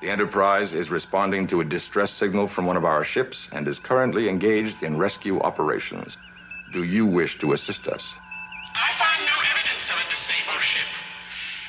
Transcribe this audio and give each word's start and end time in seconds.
The 0.00 0.10
Enterprise 0.10 0.74
is 0.74 0.92
responding 0.92 1.48
to 1.48 1.60
a 1.60 1.64
distress 1.64 2.12
signal 2.12 2.46
from 2.46 2.66
one 2.66 2.76
of 2.76 2.84
our 2.84 3.02
ships 3.02 3.48
and 3.50 3.66
is 3.66 3.80
currently 3.80 4.28
engaged 4.28 4.84
in 4.84 4.96
rescue 4.96 5.40
operations. 5.40 6.16
Do 6.72 6.84
you 6.84 7.04
wish 7.04 7.38
to 7.40 7.52
assist 7.52 7.88
us? 7.88 8.14
I 8.76 8.92
find 8.92 9.26
no 9.26 9.32
evidence 9.50 9.90
of 9.90 9.96
a 9.96 10.08
disabled 10.08 10.62
ship. 10.62 10.86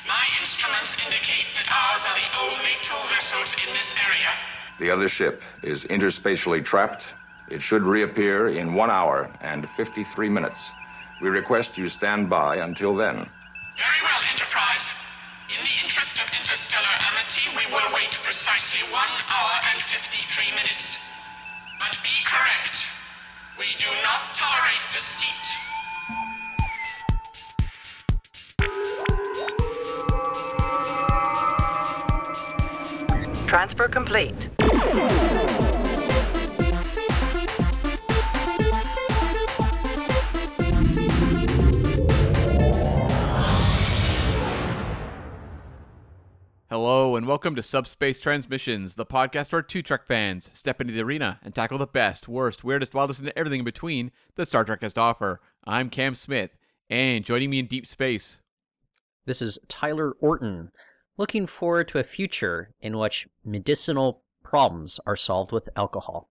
My 0.06 0.24
instruments 0.40 0.96
indicate 1.04 1.46
that 1.56 1.66
ours 1.74 2.06
are 2.06 2.14
the 2.14 2.30
only 2.46 2.70
two 2.82 3.08
vessels 3.12 3.56
in 3.66 3.72
this 3.72 3.92
area. 4.06 4.30
The 4.78 4.90
other 4.90 5.08
ship 5.08 5.42
is 5.62 5.84
interspatially 5.84 6.62
trapped. 6.62 7.12
It 7.48 7.62
should 7.62 7.82
reappear 7.82 8.48
in 8.48 8.74
one 8.74 8.90
hour 8.92 9.28
and 9.40 9.68
53 9.68 10.28
minutes. 10.28 10.72
We 11.20 11.30
request 11.30 11.76
you 11.78 11.88
stand 11.88 12.30
by 12.30 12.56
until 12.56 12.94
then. 12.94 13.16
Very 13.76 14.00
well, 14.04 14.09
53 20.30 20.54
minutes. 20.54 20.96
But 21.80 21.98
be 22.04 22.08
correct. 22.24 22.86
We 23.58 23.64
do 23.78 23.86
not 24.04 24.32
tolerate 24.36 24.86
deceit. 24.92 25.26
Transfer 33.48 33.88
complete. 33.88 34.48
Hello 46.70 47.16
and 47.16 47.26
welcome 47.26 47.56
to 47.56 47.64
Subspace 47.64 48.20
Transmissions, 48.20 48.94
the 48.94 49.04
podcast 49.04 49.50
where 49.50 49.60
two 49.60 49.82
Trek 49.82 50.06
fans 50.06 50.50
step 50.54 50.80
into 50.80 50.92
the 50.92 51.02
arena 51.02 51.40
and 51.42 51.52
tackle 51.52 51.78
the 51.78 51.86
best, 51.88 52.28
worst, 52.28 52.62
weirdest, 52.62 52.94
wildest, 52.94 53.18
and 53.18 53.32
everything 53.34 53.58
in 53.58 53.64
between 53.64 54.12
that 54.36 54.46
Star 54.46 54.64
Trek 54.64 54.82
has 54.82 54.92
to 54.92 55.00
offer. 55.00 55.40
I'm 55.64 55.90
Cam 55.90 56.14
Smith, 56.14 56.52
and 56.88 57.24
joining 57.24 57.50
me 57.50 57.58
in 57.58 57.66
deep 57.66 57.88
space, 57.88 58.40
This 59.26 59.42
is 59.42 59.58
Tyler 59.66 60.12
Orton, 60.20 60.70
looking 61.16 61.48
forward 61.48 61.88
to 61.88 61.98
a 61.98 62.04
future 62.04 62.72
in 62.80 62.96
which 62.96 63.26
medicinal 63.44 64.22
problems 64.44 65.00
are 65.04 65.16
solved 65.16 65.50
with 65.50 65.68
alcohol. 65.74 66.30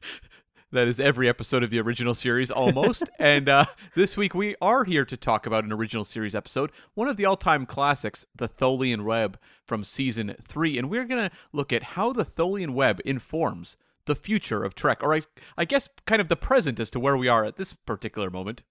that 0.76 0.88
is 0.88 1.00
every 1.00 1.26
episode 1.26 1.62
of 1.62 1.70
the 1.70 1.80
original 1.80 2.12
series 2.12 2.50
almost. 2.50 3.04
and 3.18 3.48
uh, 3.48 3.64
this 3.94 4.14
week 4.14 4.34
we 4.34 4.54
are 4.60 4.84
here 4.84 5.06
to 5.06 5.16
talk 5.16 5.46
about 5.46 5.64
an 5.64 5.72
original 5.72 6.04
series 6.04 6.34
episode, 6.34 6.70
one 6.92 7.08
of 7.08 7.16
the 7.16 7.24
all 7.24 7.36
time 7.36 7.64
classics, 7.64 8.26
The 8.34 8.46
Tholian 8.46 9.04
Web 9.04 9.38
from 9.64 9.84
season 9.84 10.36
three. 10.46 10.76
And 10.76 10.90
we're 10.90 11.06
going 11.06 11.30
to 11.30 11.34
look 11.50 11.72
at 11.72 11.82
how 11.82 12.12
the 12.12 12.26
Tholian 12.26 12.74
Web 12.74 13.00
informs 13.06 13.78
the 14.04 14.14
future 14.14 14.64
of 14.64 14.74
Trek, 14.74 15.02
or 15.02 15.14
I, 15.14 15.22
I 15.56 15.64
guess 15.64 15.88
kind 16.06 16.20
of 16.20 16.28
the 16.28 16.36
present 16.36 16.78
as 16.78 16.90
to 16.90 17.00
where 17.00 17.16
we 17.16 17.26
are 17.26 17.46
at 17.46 17.56
this 17.56 17.72
particular 17.72 18.28
moment. 18.28 18.62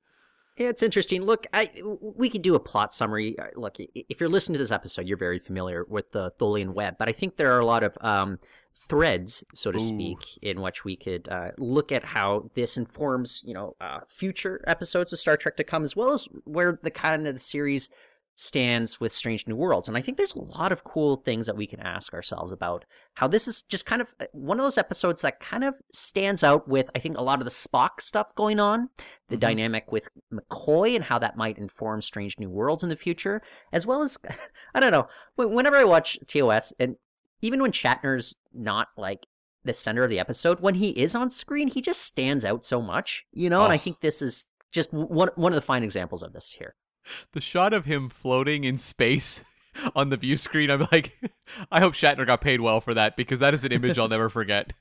Yeah, 0.58 0.70
It's 0.70 0.81
interesting. 0.81 1.23
Look, 1.23 1.48
I 1.53 1.70
we 1.84 2.30
could 2.30 2.42
do 2.42 2.56
a 2.56 2.59
plot 2.59 2.94
summary. 2.94 3.38
Uh, 3.38 3.48
Look, 3.56 3.75
if 3.80 4.22
you're 4.22 4.30
listening 4.30 4.53
to 4.53 4.59
this 4.59 4.72
episode, 4.72 5.06
you're 5.06 5.17
very 5.17 5.39
familiar 5.39 5.86
with 5.89 6.11
the 6.11 6.31
Tholian 6.39 6.73
web, 6.73 6.95
but 6.98 7.09
I 7.09 7.11
think 7.11 7.36
there 7.36 7.53
are 7.53 7.59
a 7.59 7.66
lot 7.66 7.84
of 7.84 7.98
um, 8.00 8.39
threads, 8.73 9.44
so 9.53 9.72
to 9.72 9.78
Ooh. 9.78 9.81
speak, 9.81 10.17
in 10.42 10.61
which 10.61 10.86
we 10.86 10.95
could 10.95 11.28
uh, 11.28 11.52
look 11.58 11.92
at 11.92 12.06
how 12.06 12.50
this 12.53 12.78
informs, 12.78 13.42
you 13.44 13.53
know, 13.53 13.76
uh, 13.81 14.00
future 14.08 14.64
episodes 14.66 15.11
of 15.11 15.20
Star 15.20 15.36
Trek 15.36 15.58
to 15.58 15.66
come, 15.66 15.83
as 15.83 15.94
well 15.94 16.11
as 16.11 16.30
where 16.45 16.80
the 16.81 16.92
kind 16.92 17.28
of 17.28 17.33
the 17.33 17.39
series 17.39 17.89
stands 18.36 19.00
with 19.00 19.11
Strange 19.14 19.47
New 19.47 19.55
Worlds. 19.55 19.88
And 19.88 19.97
I 19.97 20.02
think 20.02 20.17
there's 20.17 20.36
a 20.36 20.41
lot 20.41 20.72
of 20.72 20.83
cool 20.83 21.16
things 21.17 21.45
that 21.47 21.55
we 21.55 21.66
can 21.66 21.80
ask 21.80 22.14
ourselves 22.14 22.52
about 22.52 22.83
how 23.14 23.27
this 23.27 23.47
is 23.47 23.64
just 23.64 23.86
kind 23.86 24.02
of 24.02 24.14
uh, 24.19 24.25
one 24.33 24.59
of 24.59 24.64
those 24.66 24.77
episodes 24.77 25.22
that 25.22 25.39
kind 25.39 25.64
of 25.64 25.75
stands 25.94 26.44
out 26.44 26.67
with, 26.67 26.89
I 26.94 27.00
think, 27.00 27.17
a 27.17 27.23
lot 27.23 27.39
of 27.39 27.45
the 27.45 27.52
Spock 27.52 28.02
stuff 28.02 28.36
going 28.36 28.59
on, 28.59 28.89
the 29.30 29.38
Mhm. 29.38 29.42
dynamic 29.42 29.92
with 29.92 30.09
McCoy 30.33 30.95
and 30.95 31.05
how 31.05 31.17
that 31.20 31.37
might 31.37 31.58
inform 31.58 32.02
Strange 32.02 32.37
New 32.37 32.49
Worlds 32.49 32.83
in 32.83 32.89
the 32.89 32.95
future, 32.98 33.42
as 33.71 33.87
well 33.87 34.02
as, 34.02 34.17
I 34.76 34.80
don't 34.82 34.92
know, 34.92 35.08
whenever 35.36 35.77
I 35.77 35.86
watch 35.86 36.20
TOS, 36.27 36.73
and 36.77 36.98
even 37.42 37.61
when 37.61 37.71
Shatner's 37.71 38.36
not 38.54 38.89
like 38.98 39.26
the 39.64 39.73
center 39.73 40.04
of 40.04 40.09
the 40.09 40.20
episode, 40.20 40.59
when 40.59 40.76
he 40.76 40.89
is 40.89 41.15
on 41.15 41.30
screen, 41.30 41.70
he 41.70 41.82
just 41.82 42.02
stands 42.02 42.43
out 42.43 42.65
so 42.65 42.82
much, 42.82 43.26
you 43.32 43.49
know, 43.49 43.64
and 43.64 43.71
I 43.71 43.77
Oh. 43.77 43.80
think 43.80 44.02
this 44.02 44.21
is 44.21 44.48
just 44.71 44.92
one, 44.92 45.30
one 45.36 45.54
of 45.54 45.55
the 45.55 45.61
fine 45.61 45.83
examples 45.83 46.21
of 46.21 46.33
this 46.33 46.52
here. 46.52 46.76
The 47.33 47.42
shot 47.42 47.73
of 47.73 47.86
him 47.86 48.10
floating 48.10 48.64
in 48.64 48.77
space 48.77 49.43
on 49.95 50.10
the 50.10 50.17
view 50.17 50.38
screen, 50.38 50.70
I'm 50.71 50.88
like, 50.92 51.17
I 51.71 51.80
hope 51.80 51.93
Shatner 51.93 52.26
got 52.26 52.42
paid 52.42 52.61
well 52.61 52.82
for 52.82 52.93
that 52.93 53.16
because 53.16 53.39
that 53.39 53.54
is 53.54 53.64
an 53.64 53.71
image 53.71 53.98
I'll 53.99 54.08
never 54.08 54.30
forget. 54.30 54.73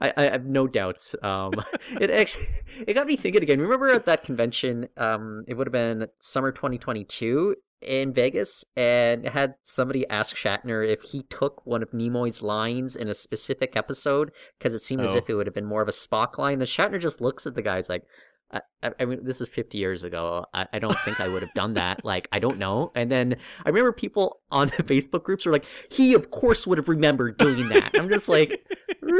I, 0.00 0.12
I 0.16 0.22
have 0.24 0.44
no 0.46 0.68
doubts. 0.68 1.16
Um, 1.22 1.52
it 2.00 2.10
actually 2.10 2.46
it 2.86 2.94
got 2.94 3.06
me 3.08 3.16
thinking 3.16 3.42
again. 3.42 3.60
Remember 3.60 3.90
at 3.90 4.06
that 4.06 4.22
convention? 4.22 4.88
Um, 4.96 5.44
it 5.48 5.54
would 5.54 5.66
have 5.66 5.72
been 5.72 6.06
summer 6.20 6.52
2022 6.52 7.56
in 7.82 8.12
Vegas, 8.12 8.64
and 8.76 9.28
had 9.28 9.54
somebody 9.62 10.08
ask 10.08 10.34
Shatner 10.36 10.86
if 10.86 11.02
he 11.02 11.24
took 11.24 11.66
one 11.66 11.82
of 11.82 11.90
Nimoy's 11.90 12.42
lines 12.42 12.96
in 12.96 13.08
a 13.08 13.14
specific 13.14 13.76
episode 13.76 14.32
because 14.58 14.72
it 14.72 14.80
seemed 14.80 15.02
as 15.02 15.14
Oh. 15.14 15.18
if 15.18 15.28
it 15.28 15.34
would 15.34 15.46
have 15.46 15.54
been 15.54 15.66
more 15.66 15.82
of 15.82 15.88
a 15.88 15.92
Spock 15.92 16.38
line. 16.38 16.58
The 16.58 16.64
Shatner 16.64 17.00
just 17.00 17.20
looks 17.20 17.46
at 17.46 17.54
the 17.54 17.62
guys 17.62 17.88
like. 17.88 18.02
I, 18.52 18.60
I 19.00 19.04
mean, 19.04 19.24
this 19.24 19.40
is 19.40 19.48
50 19.48 19.78
years 19.78 20.04
ago. 20.04 20.44
I, 20.54 20.66
I 20.72 20.78
don't 20.78 20.96
think 21.00 21.20
I 21.20 21.28
would 21.28 21.42
have 21.42 21.52
done 21.54 21.74
that. 21.74 22.04
Like, 22.04 22.28
I 22.30 22.38
don't 22.38 22.58
know. 22.58 22.92
And 22.94 23.10
then 23.10 23.36
I 23.64 23.68
remember 23.68 23.92
people 23.92 24.40
on 24.50 24.68
the 24.76 24.82
Facebook 24.82 25.24
groups 25.24 25.46
were 25.46 25.52
like, 25.52 25.66
he, 25.90 26.14
of 26.14 26.30
course, 26.30 26.66
would 26.66 26.78
have 26.78 26.88
remembered 26.88 27.36
doing 27.38 27.68
that. 27.70 27.90
I'm 27.94 28.08
just 28.08 28.28
like, 28.28 28.64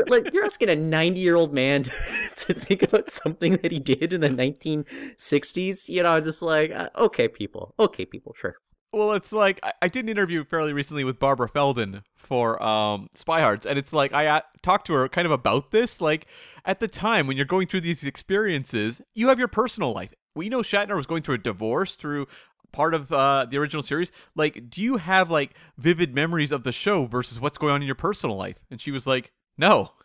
like 0.08 0.32
you're 0.32 0.44
asking 0.44 0.68
a 0.68 0.76
90 0.76 1.20
year 1.20 1.36
old 1.36 1.52
man 1.52 1.84
to 2.36 2.54
think 2.54 2.82
about 2.82 3.10
something 3.10 3.56
that 3.58 3.72
he 3.72 3.78
did 3.78 4.12
in 4.12 4.20
the 4.20 4.28
1960s 4.28 5.88
you 5.88 6.02
know 6.02 6.20
just 6.20 6.42
like 6.42 6.72
uh, 6.72 6.88
okay 6.96 7.28
people 7.28 7.74
okay 7.78 8.04
people 8.04 8.34
sure 8.36 8.56
Well, 8.96 9.12
it's 9.12 9.30
like 9.30 9.60
I, 9.62 9.74
I 9.82 9.88
did 9.88 10.06
an 10.06 10.08
interview 10.08 10.42
fairly 10.42 10.72
recently 10.72 11.04
with 11.04 11.18
Barbara 11.18 11.50
Feldon 11.50 12.02
for 12.14 12.62
um, 12.62 13.10
Spy 13.12 13.42
Hards, 13.42 13.66
and 13.66 13.78
it's 13.78 13.92
like 13.92 14.14
I 14.14 14.40
talked 14.62 14.86
to 14.86 14.94
her 14.94 15.06
kind 15.06 15.26
of 15.26 15.32
about 15.32 15.70
this. 15.70 16.00
Like 16.00 16.26
at 16.64 16.80
the 16.80 16.88
time 16.88 17.26
when 17.26 17.36
you're 17.36 17.44
going 17.44 17.66
through 17.66 17.82
these 17.82 18.04
experiences, 18.04 19.02
you 19.14 19.28
have 19.28 19.38
your 19.38 19.48
personal 19.48 19.92
life. 19.92 20.14
We 20.34 20.48
know 20.48 20.62
Shatner 20.62 20.96
was 20.96 21.04
going 21.04 21.24
through 21.24 21.34
a 21.34 21.38
divorce 21.38 21.96
through 21.96 22.26
part 22.72 22.94
of 22.94 23.12
uh, 23.12 23.44
the 23.44 23.58
original 23.58 23.82
series. 23.82 24.12
Like, 24.34 24.70
do 24.70 24.82
you 24.82 24.96
have 24.96 25.30
like 25.30 25.50
vivid 25.76 26.14
memories 26.14 26.50
of 26.50 26.62
the 26.62 26.72
show 26.72 27.04
versus 27.04 27.38
what's 27.38 27.58
going 27.58 27.74
on 27.74 27.82
in 27.82 27.86
your 27.86 27.96
personal 27.96 28.36
life? 28.36 28.56
And 28.70 28.80
she 28.80 28.92
was 28.92 29.06
like, 29.06 29.30
no. 29.58 29.90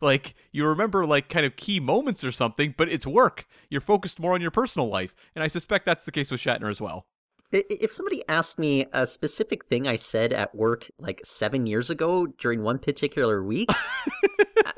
Like 0.00 0.34
you 0.50 0.66
remember 0.66 1.06
like 1.06 1.28
kind 1.28 1.46
of 1.46 1.54
key 1.54 1.78
moments 1.78 2.24
or 2.24 2.32
something, 2.32 2.74
but 2.76 2.88
it's 2.88 3.06
work. 3.06 3.46
You're 3.70 3.80
focused 3.80 4.18
more 4.18 4.34
on 4.34 4.40
your 4.40 4.50
personal 4.50 4.88
life, 4.88 5.14
and 5.36 5.44
I 5.44 5.46
suspect 5.46 5.86
that's 5.86 6.04
the 6.04 6.10
case 6.10 6.32
with 6.32 6.40
Shatner 6.40 6.68
as 6.68 6.80
well. 6.80 7.06
I- 7.52 7.58
i- 7.70 7.78
if 7.80 7.92
somebody 7.92 8.22
asked 8.28 8.58
me 8.58 8.86
a 8.92 9.06
specific 9.06 9.64
thing 9.66 9.86
i 9.88 9.96
said 9.96 10.32
at 10.32 10.54
work 10.54 10.90
like 10.98 11.20
seven 11.24 11.66
years 11.66 11.90
ago 11.90 12.26
during 12.26 12.62
one 12.62 12.78
particular 12.78 13.42
week 13.42 13.70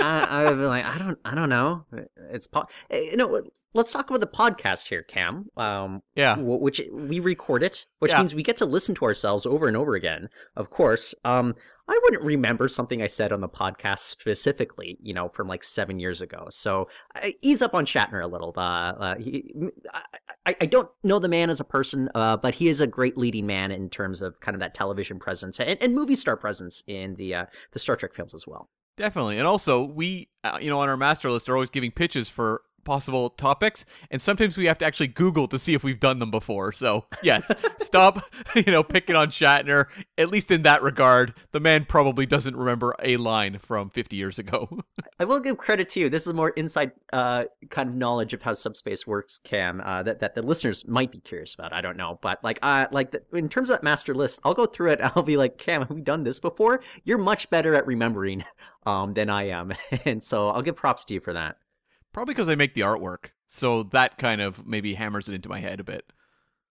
I, 0.01 0.45
i'd 0.47 0.55
be 0.55 0.65
like 0.65 0.85
i 0.85 0.99
don't 0.99 1.19
i 1.25 1.35
don't 1.35 1.49
know 1.49 1.85
it's 2.31 2.47
po- 2.47 2.67
eh, 2.91 3.01
you 3.11 3.17
know 3.17 3.43
let's 3.75 3.93
talk 3.93 4.09
about 4.11 4.21
the 4.21 4.27
podcast 4.27 4.89
here 4.89 5.03
cam 5.03 5.47
um 5.57 6.03
Yeah. 6.15 6.37
wh- 6.37 6.61
which 6.61 6.81
we 6.93 7.21
record 7.21 7.63
it, 7.63 7.87
which 8.01 8.13
Yeah. 8.13 8.19
means 8.21 8.35
we 8.35 8.43
get 8.43 8.57
to 8.59 8.67
listen 8.67 8.95
to 8.97 9.05
ourselves 9.05 9.47
over 9.47 9.67
and 9.69 9.77
over 9.77 9.95
again. 9.95 10.29
Of 10.57 10.69
course, 10.71 11.15
um, 11.25 11.55
I 11.89 11.99
wouldn't 12.03 12.23
remember 12.23 12.69
something 12.69 13.03
I 13.03 13.07
said 13.07 13.33
on 13.33 13.41
the 13.41 13.49
podcast 13.49 14.01
specifically, 14.01 14.99
you 15.03 15.15
know, 15.15 15.29
from 15.29 15.49
like 15.49 15.65
seven 15.65 15.99
years 15.99 16.21
ago. 16.21 16.47
So 16.51 16.89
I, 17.15 17.35
ease 17.43 17.63
up 17.63 17.75
on 17.75 17.87
Shatner 17.87 18.23
a 18.23 18.27
little. 18.27 18.53
Uh, 18.57 18.61
uh, 18.61 19.17
he, 19.17 19.53
I, 19.93 20.03
I, 20.47 20.57
I 20.63 20.67
don't 20.67 20.91
know 21.03 21.19
the 21.19 21.29
man 21.29 21.51
as 21.51 21.61
a 21.61 21.65
person, 21.65 22.11
uh, 22.15 22.37
but 22.37 22.55
he 22.55 22.69
is 22.69 22.81
a 22.81 22.87
great 22.87 23.17
leading 23.17 23.47
man 23.47 23.71
in 23.71 23.89
terms 23.89 24.21
of 24.21 24.41
kind 24.41 24.55
of 24.55 24.61
that 24.61 24.75
television 24.75 25.19
presence 25.19 25.59
and, 25.59 25.83
and 25.83 25.95
movie 25.95 26.17
star 26.17 26.37
presence 26.37 26.85
in 26.87 27.15
the 27.15 27.35
uh, 27.35 27.47
the 27.73 27.79
Star 27.79 27.97
Trek 27.97 28.15
films 28.15 28.35
as 28.35 28.47
well. 28.47 28.69
Definitely. 28.99 29.39
And 29.39 29.47
also, 29.47 29.85
we, 29.85 30.29
uh, 30.43 30.59
you 30.61 30.69
know, 30.69 30.81
on 30.81 30.89
our 30.89 30.97
master 30.97 31.31
list 31.31 31.49
are 31.49 31.55
always 31.55 31.71
giving 31.71 31.93
pitches 31.93 32.29
for 32.29 32.63
possible 32.89 33.29
topics, 33.29 33.85
and 34.11 34.21
sometimes 34.21 34.57
we 34.57 34.65
have 34.65 34.79
to 34.79 34.87
actually 34.87 35.09
Google 35.09 35.47
to 35.49 35.59
see 35.59 35.75
if 35.75 35.85
we've 35.85 36.01
done 36.01 36.21
them 36.21 36.31
before. 36.31 36.73
So, 36.73 37.05
yes, 37.23 37.51
stop, 37.83 38.25
you 38.57 38.73
know, 38.73 38.83
picking 38.83 39.15
on 39.15 39.29
Shatner. 39.29 39.89
At 40.17 40.31
least 40.31 40.51
in 40.51 40.63
that 40.63 40.83
regard, 40.83 41.35
the 41.53 41.61
man 41.61 41.85
probably 41.85 42.25
doesn't 42.25 42.57
remember 42.57 42.97
a 43.03 43.19
line 43.19 43.59
from 43.59 43.91
50 43.91 44.17
years 44.17 44.39
ago. 44.39 44.81
I 45.21 45.27
will 45.27 45.39
give 45.39 45.59
credit 45.59 45.91
to 45.91 46.01
you. 46.01 46.09
This 46.09 46.27
is 46.27 46.33
more 46.33 46.49
inside 46.51 46.93
uh, 47.13 47.45
kind 47.69 47.91
of 47.91 47.95
knowledge 47.95 48.33
of 48.33 48.41
how 48.41 48.55
subspace 48.55 49.07
works, 49.07 49.39
Cam. 49.39 49.83
Uh, 49.85 50.03
that 50.05 50.21
that 50.21 50.35
the 50.35 50.41
listeners 50.41 50.89
might 50.89 51.13
be 51.13 51.21
curious 51.21 51.53
about. 51.53 51.75
I 51.75 51.83
don't 51.83 51.99
know, 51.99 52.19
but 52.23 52.43
like, 52.43 52.59
uh, 52.63 52.87
like 52.91 53.11
the, 53.11 53.23
in 53.35 53.51
terms 53.51 53.69
of 53.69 53.77
that 53.77 53.85
master 53.85 54.15
list, 54.15 54.41
I'll 54.45 54.55
go 54.55 54.65
through 54.65 54.93
it. 54.93 55.01
I'll 55.15 55.23
be 55.23 55.37
like, 55.37 55.59
Cam, 55.59 55.83
have 55.83 55.91
we 55.91 56.01
done 56.01 56.25
this 56.25 56.41
before? 56.41 56.81
You're 57.05 57.19
much 57.19 57.51
better 57.51 57.75
at 57.75 57.87
remembering 57.87 58.45
um, 58.87 59.13
than 59.13 59.29
I 59.29 59.49
am, 59.49 59.75
and 60.07 60.23
so 60.23 60.49
I'll 60.49 60.63
give 60.63 60.77
props 60.77 61.05
to 61.07 61.15
you 61.15 61.21
for 61.21 61.35
that. 61.35 61.59
Probably 62.19 62.35
because 62.35 62.49
I 62.49 62.57
make 62.57 62.75
the 62.75 62.81
artwork. 62.81 63.27
So 63.47 63.85
that 63.85 64.19
kind 64.19 64.41
of 64.41 64.67
maybe 64.67 64.93
hammers 64.95 65.29
it 65.29 65.35
into 65.35 65.49
my 65.49 65.61
head 65.61 65.79
a 65.79 65.85
bit. 65.85 66.05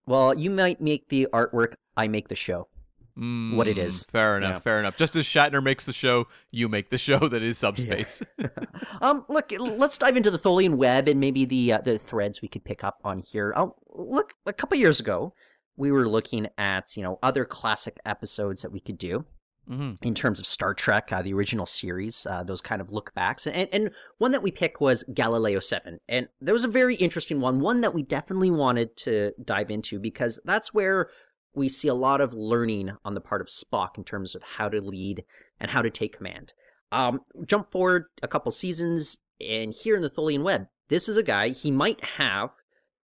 Well, 0.05 0.33
you 0.33 0.49
might 0.49 0.81
make 0.81 1.07
the 1.07 1.29
artwork. 1.31 1.75
I 1.95 2.09
make 2.09 2.27
the 2.27 2.35
show. 2.35 2.67
what 3.15 3.69
it 3.69 3.77
Mm. 3.77 4.11
Fair 4.11 4.35
enough. 4.37 4.55
Yeah. 4.55 4.59
Fair 4.59 4.77
enough. 4.79 4.97
Just 4.97 5.15
as 5.15 5.25
Shatner 5.25 5.63
makes 5.63 5.85
the 5.85 5.93
show, 5.93 6.27
you 6.51 6.67
make 6.67 6.89
the 6.89 6.97
show 7.07 7.29
that 7.29 7.41
is 7.41 7.57
subspace. 7.57 8.21
Um, 9.01 9.25
look, 9.29 9.53
let's 9.57 9.97
dive 9.97 10.17
into 10.17 10.29
the 10.29 10.37
Tholian 10.37 10.75
web 10.75 11.07
and 11.07 11.19
maybe 11.19 11.45
the 11.45 11.73
uh, 11.73 11.77
the 11.81 11.97
threads 11.97 12.41
we 12.41 12.49
could 12.49 12.65
pick 12.65 12.83
up 12.83 12.99
on 13.05 13.21
here. 13.21 13.53
Oh, 13.55 13.75
look, 13.87 14.33
a 14.45 14.53
couple 14.53 14.77
years 14.77 14.99
ago, 14.99 15.33
we 15.77 15.91
were 15.91 16.09
looking 16.09 16.47
at 16.57 16.97
you 16.97 17.03
know 17.03 17.19
other 17.23 17.45
classic 17.45 17.97
episodes 18.05 18.61
that 18.63 18.71
we 18.71 18.81
could 18.81 18.97
do 18.97 19.25
hmm 19.67 19.93
in 20.01 20.13
terms 20.13 20.39
of 20.39 20.47
Star 20.47 20.73
Trek, 20.73 21.09
uh, 21.11 21.21
the 21.21 21.33
original 21.33 21.65
series, 21.65 22.25
uh, 22.29 22.43
those 22.43 22.61
kind 22.61 22.81
of 22.81 22.91
look 22.91 23.13
backs. 23.13 23.45
And, 23.47 23.67
and 23.71 23.91
one 24.17 24.31
that 24.31 24.41
we 24.43 24.51
picked 24.51 24.79
was 24.79 25.03
Galileo 25.13 25.59
7. 25.59 25.99
And 26.07 26.29
there 26.39 26.53
was 26.53 26.63
a 26.63 26.69
very 26.69 26.95
interesting 26.95 27.41
one, 27.41 27.59
one 27.59 27.81
that 27.81 27.93
we 27.93 28.03
definitely 28.03 28.51
wanted 28.51 28.95
to 28.97 29.33
dive 29.43 29.69
into 29.69 29.99
because 29.99 30.39
that's 30.45 30.73
where 30.73 31.09
we 31.53 31.67
see 31.67 31.87
a 31.87 31.93
lot 31.93 32.21
of 32.21 32.33
learning 32.33 32.91
on 33.03 33.15
the 33.15 33.21
part 33.21 33.41
of 33.41 33.47
Spock 33.47 33.97
in 33.97 34.03
terms 34.03 34.35
of 34.35 34.43
how 34.43 34.69
to 34.69 34.79
lead 34.79 35.23
and 35.59 35.71
how 35.71 35.81
to 35.81 35.89
take 35.89 36.15
command. 36.15 36.53
Um, 36.91 37.21
jump 37.45 37.71
forward 37.71 38.05
a 38.21 38.27
couple 38.27 38.51
seasons, 38.51 39.19
and 39.41 39.73
here 39.73 39.95
in 39.95 40.01
the 40.01 40.09
Tholian 40.09 40.43
Web, 40.43 40.67
this 40.89 41.09
is 41.09 41.17
a 41.17 41.23
guy, 41.23 41.49
he 41.49 41.71
might 41.71 42.01
have 42.03 42.51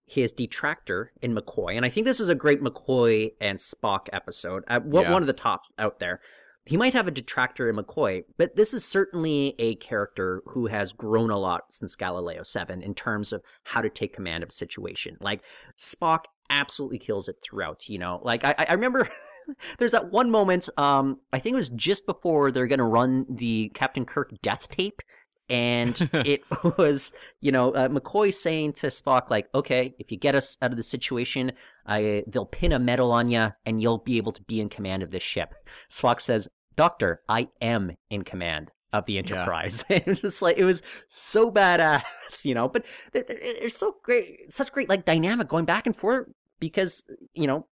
his 0.06 0.32
detractor 0.32 1.12
in 1.22 1.34
McCoy, 1.34 1.76
and 1.76 1.84
I 1.84 1.88
think 1.88 2.06
this 2.06 2.20
is 2.20 2.28
a 2.28 2.34
great 2.34 2.62
McCoy 2.62 3.32
and 3.40 3.58
Spock 3.58 4.08
episode. 4.12 4.62
Uh, 4.68 4.80
Yeah. 4.88 5.10
one 5.10 5.22
of 5.22 5.26
the 5.26 5.32
top 5.32 5.62
out 5.78 5.98
there. 5.98 6.20
He 6.64 6.76
might 6.76 6.94
have 6.94 7.08
a 7.08 7.12
detractor 7.12 7.68
in 7.68 7.76
McCoy, 7.76 8.24
but 8.38 8.54
this 8.54 8.72
is 8.72 8.84
certainly 8.84 9.54
a 9.58 9.74
character 9.76 10.42
who 10.46 10.66
has 10.66 10.92
grown 10.92 11.30
a 11.30 11.38
lot 11.38 11.64
since 11.70 11.96
Galileo 11.96 12.44
7 12.44 12.82
in 12.82 12.94
terms 12.94 13.32
of 13.32 13.42
how 13.64 13.82
to 13.82 13.90
take 13.90 14.12
command 14.12 14.44
of 14.44 14.50
a 14.50 14.52
situation. 14.52 15.16
Like, 15.20 15.42
Spock 15.76 16.26
absolutely 16.50 16.98
kills 16.98 17.28
it 17.28 17.36
throughout, 17.42 17.88
you 17.88 17.98
know? 17.98 18.20
Like, 18.22 18.44
I, 18.44 18.54
I 18.56 18.74
remember 18.74 19.08
there's 19.78 19.92
that 19.92 20.12
one 20.12 20.30
moment, 20.30 20.68
um, 20.76 21.18
I 21.32 21.40
think 21.40 21.54
it 21.54 21.56
was 21.56 21.70
just 21.70 22.06
before 22.06 22.52
they're 22.52 22.68
going 22.68 22.78
to 22.78 22.84
run 22.84 23.26
the 23.28 23.72
Captain 23.74 24.04
Kirk 24.04 24.30
death 24.42 24.68
tape. 24.68 25.02
And 25.48 26.08
it 26.12 26.42
was, 26.78 27.12
you 27.40 27.52
know, 27.52 27.72
uh, 27.72 27.88
McCoy 27.88 28.32
saying 28.32 28.74
to 28.74 28.86
Spock, 28.88 29.30
like, 29.30 29.48
okay, 29.54 29.94
if 29.98 30.10
you 30.10 30.18
get 30.18 30.34
us 30.34 30.56
out 30.62 30.70
of 30.70 30.76
the 30.76 30.82
situation, 30.82 31.52
I, 31.86 32.24
they'll 32.26 32.46
pin 32.46 32.72
a 32.72 32.78
medal 32.78 33.12
on 33.12 33.28
you 33.28 33.48
and 33.66 33.82
you'll 33.82 33.98
be 33.98 34.16
able 34.16 34.32
to 34.32 34.42
be 34.42 34.60
in 34.60 34.68
command 34.68 35.02
of 35.02 35.10
this 35.10 35.22
ship. 35.22 35.54
Spock 35.90 36.20
says, 36.20 36.48
Doctor, 36.76 37.22
I 37.28 37.48
am 37.60 37.92
in 38.08 38.22
command 38.22 38.70
of 38.92 39.04
the 39.06 39.18
Enterprise. 39.18 39.84
it 39.90 40.06
was 40.06 40.20
just 40.20 40.42
like, 40.42 40.58
it 40.58 40.64
was 40.64 40.82
so 41.08 41.50
badass, 41.50 42.44
you 42.44 42.54
know, 42.54 42.68
but 42.68 42.86
it's 43.12 43.76
so 43.76 43.96
great, 44.02 44.50
such 44.50 44.72
great, 44.72 44.88
like, 44.88 45.04
dynamic 45.04 45.48
going 45.48 45.64
back 45.64 45.86
and 45.86 45.96
forth 45.96 46.28
because, 46.60 47.04
you 47.34 47.46
know, 47.46 47.66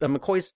uh, 0.00 0.06
McCoy's 0.06 0.54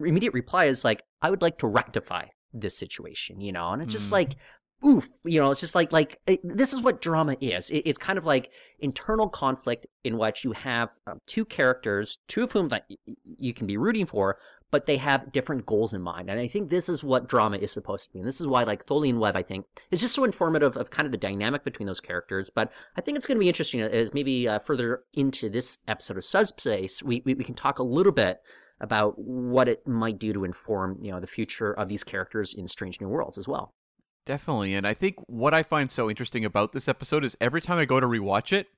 immediate 0.00 0.34
reply 0.34 0.66
is 0.66 0.84
like, 0.84 1.02
I 1.22 1.30
would 1.30 1.42
like 1.42 1.58
to 1.58 1.66
rectify 1.66 2.26
this 2.52 2.76
situation, 2.76 3.40
you 3.40 3.52
know, 3.52 3.70
and 3.72 3.82
it's 3.82 3.92
just 3.92 4.10
Mm. 4.10 4.12
like, 4.12 4.36
oof, 4.84 5.08
you 5.24 5.40
know, 5.40 5.50
it's 5.50 5.60
just 5.60 5.74
like, 5.74 5.92
like, 5.92 6.20
it, 6.26 6.40
this 6.42 6.72
is 6.72 6.80
what 6.80 7.00
drama 7.00 7.36
is. 7.40 7.70
It, 7.70 7.82
it's 7.86 7.98
kind 7.98 8.18
of 8.18 8.24
like 8.24 8.50
internal 8.80 9.28
conflict 9.28 9.86
in 10.04 10.18
which 10.18 10.44
you 10.44 10.52
have 10.52 10.90
um, 11.06 11.18
two 11.26 11.44
characters, 11.44 12.18
two 12.28 12.44
of 12.44 12.52
whom 12.52 12.68
that 12.68 12.84
y- 12.88 12.96
you 13.38 13.54
can 13.54 13.66
be 13.66 13.76
rooting 13.76 14.06
for, 14.06 14.38
but 14.70 14.86
they 14.86 14.96
have 14.96 15.32
different 15.32 15.66
goals 15.66 15.94
in 15.94 16.00
mind. 16.00 16.30
And 16.30 16.40
I 16.40 16.48
think 16.48 16.68
this 16.68 16.88
is 16.88 17.04
what 17.04 17.28
drama 17.28 17.58
is 17.58 17.70
supposed 17.72 18.06
to 18.06 18.12
be. 18.12 18.18
And 18.20 18.26
this 18.26 18.40
is 18.40 18.46
why, 18.46 18.64
like, 18.64 18.86
Tholian 18.86 19.18
Web, 19.18 19.36
I 19.36 19.42
think, 19.42 19.66
is 19.90 20.00
just 20.00 20.14
so 20.14 20.24
informative 20.24 20.76
of 20.76 20.90
kind 20.90 21.06
of 21.06 21.12
the 21.12 21.18
dynamic 21.18 21.62
between 21.64 21.86
those 21.86 22.00
characters. 22.00 22.50
But 22.50 22.72
I 22.96 23.00
think 23.00 23.16
it's 23.16 23.26
going 23.26 23.36
to 23.36 23.44
be 23.44 23.48
interesting 23.48 23.80
as 23.80 24.14
maybe 24.14 24.48
uh, 24.48 24.58
further 24.60 25.02
into 25.12 25.50
this 25.50 25.78
episode 25.88 26.16
of 26.16 26.24
Subspace, 26.24 27.02
we, 27.02 27.22
we, 27.24 27.34
we 27.34 27.44
can 27.44 27.54
talk 27.54 27.78
a 27.78 27.84
little 27.84 28.12
bit 28.12 28.40
about 28.80 29.16
what 29.16 29.68
it 29.68 29.86
might 29.86 30.18
do 30.18 30.32
to 30.32 30.44
inform, 30.44 30.98
you 31.00 31.12
know, 31.12 31.20
the 31.20 31.26
future 31.26 31.72
of 31.72 31.88
these 31.88 32.02
characters 32.02 32.52
in 32.52 32.66
Strange 32.66 33.00
New 33.00 33.08
Worlds 33.08 33.38
as 33.38 33.46
well. 33.46 33.74
Definitely. 34.24 34.74
And 34.74 34.86
I 34.86 34.94
think 34.94 35.16
what 35.26 35.52
I 35.52 35.62
find 35.62 35.90
so 35.90 36.08
interesting 36.08 36.44
about 36.44 36.72
this 36.72 36.88
episode 36.88 37.24
is 37.24 37.36
every 37.40 37.60
time 37.60 37.78
I 37.78 37.84
go 37.84 37.98
to 37.98 38.06
rewatch 38.06 38.52
it, 38.52 38.68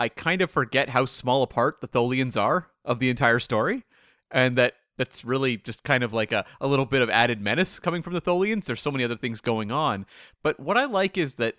I 0.00 0.08
kind 0.08 0.40
of 0.40 0.50
forget 0.50 0.90
how 0.90 1.04
small 1.04 1.42
a 1.42 1.46
part 1.46 1.80
the 1.80 1.88
Tholians 1.88 2.40
are 2.40 2.68
of 2.84 2.98
the 2.98 3.10
entire 3.10 3.38
story. 3.38 3.84
And 4.30 4.56
that 4.56 4.74
that's 4.96 5.24
really 5.24 5.56
just 5.56 5.84
kind 5.84 6.02
of 6.02 6.12
like 6.12 6.32
a, 6.32 6.44
a 6.60 6.66
little 6.66 6.84
bit 6.84 7.02
of 7.02 7.10
added 7.10 7.40
menace 7.40 7.78
coming 7.78 8.02
from 8.02 8.14
the 8.14 8.20
Tholians. 8.20 8.64
There's 8.64 8.80
so 8.80 8.90
many 8.90 9.04
other 9.04 9.16
things 9.16 9.40
going 9.40 9.70
on. 9.70 10.06
But 10.42 10.58
what 10.58 10.76
I 10.76 10.86
like 10.86 11.16
is 11.16 11.34
that 11.36 11.54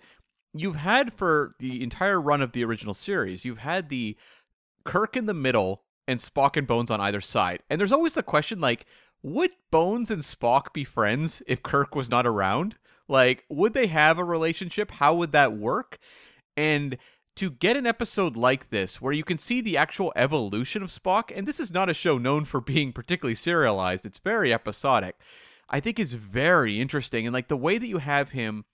you've 0.52 0.76
had 0.76 1.12
for 1.12 1.54
the 1.58 1.82
entire 1.82 2.20
run 2.20 2.42
of 2.42 2.52
the 2.52 2.64
original 2.64 2.94
series, 2.94 3.44
you've 3.44 3.58
had 3.58 3.88
the 3.88 4.16
Kirk 4.84 5.16
in 5.16 5.26
the 5.26 5.34
middle 5.34 5.82
and 6.06 6.18
Spock 6.20 6.56
and 6.56 6.66
Bones 6.66 6.90
on 6.90 7.00
either 7.00 7.20
side. 7.20 7.62
And 7.70 7.80
there's 7.80 7.92
always 7.92 8.14
the 8.14 8.22
question 8.22 8.60
like, 8.60 8.86
would 9.22 9.52
Bones 9.70 10.10
and 10.10 10.22
Spock 10.22 10.72
be 10.72 10.84
friends 10.84 11.42
if 11.46 11.62
Kirk 11.62 11.94
was 11.94 12.10
not 12.10 12.26
around? 12.26 12.76
Like, 13.10 13.44
would 13.48 13.74
they 13.74 13.88
have 13.88 14.18
a 14.18 14.24
relationship? 14.24 14.92
How 14.92 15.14
would 15.14 15.32
that 15.32 15.52
work? 15.52 15.98
And 16.56 16.96
to 17.36 17.50
get 17.50 17.76
an 17.76 17.86
episode 17.86 18.36
like 18.36 18.70
this, 18.70 19.00
where 19.00 19.12
you 19.12 19.24
can 19.24 19.36
see 19.36 19.60
the 19.60 19.76
actual 19.76 20.12
evolution 20.14 20.82
of 20.82 20.90
Spock, 20.90 21.32
and 21.34 21.46
this 21.46 21.58
is 21.58 21.72
not 21.72 21.90
a 21.90 21.94
show 21.94 22.18
known 22.18 22.44
for 22.44 22.60
being 22.60 22.92
particularly 22.92 23.34
serialized, 23.34 24.06
it's 24.06 24.20
very 24.20 24.54
episodic, 24.54 25.16
I 25.68 25.80
think 25.80 25.98
is 25.98 26.12
very 26.14 26.80
interesting. 26.80 27.26
And 27.26 27.34
like 27.34 27.48
the 27.48 27.56
way 27.56 27.78
that 27.78 27.88
you 27.88 27.98
have 27.98 28.30
him, 28.30 28.64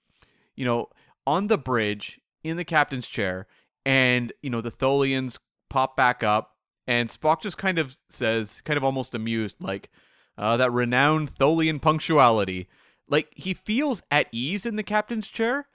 you 0.54 0.64
know, 0.64 0.88
on 1.26 1.46
the 1.46 1.58
bridge 1.58 2.20
in 2.44 2.58
the 2.58 2.64
captain's 2.64 3.06
chair, 3.06 3.46
and, 3.86 4.32
you 4.42 4.50
know, 4.50 4.60
the 4.60 4.70
Tholians 4.70 5.38
pop 5.70 5.96
back 5.96 6.22
up, 6.22 6.56
and 6.86 7.08
Spock 7.08 7.40
just 7.40 7.56
kind 7.56 7.78
of 7.78 7.96
says, 8.10 8.60
kind 8.66 8.76
of 8.76 8.84
almost 8.84 9.14
amused, 9.14 9.56
like, 9.60 9.88
uh, 10.36 10.58
that 10.58 10.72
renowned 10.72 11.34
Tholian 11.34 11.80
punctuality. 11.80 12.68
Like, 13.08 13.28
he 13.34 13.54
feels 13.54 14.02
at 14.10 14.28
ease 14.32 14.66
in 14.66 14.76
the 14.76 14.82
captain's 14.82 15.28
chair, 15.28 15.68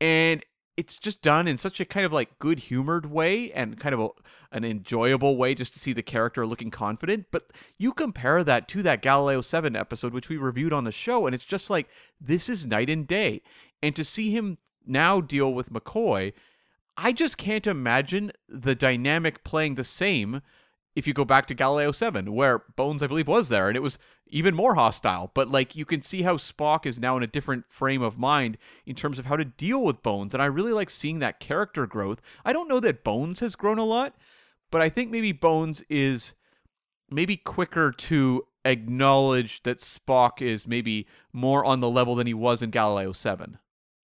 and 0.00 0.44
it's 0.76 0.98
just 0.98 1.22
done 1.22 1.46
in 1.46 1.56
such 1.56 1.80
a 1.80 1.84
kind 1.84 2.04
of 2.04 2.12
like 2.12 2.38
good 2.38 2.58
humored 2.58 3.06
way 3.06 3.52
and 3.52 3.78
kind 3.78 3.94
of 3.94 4.00
a, 4.00 4.08
an 4.52 4.64
enjoyable 4.64 5.36
way 5.36 5.54
just 5.54 5.72
to 5.72 5.78
see 5.78 5.92
the 5.92 6.02
character 6.02 6.46
looking 6.46 6.70
confident. 6.70 7.26
But 7.30 7.50
you 7.78 7.92
compare 7.92 8.42
that 8.44 8.66
to 8.68 8.82
that 8.82 9.02
Galileo 9.02 9.40
7 9.40 9.76
episode, 9.76 10.12
which 10.12 10.28
we 10.28 10.36
reviewed 10.36 10.72
on 10.72 10.84
the 10.84 10.92
show, 10.92 11.26
and 11.26 11.34
it's 11.34 11.44
just 11.44 11.70
like 11.70 11.88
this 12.20 12.48
is 12.48 12.66
night 12.66 12.90
and 12.90 13.06
day. 13.06 13.42
And 13.82 13.94
to 13.96 14.04
see 14.04 14.30
him 14.30 14.58
now 14.86 15.20
deal 15.20 15.52
with 15.52 15.72
McCoy, 15.72 16.32
I 16.96 17.12
just 17.12 17.38
can't 17.38 17.66
imagine 17.66 18.32
the 18.48 18.74
dynamic 18.74 19.44
playing 19.44 19.74
the 19.74 19.84
same 19.84 20.42
if 20.94 21.06
you 21.06 21.12
go 21.12 21.24
back 21.24 21.46
to 21.46 21.54
Galileo 21.54 21.92
7, 21.92 22.32
where 22.32 22.64
Bones, 22.76 23.02
I 23.02 23.06
believe, 23.06 23.28
was 23.28 23.48
there, 23.48 23.68
and 23.68 23.76
it 23.76 23.82
was 23.82 23.98
even 24.28 24.54
more 24.54 24.74
hostile. 24.74 25.30
But, 25.34 25.48
like, 25.48 25.74
you 25.74 25.84
can 25.84 26.00
see 26.00 26.22
how 26.22 26.36
Spock 26.36 26.86
is 26.86 26.98
now 26.98 27.16
in 27.16 27.22
a 27.22 27.28
different 27.28 27.64
frame 27.68 28.02
of 28.02 28.18
mind 28.18 28.58
in 28.86 28.94
terms 28.94 29.18
of 29.18 29.26
how 29.26 29.36
to 29.36 29.44
deal 29.44 29.82
with 29.82 30.02
Bones. 30.02 30.34
And 30.34 30.42
I 30.42 30.46
really 30.46 30.72
like 30.72 30.90
seeing 30.90 31.18
that 31.18 31.40
character 31.40 31.86
growth. 31.86 32.20
I 32.44 32.52
don't 32.52 32.68
know 32.68 32.80
that 32.80 33.04
Bones 33.04 33.40
has 33.40 33.56
grown 33.56 33.78
a 33.78 33.84
lot, 33.84 34.14
but 34.70 34.80
I 34.80 34.88
think 34.88 35.10
maybe 35.10 35.32
Bones 35.32 35.82
is 35.88 36.34
maybe 37.10 37.36
quicker 37.36 37.90
to 37.92 38.44
acknowledge 38.64 39.62
that 39.64 39.78
Spock 39.78 40.40
is 40.40 40.66
maybe 40.66 41.06
more 41.32 41.64
on 41.64 41.80
the 41.80 41.90
level 41.90 42.14
than 42.14 42.26
he 42.26 42.34
was 42.34 42.62
in 42.62 42.70
Galileo 42.70 43.12
7. 43.12 43.58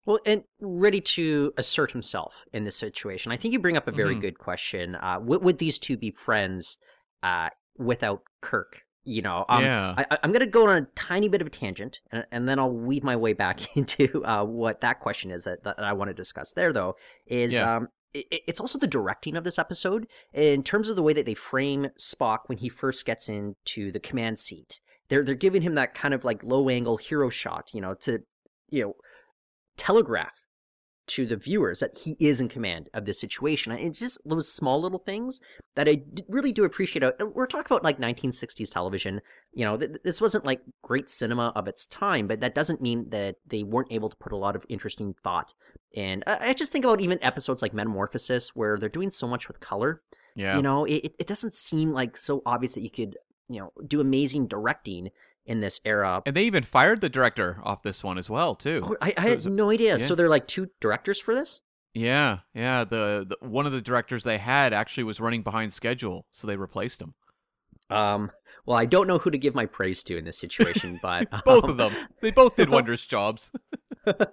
Well, 0.07 0.19
and 0.27 0.45
ready 0.61 1.01
to 1.01 1.53
assert 1.57 1.93
himself 1.93 2.45
in 2.53 2.65
this 2.65 2.77
situation. 2.77 3.33
I 3.33 3.37
think 3.37 3.53
you 3.53 3.59
bring 3.59 3.77
up 3.77 3.89
a 3.89 3.93
very 3.93 4.15
Mhm. 4.17 4.21
good 4.21 4.39
question. 4.39 4.97
Uh, 4.97 5.19
would, 5.23 5.43
would 5.43 5.59
these 5.59 5.79
two 5.79 5.97
be 5.97 6.11
friends 6.11 6.79
uh, 7.23 7.49
without 7.79 8.23
Kirk? 8.43 8.83
You 9.07 9.21
know, 9.23 9.45
um, 9.51 9.63
yeah. 9.63 9.95
I, 9.99 10.07
I- 10.11 10.19
I'm 10.23 10.31
going 10.33 10.41
to 10.41 10.47
go 10.47 10.67
on 10.69 10.83
a 10.83 10.87
tiny 10.95 11.29
bit 11.29 11.41
of 11.43 11.47
a 11.47 11.51
tangent, 11.51 12.01
and, 12.11 12.27
and 12.33 12.49
then 12.49 12.59
I'll 12.59 12.73
weave 12.73 13.03
my 13.05 13.17
way 13.17 13.33
back 13.35 13.77
into 13.77 14.25
uh, 14.25 14.45
what 14.45 14.81
that 14.83 15.01
question 15.01 15.31
is 15.31 15.45
that, 15.45 15.63
that 15.65 15.79
I 15.79 15.93
want 15.93 16.09
to 16.09 16.15
discuss. 16.15 16.53
There, 16.53 16.73
though, 16.73 16.97
is 17.27 17.53
Yeah. 17.55 17.77
um, 17.77 17.89
it, 18.15 18.27
it's 18.47 18.61
also 18.61 18.79
the 18.79 18.87
directing 18.87 19.37
of 19.37 19.45
this 19.45 19.59
episode 19.59 20.07
in 20.33 20.63
terms 20.63 20.89
of 20.89 20.97
the 20.97 21.03
way 21.03 21.13
that 21.15 21.27
they 21.27 21.35
frame 21.35 21.89
Spock 21.99 22.41
when 22.47 22.59
he 22.59 22.69
first 22.69 23.05
gets 23.05 23.29
into 23.29 23.91
the 23.93 24.01
command 24.01 24.39
seat. 24.39 24.81
They're 25.09 25.23
they're 25.25 25.35
giving 25.35 25.61
him 25.63 25.75
that 25.75 25.93
kind 25.95 26.15
of 26.15 26.25
like 26.25 26.43
low 26.43 26.69
angle 26.71 26.97
hero 26.97 27.29
shot, 27.29 27.71
you 27.75 27.81
know, 27.83 27.93
to 28.03 28.21
you 28.71 28.83
know 28.85 28.95
telegraph 29.77 30.33
to 31.07 31.27
the 31.27 31.37
viewers 31.37 31.81
that 31.81 31.95
he 31.99 32.17
is 32.19 32.41
in 32.41 32.49
command 32.49 32.89
of 32.95 33.05
this 33.05 33.21
situation. 33.21 33.73
And 33.73 33.81
It's 33.83 33.99
just 33.99 34.19
those 34.25 34.51
small 34.51 34.81
little 34.81 34.99
things 34.99 35.39
that 35.77 35.87
I 35.87 36.01
really 36.31 36.51
do 36.51 36.65
appreciate. 36.65 37.03
Uh, 37.03 37.13
We're 37.35 37.47
talking 37.47 37.67
about 37.77 37.85
like 37.85 37.99
1960s 37.99 38.73
television. 38.73 39.21
You 39.53 39.67
know, 39.67 39.77
th- 39.77 39.99
this 40.03 40.23
wasn't 40.23 40.47
like 40.47 40.63
great 40.83 41.11
cinema 41.11 41.53
of 41.57 41.69
its 41.69 41.87
time, 41.89 42.27
but 42.27 42.41
that 42.41 42.55
doesn't 42.55 42.81
mean 42.81 43.11
that 43.11 43.37
they 43.47 43.65
weren't 43.65 43.93
able 43.93 44.09
to 44.09 44.17
put 44.17 44.33
a 44.33 44.37
lot 44.39 44.57
of 44.57 44.65
interesting 44.71 45.15
thought. 45.23 45.53
And 45.95 46.25
I 46.27 46.39
I 46.49 46.53
just 46.55 46.73
think 46.73 46.87
about 46.87 47.03
even 47.03 47.23
episodes 47.23 47.61
like 47.61 47.75
Metamorphosis, 47.75 48.57
where 48.57 48.79
they're 48.79 48.89
doing 48.89 49.11
so 49.11 49.27
much 49.29 49.47
with 49.47 49.61
color. 49.61 50.01
yeah. 50.37 50.57
You 50.57 50.63
know, 50.63 50.87
it- 50.87 51.15
it 51.19 51.27
doesn't 51.27 51.53
seem 51.55 51.93
like 51.93 52.17
so 52.17 52.41
obvious 52.47 52.73
that 52.75 52.81
you 52.83 52.91
could, 52.91 53.15
you 53.51 53.61
know, 53.61 53.73
do 53.87 54.01
amazing 54.01 54.47
directing 54.47 55.11
in 55.47 55.61
this 55.61 55.81
era. 55.85 56.23
And 56.27 56.35
they 56.37 56.45
even 56.45 56.63
fired 56.63 57.01
the 57.01 57.09
director 57.09 57.59
off 57.63 57.83
this 57.83 58.03
one 58.03 58.19
as 58.19 58.31
well, 58.31 58.55
too. 58.55 58.83
Oh, 58.85 58.97
I, 59.01 59.13
I 59.17 59.23
So 59.25 59.29
had 59.29 59.47
a- 59.47 59.51
no 59.51 59.71
idea. 59.71 59.99
yeah. 59.99 60.07
So 60.07 60.15
they're 60.15 60.29
like 60.29 60.47
two 60.47 60.69
directors 60.81 61.21
for 61.21 61.35
this? 61.35 61.63
Yeah, 61.93 62.39
yeah. 62.55 62.85
The, 62.85 63.27
the 63.29 63.47
one 63.49 63.67
of 63.67 63.73
the 63.73 63.81
directors 63.83 64.25
they 64.25 64.39
had 64.39 64.73
actually 64.73 65.05
was 65.05 65.21
running 65.21 65.43
behind 65.43 65.73
schedule, 65.73 66.27
so 66.33 66.47
they 66.47 66.57
replaced 66.57 67.01
him. 67.01 67.15
Um, 67.91 68.31
well, 68.67 68.77
I 68.79 68.87
don't 68.87 69.07
know 69.07 69.19
who 69.19 69.31
to 69.31 69.39
give 69.39 69.55
my 69.55 69.67
praise 69.67 70.03
to 70.05 70.17
in 70.17 70.25
this 70.25 70.39
situation, 70.39 70.99
but 71.03 71.29
both 71.45 71.65
um, 71.65 71.71
of 71.71 71.77
them. 71.77 71.93
They 72.21 72.31
both 72.33 72.57
did 72.57 72.69
wondrous 72.71 73.03
jobs. 73.07 73.51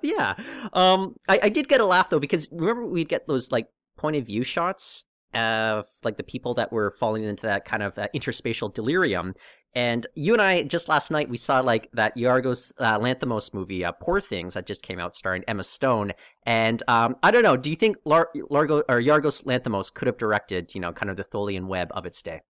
yeah. 0.01 0.35
Um, 0.73 1.15
I, 1.27 1.39
I 1.43 1.49
did 1.49 1.67
get 1.67 1.81
a 1.81 1.85
laugh 1.85 2.09
though 2.09 2.19
because 2.19 2.49
remember 2.51 2.87
we'd 2.87 3.09
get 3.09 3.27
those 3.27 3.51
like 3.51 3.67
point 3.97 4.15
of 4.15 4.25
view 4.25 4.43
shots 4.43 5.05
of 5.33 5.85
like 6.03 6.17
the 6.17 6.23
people 6.23 6.53
that 6.55 6.71
were 6.71 6.91
falling 6.99 7.23
into 7.23 7.45
that 7.45 7.63
kind 7.65 7.83
of 7.83 7.97
uh, 7.97 8.07
interspatial 8.15 8.73
delirium. 8.73 9.33
And 9.73 10.05
you 10.15 10.33
and 10.33 10.41
I 10.41 10.63
just 10.63 10.89
last 10.89 11.11
night 11.11 11.29
we 11.29 11.37
saw 11.37 11.61
like 11.61 11.89
that 11.93 12.15
Yorgos 12.17 12.73
uh, 12.77 12.99
Lanthimos 12.99 13.53
movie, 13.53 13.85
uh, 13.85 13.93
Poor 13.93 14.19
Things, 14.19 14.53
that 14.55 14.65
just 14.67 14.81
came 14.81 14.99
out, 14.99 15.15
starring 15.15 15.43
Emma 15.47 15.63
Stone. 15.63 16.11
And 16.45 16.83
um, 16.89 17.15
I 17.23 17.31
don't 17.31 17.43
know, 17.43 17.55
do 17.55 17.69
you 17.69 17.75
think 17.77 17.97
Lar- 18.03 18.31
Largo 18.49 18.79
or 18.89 18.99
Yorgos 18.99 19.45
Lanthimos 19.45 19.93
could 19.93 20.07
have 20.07 20.17
directed, 20.17 20.75
you 20.75 20.81
know, 20.81 20.91
kind 20.91 21.09
of 21.09 21.15
the 21.15 21.23
Tholian 21.23 21.67
web 21.67 21.89
of 21.91 22.05
its 22.05 22.21
day? 22.21 22.41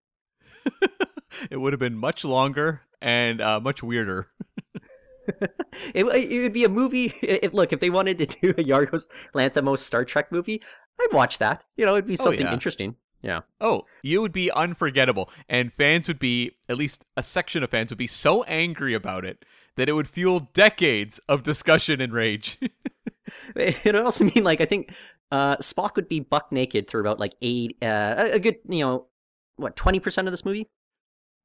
it 1.52 1.58
would 1.58 1.74
have 1.74 1.80
been 1.80 1.96
much 1.96 2.26
longer 2.26 2.82
and 3.02 3.40
uh, 3.40 3.60
much 3.60 3.84
weirder. 3.84 4.28
it, 5.94 6.06
it 6.06 6.42
would 6.42 6.54
be 6.54 6.64
a 6.64 6.70
movie. 6.70 7.14
If, 7.22 7.54
look, 7.54 7.72
if 7.74 7.80
they 7.80 7.90
wanted 7.90 8.18
to 8.20 8.26
do 8.26 8.50
a 8.52 8.64
Yorgos 8.64 9.08
Lanthimos 9.34 9.80
Star 9.80 10.06
Trek 10.06 10.32
movie, 10.32 10.62
I'd 11.00 11.14
watch 11.14 11.38
that. 11.38 11.64
You 11.78 11.86
know, 11.86 11.94
it'd 11.94 12.08
be 12.08 12.14
Oh, 12.14 12.24
something 12.24 12.42
yeah. 12.48 12.54
interesting. 12.54 12.96
Yeah. 13.22 13.42
Oh, 13.60 13.86
you 14.02 14.22
would 14.22 14.32
be 14.32 14.50
unforgettable. 14.52 15.30
And 15.48 15.72
fans 15.72 16.08
would 16.08 16.18
be, 16.20 16.52
at 16.68 16.78
least 16.78 17.06
a 17.16 17.22
section 17.24 17.62
of 17.64 17.70
fans 17.70 17.90
would 17.92 17.98
be 18.00 18.08
so 18.08 18.44
angry 18.44 18.94
about 18.94 19.26
it 19.26 19.46
that 19.78 19.88
it 19.88 19.94
would 19.94 20.08
fuel 20.08 20.50
decades 20.54 21.20
of 21.30 21.44
discussion 21.44 22.02
and 22.02 22.14
rage. 22.14 22.60
It 23.56 23.86
would 23.86 23.96
also 23.96 24.26
mean 24.26 24.44
like 24.44 24.60
I 24.60 24.66
think 24.66 24.92
uh, 25.32 25.56
Spock 25.58 25.96
would 25.96 26.10
be 26.10 26.20
buck 26.20 26.52
naked 26.52 26.88
through 26.90 27.02
about 27.02 27.20
like 27.20 27.34
eight, 27.42 27.78
uh, 27.82 28.30
a- 28.34 28.40
good 28.40 28.58
you 28.68 28.80
know 28.84 29.08
what 29.56 29.76
twenty 29.78 30.00
percent 30.02 30.28
of 30.28 30.34
this 30.34 30.44
movie. 30.44 30.68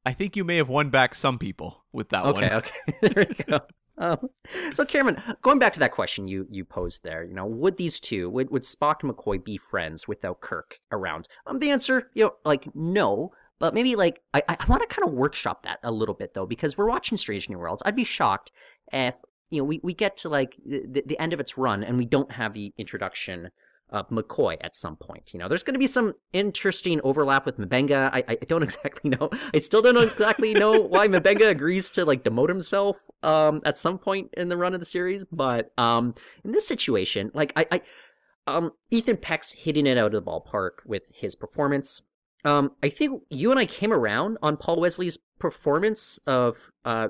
I 0.05 0.13
think 0.13 0.35
you 0.35 0.43
may 0.43 0.57
have 0.57 0.69
won 0.69 0.91
back 0.91 1.15
some 1.15 1.39
people 1.39 1.85
with 1.93 2.09
that 2.09 2.25
Okay, 2.25 2.33
one. 2.33 2.45
okay, 2.45 2.55
okay. 2.55 2.99
there 3.15 3.27
you 3.29 3.45
go. 3.45 3.61
Um, 3.99 4.29
so 4.75 4.85
Cameron, 4.85 5.23
going 5.43 5.59
back 5.59 5.73
to 5.75 5.81
that 5.81 5.93
question 5.93 6.29
you 6.29 6.47
you 6.51 6.65
posed 6.65 7.03
there, 7.03 7.25
you 7.25 7.35
know, 7.35 7.47
would 7.47 7.77
these 7.77 8.01
two 8.01 8.29
would 8.31 8.51
would 8.51 8.63
Spock 8.63 9.03
and 9.03 9.13
McCoy 9.13 9.43
be 9.43 9.57
friends 9.57 10.07
without 10.07 10.41
Kirk 10.41 10.79
around? 10.93 11.29
Um, 11.47 11.59
the 11.59 11.71
answer, 11.71 12.11
you 12.15 12.25
know, 12.25 12.35
like 12.45 12.69
no. 12.75 13.33
But 13.59 13.73
maybe 13.73 13.97
like 13.97 14.21
I, 14.35 14.43
I 14.49 14.65
want 14.69 14.83
to 14.83 14.95
kind 14.95 15.09
of 15.09 15.15
workshop 15.15 15.63
that 15.63 15.79
a 15.83 15.91
little 15.91 16.15
bit 16.15 16.35
though, 16.35 16.45
because 16.45 16.77
we're 16.77 16.89
watching 16.89 17.17
Strange 17.17 17.49
New 17.49 17.59
Worlds. 17.59 17.83
I'd 17.87 17.97
be 17.97 18.05
shocked 18.05 18.53
if 18.93 19.15
you 19.51 19.61
know 19.61 19.65
we, 19.65 19.81
we 19.83 19.95
get 19.95 20.19
to 20.19 20.29
like 20.29 20.57
the, 20.65 21.03
the 21.07 21.19
end 21.19 21.33
of 21.33 21.41
its 21.41 21.57
run 21.57 21.83
and 21.83 21.97
we 21.97 22.05
don't 22.05 22.31
have 22.33 22.53
the 22.53 22.75
introduction 22.77 23.51
of 23.91 24.09
McCoy 24.09 24.57
at 24.61 24.75
some 24.75 24.97
point. 24.97 25.33
You 25.33 25.39
know, 25.39 25.49
there's 25.49 25.63
going 25.63 25.75
to 25.75 25.79
be 25.81 25.87
some 25.87 26.15
interesting 26.33 27.01
overlap 27.05 27.47
with 27.47 27.59
M'Benga. 27.59 28.11
I, 28.13 28.25
I 28.29 28.35
don't 28.47 28.63
exactly 28.65 29.11
know. 29.11 29.31
I 29.55 29.59
still 29.59 29.83
don't 29.83 29.97
exactly 29.97 30.55
know 30.55 30.81
why 30.81 31.09
M'Benga 31.09 31.49
agrees 31.51 31.91
to 31.93 32.05
like 32.05 32.25
demote 32.25 32.49
himself 32.49 32.99
um 33.23 33.63
at 33.65 33.79
some 33.79 33.99
point 33.99 34.31
in 34.37 34.49
the 34.49 34.57
run 34.57 34.75
of 34.75 34.81
the 34.81 34.87
series. 34.87 35.25
But 35.25 35.71
um 35.79 36.15
in 36.45 36.53
this 36.53 36.67
situation, 36.67 37.31
like 37.35 37.53
I, 37.57 37.67
I 37.71 37.81
um 38.47 38.73
Ethan 38.91 39.19
Peck's 39.19 39.53
hitting 39.53 39.87
it 39.87 39.99
out 39.99 40.15
of 40.15 40.25
the 40.25 40.31
ballpark 40.31 40.85
with 40.85 41.05
his 41.15 41.35
performance. 41.35 42.03
Um, 42.45 42.73
I 42.83 42.91
think 42.91 43.23
you 43.31 43.51
and 43.51 43.59
I 43.59 43.67
came 43.67 43.93
around 43.93 44.39
on 44.43 44.57
Paul 44.57 44.81
Wesley's 44.81 45.19
performance 45.39 46.19
of 46.27 46.73
uh 46.85 47.09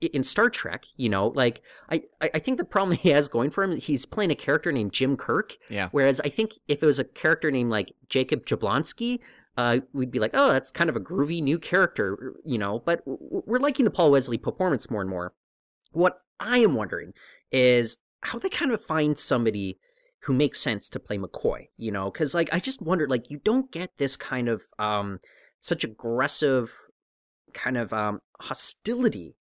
in 0.00 0.24
Star 0.24 0.50
Trek, 0.50 0.86
you 0.96 1.08
know, 1.08 1.28
like 1.28 1.62
I, 1.90 2.02
I 2.20 2.38
think 2.38 2.58
the 2.58 2.64
problem 2.64 2.96
he 3.02 3.10
has 3.10 3.28
going 3.28 3.50
for 3.50 3.64
him, 3.64 3.76
he's 3.76 4.04
playing 4.04 4.30
a 4.30 4.36
character 4.36 4.72
named 4.72 4.92
Jim 4.92 5.16
Kirk. 5.16 5.56
Yeah. 5.68 5.88
Whereas 5.92 6.20
I 6.20 6.28
think 6.28 6.52
if 6.68 6.82
it 6.82 6.86
was 6.86 6.98
a 6.98 7.04
character 7.04 7.50
named 7.50 7.70
like 7.70 7.92
Jacob 8.08 8.46
Jablonski, 8.46 9.20
uh, 9.56 9.80
we'd 9.92 10.10
be 10.10 10.18
like, 10.18 10.32
oh, 10.34 10.50
that's 10.50 10.70
kind 10.70 10.88
of 10.88 10.96
a 10.96 11.00
groovy 11.00 11.42
new 11.42 11.58
character, 11.58 12.34
you 12.44 12.58
know. 12.58 12.82
But 12.84 13.02
we're 13.04 13.58
liking 13.58 13.84
the 13.84 13.90
Paul 13.90 14.10
Wesley 14.10 14.38
performance 14.38 14.90
more 14.90 15.02
and 15.02 15.10
more. 15.10 15.34
What 15.92 16.22
I 16.40 16.58
am 16.58 16.74
wondering 16.74 17.12
is 17.50 17.98
how 18.22 18.38
they 18.38 18.48
kind 18.48 18.72
of 18.72 18.82
find 18.82 19.18
somebody 19.18 19.78
who 20.22 20.32
makes 20.32 20.60
sense 20.60 20.88
to 20.88 21.00
play 21.00 21.18
McCoy, 21.18 21.68
you 21.76 21.92
know, 21.92 22.10
because 22.10 22.34
like 22.34 22.48
I 22.52 22.60
just 22.60 22.80
wondered, 22.80 23.10
like 23.10 23.30
you 23.30 23.38
don't 23.38 23.70
get 23.70 23.98
this 23.98 24.16
kind 24.16 24.48
of 24.48 24.62
um 24.78 25.20
such 25.60 25.84
aggressive 25.84 26.72
kind 27.52 27.76
of 27.76 27.92
um 27.92 28.20
hostility 28.40 29.36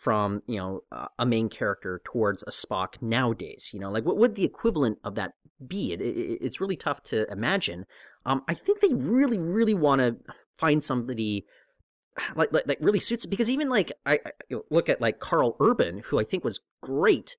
from 0.00 0.40
you 0.46 0.56
know 0.56 0.80
uh, 0.90 1.08
a 1.18 1.26
main 1.26 1.50
character 1.50 2.00
towards 2.04 2.42
a 2.44 2.50
Spock 2.50 3.02
nowadays. 3.02 3.70
You 3.72 3.80
know, 3.80 3.90
like 3.90 4.04
what 4.04 4.16
would 4.16 4.34
the 4.34 4.44
equivalent 4.44 4.98
of 5.04 5.14
that 5.16 5.34
be? 5.64 5.92
It, 5.92 6.00
it, 6.00 6.38
it's 6.40 6.60
really 6.60 6.76
tough 6.76 7.02
to 7.04 7.30
imagine. 7.30 7.84
Um, 8.24 8.42
I 8.48 8.54
think 8.54 8.80
they 8.80 8.94
really, 8.94 9.38
really 9.38 9.74
want 9.74 10.00
to 10.00 10.16
find 10.56 10.82
somebody 10.82 11.44
like, 12.34 12.52
like 12.52 12.66
like 12.66 12.78
really 12.80 13.00
suits 13.00 13.24
it 13.26 13.28
because 13.28 13.50
even 13.50 13.68
like 13.68 13.92
I, 14.06 14.14
I 14.14 14.30
you 14.48 14.56
know, 14.56 14.62
look 14.70 14.88
at 14.88 15.02
like 15.02 15.20
Carl 15.20 15.56
Urban, 15.60 15.98
who 16.06 16.18
I 16.18 16.24
think 16.24 16.44
was 16.44 16.60
great 16.82 17.36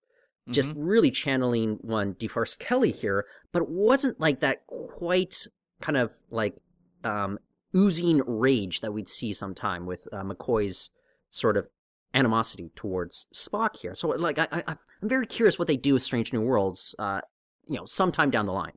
just 0.50 0.72
Mhm. 0.72 0.76
really 0.78 1.12
channeling 1.12 1.78
one 1.82 2.16
DeForest 2.16 2.58
Kelley 2.60 2.92
here, 2.92 3.26
but 3.52 3.62
it 3.62 3.70
wasn't 3.70 4.20
like 4.20 4.40
that 4.40 4.66
quite 4.68 5.48
kind 5.82 5.98
of 5.98 6.14
like 6.32 6.58
um, 7.04 7.38
oozing 7.76 8.22
rage 8.26 8.82
that 8.82 8.92
we'd 8.92 9.08
see 9.08 9.34
sometime 9.34 9.86
with 9.86 10.08
uh, 10.12 10.24
McCoy's 10.24 10.90
sort 11.30 11.58
of 11.58 11.68
animosity 12.14 12.72
towards 12.76 13.28
Spock 13.34 13.76
here. 13.78 13.96
So 13.96 14.10
like 14.10 14.40
I, 14.40 14.48
I 14.52 14.64
I'm 14.68 14.78
very 15.10 15.26
curious 15.26 15.58
what 15.58 15.68
they 15.68 15.78
do 15.78 15.94
with 15.94 16.04
Strange 16.04 16.34
New 16.34 16.42
Worlds, 16.42 16.96
uh, 17.00 17.22
you 17.68 17.78
know, 17.78 17.86
sometime 17.86 18.32
down 18.32 18.46
the 18.46 18.54
line. 18.54 18.74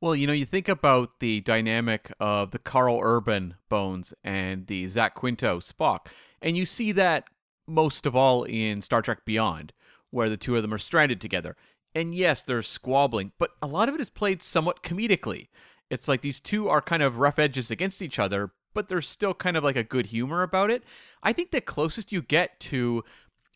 Well, 0.00 0.14
you 0.14 0.28
know, 0.28 0.32
you 0.32 0.46
think 0.46 0.68
about 0.68 1.18
the 1.18 1.40
dynamic 1.40 2.12
of 2.20 2.52
the 2.52 2.60
Carl 2.60 3.00
Urban 3.02 3.56
Bones 3.68 4.14
and 4.22 4.66
the 4.68 4.86
Zach 4.88 5.14
Quinto 5.16 5.58
Spock, 5.58 6.06
and 6.40 6.56
you 6.56 6.66
see 6.66 6.92
that 6.92 7.24
most 7.66 8.06
of 8.06 8.14
all 8.14 8.44
in 8.44 8.80
Star 8.80 9.02
Trek 9.02 9.24
Beyond, 9.24 9.72
where 10.10 10.30
the 10.30 10.36
two 10.36 10.54
of 10.54 10.62
them 10.62 10.72
are 10.72 10.78
stranded 10.78 11.20
together. 11.20 11.56
And 11.94 12.14
yes, 12.14 12.44
there's 12.44 12.68
squabbling, 12.68 13.32
but 13.38 13.50
a 13.60 13.66
lot 13.66 13.88
of 13.88 13.94
it 13.94 14.00
is 14.00 14.10
played 14.10 14.40
somewhat 14.40 14.82
comedically. 14.82 15.48
It's 15.90 16.06
like 16.06 16.20
these 16.20 16.38
two 16.38 16.68
are 16.68 16.80
kind 16.80 17.02
of 17.02 17.18
rough 17.18 17.38
edges 17.38 17.70
against 17.70 18.00
each 18.00 18.18
other, 18.18 18.52
but 18.78 18.88
there's 18.88 19.08
still 19.08 19.34
kind 19.34 19.56
of 19.56 19.64
like 19.64 19.74
a 19.74 19.82
good 19.82 20.06
humor 20.06 20.44
about 20.44 20.70
it. 20.70 20.84
I 21.24 21.32
think 21.32 21.50
the 21.50 21.60
closest 21.60 22.12
you 22.12 22.22
get 22.22 22.60
to 22.60 23.02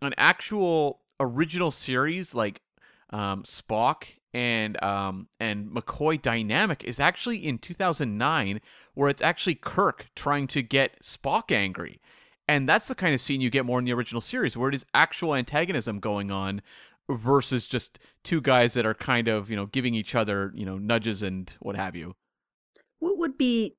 an 0.00 0.14
actual 0.19 0.99
original 1.21 1.71
series 1.71 2.35
like 2.35 2.61
um, 3.11 3.45
Spock 3.45 4.02
and 4.35 4.83
um, 4.83 5.29
and 5.38 5.69
McCoy 5.69 6.21
dynamic 6.21 6.83
is 6.83 6.99
actually 6.99 7.37
in 7.37 7.59
2009, 7.59 8.61
where 8.95 9.09
it's 9.09 9.23
actually 9.23 9.55
Kirk 9.55 10.09
trying 10.17 10.49
to 10.49 10.61
get 10.61 11.00
Spock 11.05 11.52
angry, 11.52 12.00
and 12.49 12.69
that's 12.69 12.88
the 12.88 12.97
kind 12.97 13.14
of 13.14 13.21
scene 13.21 13.41
you 13.41 13.49
get 13.49 13.64
more 13.64 13.79
in 13.79 13.85
the 13.85 13.93
original 13.93 14.21
series, 14.21 14.57
where 14.57 14.71
it 14.71 14.75
is 14.75 14.85
actual 14.93 15.37
antagonism 15.37 16.00
going 16.00 16.33
on 16.33 16.62
versus 17.09 17.69
just 17.69 18.00
two 18.25 18.41
guys 18.41 18.75
that 18.75 18.85
are 18.85 18.95
kind 18.95 19.29
of 19.29 19.49
you 19.49 19.55
know 19.55 19.67
giving 19.67 19.95
each 19.95 20.17
other 20.17 20.50
you 20.57 20.67
know 20.67 20.79
nudges 20.79 21.23
and 21.23 21.55
what 21.61 21.76
have 21.76 21.95
you. 21.95 22.17
What 22.99 23.19
would 23.19 23.38
be 23.38 23.76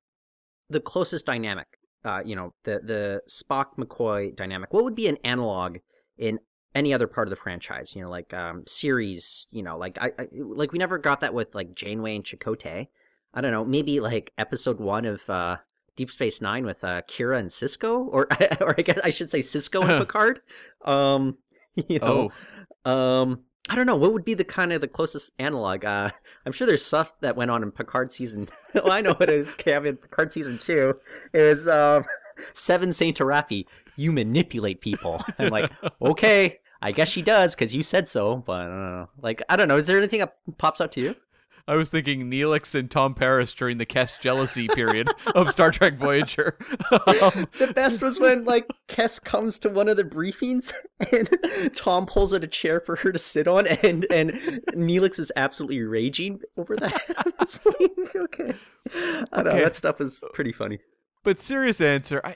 the 0.70 0.80
closest 0.80 1.26
dynamic? 1.26 1.68
Uh, 2.06 2.22
you 2.26 2.36
know, 2.36 2.54
the 2.64 2.80
the 2.84 3.22
Spock 3.30 3.78
McCoy 3.78 4.36
dynamic. 4.36 4.74
What 4.74 4.84
would 4.84 4.96
be 4.96 5.08
an 5.08 5.18
analog 5.24 5.78
in 6.18 6.40
any 6.76 6.94
other 6.94 7.08
part 7.08 7.28
of 7.28 7.30
the 7.30 7.38
franchise? 7.38 7.96
You 7.96 8.04
know, 8.04 8.10
like 8.10 8.34
um, 8.34 8.64
series. 8.68 9.48
You 9.52 9.64
know, 9.64 9.78
like 9.78 9.98
I, 10.02 10.12
I 10.20 10.28
like 10.34 10.72
we 10.72 10.80
never 10.80 10.98
got 10.98 11.22
that 11.22 11.34
with 11.34 11.56
like 11.56 11.76
Janeway 11.76 12.16
and 12.16 12.24
Chakotay. 12.24 12.88
I 13.34 13.42
don't 13.42 13.52
know. 13.52 13.66
Maybe 13.66 14.00
like 14.00 14.34
episode 14.38 14.80
one 14.80 15.06
of 15.06 15.28
uh, 15.30 15.58
Deep 15.96 16.12
Space 16.12 16.42
Nine 16.42 16.66
with 16.66 16.84
uh, 16.84 17.02
Kira 17.04 17.40
and 17.40 17.50
Sisko, 17.50 18.08
or 18.12 18.28
or 18.62 18.76
I 18.78 18.82
guess 18.82 19.00
I 19.04 19.10
should 19.10 19.30
say 19.30 19.40
Sisko 19.40 19.88
and 19.88 20.00
Picard. 20.06 20.42
Um, 20.84 21.38
you 21.88 22.00
know, 22.00 22.32
um, 22.86 23.44
I 23.70 23.76
don't 23.76 23.86
know. 23.86 23.96
What 23.96 24.12
would 24.12 24.26
be 24.26 24.34
the 24.34 24.44
kind 24.44 24.74
of 24.74 24.82
the 24.82 24.88
closest 24.88 25.34
analog? 25.40 25.86
Uh, 25.86 26.12
I'm 26.46 26.52
sure 26.52 26.68
there's 26.68 26.86
stuff 26.86 27.16
that 27.22 27.36
went 27.36 27.52
on 27.52 27.64
in 27.64 27.72
Picard 27.72 28.12
season. 28.12 28.50
I 28.86 29.02
know 29.02 29.14
what 29.14 29.30
it 29.30 29.36
is, 29.36 29.56
Kevin. 29.56 29.98
Picard 29.98 30.34
season 30.34 30.58
two. 30.58 31.00
It 31.32 31.42
was 31.42 31.68
um, 31.68 32.04
Seven 32.54 32.92
Saint 32.92 33.18
Tarafi. 33.18 33.66
You 33.96 34.12
manipulate 34.12 34.82
people. 34.82 35.24
I'm 35.40 35.50
like, 35.50 35.72
okay, 36.02 36.60
I 36.82 36.92
guess 36.92 37.10
she 37.10 37.22
does 37.22 37.56
because 37.56 37.74
you 37.74 37.84
said 37.84 38.10
so. 38.10 38.38
But 38.38 38.62
I 38.62 38.66
don't 38.66 38.92
know. 38.92 39.10
Like, 39.22 39.42
I 39.48 39.56
don't 39.56 39.68
know. 39.68 39.78
Is 39.78 39.88
there 39.88 39.98
anything 39.98 40.20
that 40.20 40.36
pops 40.58 40.82
out 40.82 40.92
to 40.94 41.02
you? 41.02 41.16
I 41.66 41.76
was 41.76 41.90
thinking 41.90 42.30
Neelix 42.30 42.76
and 42.76 42.92
Tom 42.92 43.14
Paris 43.14 43.54
during 43.54 43.78
the 43.78 43.86
Kes 43.86 44.20
jealousy 44.20 44.68
period 44.68 45.08
of 45.34 45.50
Star 45.50 45.72
Trek 45.72 45.98
Voyager. 45.98 46.58
Um, 46.92 47.48
The 47.58 47.72
best 47.74 48.02
was 48.02 48.20
when 48.20 48.44
like 48.44 48.68
Kes 48.88 49.24
comes 49.24 49.60
to 49.60 49.70
one 49.70 49.88
of 49.88 49.96
the 49.98 50.04
briefings 50.04 50.74
and 51.12 51.74
Tom 51.74 52.06
pulls 52.06 52.34
out 52.34 52.44
a 52.44 52.48
chair 52.48 52.80
for 52.82 52.98
her 52.98 53.12
to 53.12 53.20
sit 53.20 53.48
on, 53.48 53.66
and 53.68 54.06
and 54.12 54.32
Neelix 54.74 55.20
is 55.20 55.32
absolutely 55.36 55.82
raging 55.84 56.40
over 56.58 56.76
that. 56.76 57.02
Like, 57.66 58.16
okay, 58.16 58.54
I 59.32 59.44
don't 59.44 59.54
know. 59.54 59.62
That 59.64 59.76
stuff 59.76 60.00
is 60.02 60.24
pretty 60.34 60.52
funny. 60.52 60.80
but 61.24 61.40
serious 61.40 61.80
answer, 61.82 62.22
I 62.24 62.36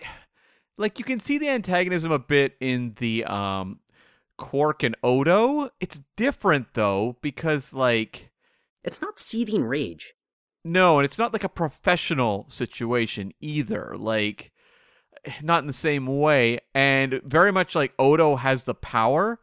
like 0.77 0.99
you 0.99 1.05
can 1.05 1.19
see 1.19 1.37
the 1.37 1.49
antagonism 1.49 2.11
a 2.11 2.19
bit 2.19 2.55
in 2.59 2.93
the 2.99 3.25
um 3.25 3.79
Quark 4.37 4.83
and 4.83 4.95
Odo. 5.03 5.69
It's 5.79 6.01
different 6.15 6.73
though 6.73 7.17
because 7.21 7.73
like 7.73 8.26
It's 8.87 9.01
not 9.01 9.19
seething 9.19 9.63
rage. 9.63 10.13
no, 10.63 10.97
and 10.97 11.05
it's 11.05 11.19
not 11.19 11.33
like 11.33 11.43
a 11.43 11.49
professional 11.49 12.45
situation 12.49 13.33
either. 13.39 13.95
Like 13.97 14.51
not 15.41 15.61
in 15.61 15.67
the 15.67 15.73
same 15.73 16.05
way, 16.07 16.59
and 16.73 17.21
very 17.23 17.51
much 17.51 17.75
like 17.75 17.93
Odo 17.99 18.37
has 18.37 18.63
the 18.63 18.73
power. 18.73 19.39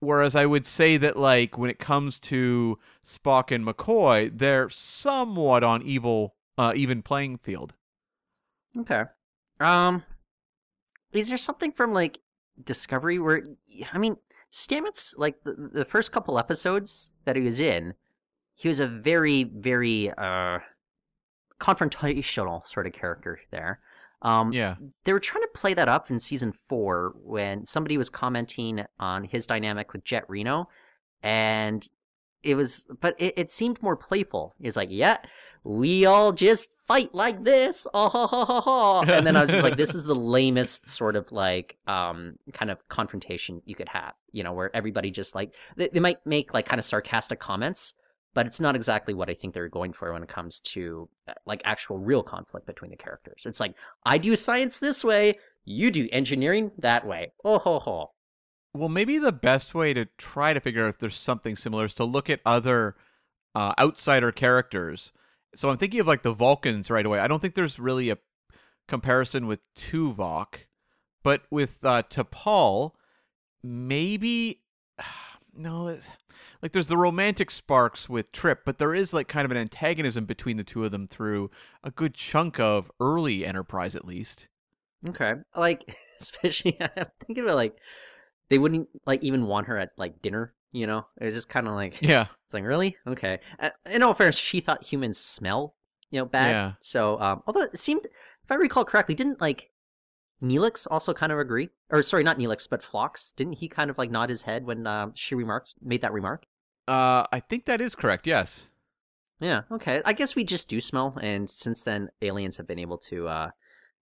Whereas 0.00 0.36
I 0.36 0.46
would 0.46 0.64
say 0.64 0.96
that, 0.96 1.16
like, 1.18 1.58
when 1.58 1.70
it 1.70 1.80
comes 1.80 2.20
to 2.20 2.78
Spock 3.04 3.50
and 3.50 3.66
McCoy, 3.66 4.30
they're 4.32 4.70
somewhat 4.70 5.64
on 5.64 5.82
evil, 5.82 6.36
uh, 6.56 6.72
even 6.76 7.02
playing 7.02 7.38
field. 7.38 7.74
Okay. 8.78 9.02
Um, 9.58 10.04
is 11.12 11.28
there 11.28 11.38
something 11.38 11.72
from 11.72 11.92
like 11.92 12.20
Discovery 12.62 13.18
where 13.18 13.42
I 13.92 13.98
mean, 13.98 14.16
Stamets 14.52 15.18
like 15.18 15.42
the, 15.42 15.70
the 15.72 15.84
first 15.84 16.12
couple 16.12 16.38
episodes 16.38 17.12
that 17.24 17.34
he 17.34 17.42
was 17.42 17.58
in, 17.58 17.94
he 18.58 18.68
was 18.68 18.80
a 18.80 18.86
very 18.86 19.44
very 19.44 20.10
uh 20.10 20.58
confrontational 21.60 22.66
sort 22.66 22.86
of 22.86 22.92
character 22.92 23.40
there. 23.50 23.80
Um, 24.22 24.52
Yeah. 24.52 24.76
they 25.04 25.12
were 25.12 25.20
trying 25.20 25.42
to 25.44 25.50
play 25.54 25.74
that 25.74 25.88
up 25.88 26.10
in 26.10 26.18
season 26.20 26.52
four 26.68 27.14
when 27.22 27.66
somebody 27.66 27.96
was 27.96 28.10
commenting 28.10 28.84
on 28.98 29.24
his 29.24 29.46
dynamic 29.46 29.92
with 29.92 30.04
Jet 30.04 30.24
Reno, 30.28 30.68
and 31.22 31.86
it 32.42 32.54
was, 32.54 32.86
but 33.00 33.14
it, 33.18 33.34
it 33.36 33.50
seemed 33.50 33.82
more 33.82 33.96
playful. 33.96 34.54
It 34.60 34.66
was 34.66 34.76
like, 34.76 34.88
yeah, 34.92 35.18
we 35.64 36.06
all 36.06 36.32
just 36.32 36.74
fight 36.86 37.12
like 37.14 37.42
this, 37.44 37.86
oh, 37.94 38.08
ha, 38.08 38.26
ha, 38.28 38.44
ha, 38.44 38.60
ha. 38.60 39.04
and 39.08 39.26
then 39.26 39.36
I 39.36 39.42
was 39.42 39.50
just 39.50 39.62
like, 39.64 39.76
this 39.76 39.94
is 39.94 40.04
the 40.04 40.14
lamest 40.36 40.88
sort 40.88 41.16
of 41.16 41.30
like 41.32 41.76
um 41.86 42.36
kind 42.52 42.70
of 42.70 42.86
confrontation 42.88 43.62
you 43.66 43.74
could 43.74 43.88
have, 43.88 44.14
you 44.32 44.42
know, 44.44 44.52
where 44.52 44.74
everybody 44.74 45.10
just 45.10 45.34
like 45.34 45.54
they, 45.76 45.88
they 45.88 46.00
might 46.00 46.24
make 46.24 46.54
like 46.54 46.66
kind 46.66 46.78
of 46.78 46.84
sarcastic 46.84 47.38
comments. 47.40 47.94
But 48.38 48.46
it's 48.46 48.60
not 48.60 48.76
exactly 48.76 49.14
what 49.14 49.28
I 49.28 49.34
think 49.34 49.52
they're 49.52 49.68
going 49.68 49.92
for 49.92 50.12
when 50.12 50.22
it 50.22 50.28
comes 50.28 50.60
to 50.60 51.08
uh, 51.26 51.32
like 51.44 51.60
actual 51.64 51.98
real 51.98 52.22
conflict 52.22 52.68
between 52.68 52.92
the 52.92 52.96
characters. 52.96 53.42
It's 53.46 53.58
like 53.58 53.74
I 54.06 54.16
do 54.16 54.36
science 54.36 54.78
this 54.78 55.04
way, 55.04 55.40
you 55.64 55.90
do 55.90 56.08
engineering 56.12 56.70
that 56.78 57.04
way. 57.04 57.32
Oh 57.42 57.58
ho 57.58 57.80
ho. 57.80 58.12
Well, 58.74 58.90
maybe 58.90 59.18
the 59.18 59.32
best 59.32 59.74
way 59.74 59.92
to 59.92 60.04
try 60.18 60.54
to 60.54 60.60
figure 60.60 60.84
out 60.84 60.90
if 60.90 60.98
there's 61.00 61.16
something 61.16 61.56
similar 61.56 61.86
is 61.86 61.94
to 61.94 62.04
look 62.04 62.30
at 62.30 62.38
other 62.46 62.94
uh, 63.56 63.72
outsider 63.76 64.30
characters. 64.30 65.10
So 65.56 65.68
I'm 65.68 65.76
thinking 65.76 65.98
of 65.98 66.06
like 66.06 66.22
the 66.22 66.32
Vulcans 66.32 66.92
right 66.92 67.04
away. 67.04 67.18
I 67.18 67.26
don't 67.26 67.42
think 67.42 67.56
there's 67.56 67.80
really 67.80 68.08
a 68.08 68.18
comparison 68.86 69.48
with 69.48 69.58
Tuvok, 69.74 70.66
but 71.24 71.42
with 71.50 71.78
uh, 71.82 72.04
T'Pol, 72.04 72.92
maybe 73.64 74.62
no. 75.58 75.88
it's- 75.88 76.08
Like 76.62 76.72
there's 76.72 76.88
the 76.88 76.96
romantic 76.96 77.50
sparks 77.50 78.08
with 78.08 78.32
Trip, 78.32 78.60
but 78.64 78.78
there 78.78 78.94
is 78.94 79.12
like 79.12 79.28
kind 79.28 79.44
of 79.44 79.50
an 79.50 79.56
antagonism 79.56 80.24
between 80.24 80.56
the 80.56 80.64
two 80.64 80.84
of 80.84 80.90
them 80.90 81.06
through 81.06 81.50
a 81.84 81.90
good 81.90 82.14
chunk 82.14 82.58
of 82.60 82.90
early 83.00 83.44
Enterprise, 83.44 83.94
at 83.94 84.04
least. 84.04 84.48
Okay. 85.08 85.34
Like 85.54 85.84
especially 86.20 86.76
I'm 86.96 87.06
thinking 87.20 87.44
about 87.44 87.56
like 87.56 87.76
they 88.50 88.58
wouldn't 88.58 88.88
like 89.06 89.22
even 89.22 89.46
want 89.46 89.66
her 89.68 89.78
at 89.78 89.90
like 89.96 90.20
dinner, 90.22 90.54
you 90.72 90.86
know? 90.86 91.06
It 91.20 91.26
was 91.26 91.34
just 91.34 91.48
kind 91.48 91.68
of 91.68 91.74
like 91.74 92.00
Yeah. 92.02 92.22
it's 92.46 92.54
like 92.54 92.64
really? 92.64 92.96
Okay. 93.06 93.40
In 93.90 94.02
all 94.02 94.14
fairness, 94.14 94.36
she 94.38 94.60
thought 94.60 94.84
humans 94.84 95.18
smell, 95.18 95.74
you 96.10 96.18
know, 96.20 96.24
bad. 96.26 96.50
Yeah. 96.50 96.72
So, 96.80 97.20
um 97.20 97.42
although 97.46 97.62
it 97.62 97.78
seemed 97.78 98.06
if 98.06 98.50
I 98.50 98.54
recall 98.56 98.84
correctly, 98.84 99.14
didn't 99.14 99.40
like 99.40 99.70
Neelix 100.42 100.86
also 100.90 101.12
kind 101.14 101.32
of 101.32 101.38
agree? 101.38 101.68
Or 101.90 102.02
sorry, 102.02 102.22
not 102.22 102.38
Neelix, 102.38 102.68
but 102.68 102.82
Phlox. 102.82 103.32
Didn't 103.32 103.54
he 103.54 103.68
kind 103.68 103.90
of 103.90 103.98
like 103.98 104.10
nod 104.10 104.28
his 104.30 104.42
head 104.42 104.64
when 104.64 104.86
um, 104.86 105.12
she 105.14 105.34
remarked 105.34 105.74
made 105.82 106.02
that 106.02 106.12
remark? 106.12 106.46
Uh, 106.86 107.24
I 107.32 107.40
think 107.40 107.66
that 107.66 107.80
is 107.80 107.94
correct. 107.94 108.26
Yes. 108.26 108.66
Yeah, 109.40 109.62
okay. 109.70 110.02
I 110.04 110.12
guess 110.14 110.34
we 110.34 110.42
just 110.44 110.68
do 110.68 110.80
smell, 110.80 111.16
and 111.22 111.48
since 111.48 111.82
then, 111.82 112.08
aliens 112.22 112.56
have 112.56 112.66
been 112.66 112.78
able 112.78 112.98
to 112.98 113.28
uh, 113.28 113.50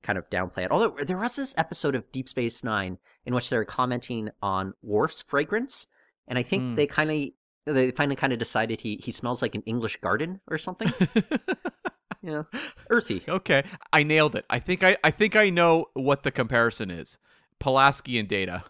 kind 0.02 0.18
of 0.18 0.30
downplay 0.30 0.64
it. 0.64 0.70
Although 0.70 0.96
there 1.02 1.18
was 1.18 1.36
this 1.36 1.54
episode 1.58 1.94
of 1.94 2.10
Deep 2.12 2.28
Space 2.28 2.64
Nine 2.64 2.96
in 3.26 3.34
which 3.34 3.50
they 3.50 3.56
were 3.56 3.64
commenting 3.66 4.30
on 4.40 4.72
Worf's 4.82 5.20
fragrance, 5.22 5.88
and 6.28 6.38
I 6.38 6.42
think 6.42 6.62
Hmm. 6.62 6.74
they 6.76 6.86
kind 6.86 7.10
of 7.10 7.74
they 7.74 7.90
finally 7.90 8.16
kind 8.16 8.32
of 8.32 8.38
decided 8.38 8.80
he 8.80 9.00
he 9.02 9.10
smells 9.10 9.42
like 9.42 9.54
an 9.54 9.62
English 9.66 9.96
garden 9.96 10.40
or 10.48 10.56
something. 10.58 10.92
you 12.26 12.32
know, 12.32 12.46
earthy. 12.90 13.22
Okay, 13.28 13.62
I 13.92 14.02
nailed 14.02 14.34
it. 14.34 14.44
I 14.50 14.58
think 14.58 14.82
I 14.82 14.96
I 15.04 15.10
think 15.12 15.36
I 15.36 15.48
know 15.48 15.86
what 15.94 16.24
the 16.24 16.32
comparison 16.32 16.90
is. 16.90 17.18
Pulaski 17.60 18.18
and 18.18 18.28
Data. 18.28 18.64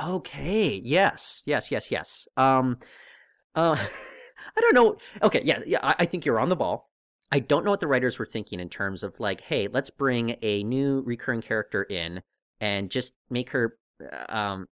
Okay. 0.00 0.80
Yes. 0.84 1.42
Yes. 1.44 1.70
Yes. 1.70 1.90
Yes. 1.90 2.28
Um. 2.36 2.78
Uh. 3.54 3.76
I 4.56 4.60
don't 4.60 4.74
know. 4.74 4.96
Okay. 5.22 5.42
Yeah. 5.44 5.60
Yeah. 5.66 5.80
I, 5.82 5.96
I 6.00 6.04
think 6.06 6.24
you're 6.24 6.38
on 6.40 6.48
the 6.48 6.56
ball. 6.56 6.88
I 7.32 7.40
don't 7.40 7.64
know 7.64 7.72
what 7.72 7.80
the 7.80 7.88
writers 7.88 8.18
were 8.18 8.24
thinking 8.24 8.60
in 8.60 8.70
terms 8.70 9.02
of 9.02 9.18
like, 9.20 9.42
hey, 9.42 9.68
let's 9.68 9.90
bring 9.90 10.36
a 10.40 10.62
new 10.62 11.02
recurring 11.04 11.42
character 11.42 11.82
in 11.82 12.22
and 12.60 12.90
just 12.90 13.16
make 13.28 13.50
her 13.50 13.76
uh, 14.00 14.34
um 14.34 14.66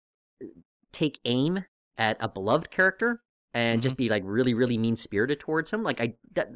take 0.94 1.20
aim 1.26 1.66
at 1.98 2.18
a 2.20 2.30
beloved 2.30 2.70
character 2.70 3.22
and 3.54 3.82
just 3.82 3.98
be 3.98 4.10
like 4.10 4.24
really, 4.26 4.54
really 4.54 4.78
mean 4.78 4.96
spirited 4.96 5.40
towards 5.40 5.72
him. 5.72 5.82
Like, 5.82 6.00
I 6.00 6.14
that, 6.34 6.50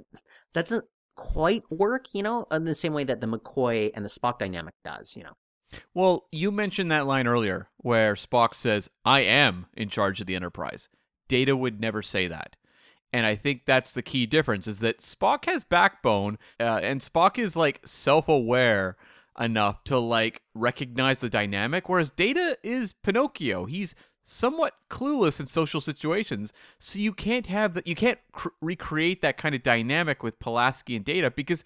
that 0.53 0.65
doesn't 0.65 0.85
quite 1.19 1.63
work, 1.69 2.07
you 2.13 2.23
know, 2.23 2.47
in 2.49 2.63
the 2.63 2.73
same 2.73 2.93
way 2.93 3.03
that 3.03 3.19
the 3.19 3.27
McCoy 3.27 3.91
and 3.93 4.05
the 4.05 4.09
Spock 4.09 4.39
dynamic 4.39 4.73
does, 4.85 5.15
you 5.15 5.23
know. 5.23 5.33
Well, 5.93 6.27
you 6.31 6.49
mentioned 6.51 6.91
that 6.91 7.05
line 7.05 7.27
earlier 7.27 7.67
where 7.77 8.15
Spock 8.15 8.55
says, 8.55 8.89
"I 9.05 9.21
am 9.21 9.67
in 9.75 9.89
charge 9.89 10.21
of 10.21 10.27
the 10.27 10.35
Enterprise." 10.35 10.89
Data 11.27 11.55
would 11.55 11.79
never 11.79 12.01
say 12.01 12.27
that. 12.27 12.55
And 13.11 13.25
I 13.25 13.35
think 13.35 13.65
that's 13.65 13.91
the 13.91 14.01
key 14.01 14.25
difference 14.25 14.67
is 14.67 14.79
that 14.79 14.99
Spock 14.99 15.45
has 15.45 15.63
backbone 15.63 16.37
uh, 16.59 16.79
and 16.81 17.01
Spock 17.01 17.37
is 17.37 17.55
like 17.55 17.81
self-aware 17.85 18.97
enough 19.39 19.83
to 19.85 19.97
like 19.99 20.41
recognize 20.53 21.19
the 21.19 21.29
dynamic 21.29 21.89
whereas 21.89 22.11
Data 22.11 22.57
is 22.63 22.93
Pinocchio. 22.93 23.65
He's 23.65 23.95
somewhat 24.29 24.75
clueless 24.89 25.39
in 25.39 25.45
social 25.45 25.81
situations. 25.81 26.53
So 26.77 26.99
you 26.99 27.13
can't 27.13 27.47
have 27.47 27.73
that 27.73 27.87
you 27.87 27.95
can't 27.95 28.19
cr- 28.31 28.49
recreate 28.61 29.21
that 29.21 29.37
kind 29.37 29.55
of 29.55 29.63
dynamic 29.63 30.23
with 30.23 30.39
Pulaski 30.39 30.95
and 30.95 31.03
Data 31.03 31.31
because 31.31 31.63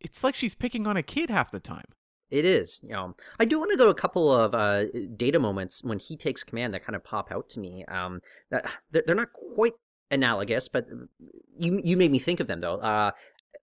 it's 0.00 0.22
like 0.22 0.34
she's 0.34 0.54
picking 0.54 0.86
on 0.86 0.96
a 0.96 1.02
kid 1.02 1.30
half 1.30 1.50
the 1.50 1.60
time. 1.60 1.86
It 2.30 2.44
is. 2.44 2.84
Um, 2.92 3.14
I 3.38 3.44
do 3.44 3.58
want 3.58 3.70
to 3.70 3.76
go 3.76 3.84
to 3.84 3.90
a 3.90 3.94
couple 3.94 4.32
of 4.32 4.52
uh, 4.54 4.84
data 5.16 5.38
moments 5.38 5.84
when 5.84 5.98
he 6.00 6.16
takes 6.16 6.42
command 6.42 6.74
that 6.74 6.84
kind 6.84 6.96
of 6.96 7.04
pop 7.04 7.30
out 7.30 7.48
to 7.50 7.60
me. 7.60 7.84
Um, 7.86 8.20
that 8.50 8.66
they're, 8.90 9.02
they're 9.06 9.14
not 9.16 9.32
quite 9.32 9.74
analogous, 10.10 10.68
but 10.68 10.86
you 11.58 11.80
you 11.82 11.96
made 11.96 12.10
me 12.12 12.18
think 12.18 12.40
of 12.40 12.46
them 12.46 12.60
though. 12.60 12.76
Uh, 12.76 13.10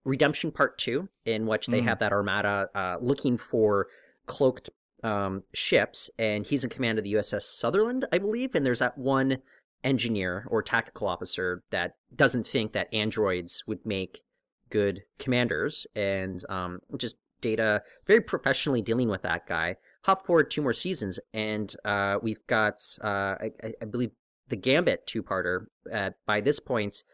Redemption 0.04 0.50
Part 0.50 0.76
Two, 0.78 1.08
in 1.24 1.46
which 1.46 1.66
they 1.66 1.80
Mm. 1.80 1.84
have 1.84 1.98
that 2.00 2.12
armada 2.12 2.68
uh, 2.74 2.96
looking 3.00 3.38
for 3.38 3.86
cloaked 4.26 4.68
um, 5.04 5.44
ships, 5.52 6.10
and 6.18 6.44
he's 6.44 6.64
in 6.64 6.70
command 6.70 6.98
of 6.98 7.04
the 7.04 7.12
USS 7.12 7.42
Sutherland, 7.42 8.06
I 8.10 8.18
believe. 8.18 8.54
And 8.54 8.66
there's 8.66 8.80
that 8.80 8.98
one 8.98 9.38
engineer 9.84 10.46
or 10.48 10.62
tactical 10.62 11.06
officer 11.06 11.62
that 11.70 11.92
doesn't 12.14 12.46
think 12.46 12.72
that 12.72 12.92
androids 12.92 13.62
would 13.66 13.84
make 13.84 14.22
good 14.70 15.02
commanders, 15.18 15.86
and 15.94 16.42
um, 16.48 16.80
just 16.96 17.18
Data 17.40 17.82
very 18.06 18.22
professionally 18.22 18.80
dealing 18.80 19.10
with 19.10 19.20
that 19.22 19.46
guy. 19.46 19.76
Hop 20.04 20.26
forward 20.26 20.50
two 20.50 20.62
more 20.62 20.72
seasons, 20.72 21.20
and 21.34 21.76
uh, 21.84 22.16
we've 22.22 22.44
got, 22.46 22.76
uh, 23.02 23.36
I, 23.38 23.50
I- 23.82 23.84
believe, 23.84 24.12
the 24.48 24.56
Gambit 24.56 25.06
two-parter. 25.06 25.66
At 25.92 26.14
by 26.26 26.40
this 26.40 26.58
point, 26.58 27.04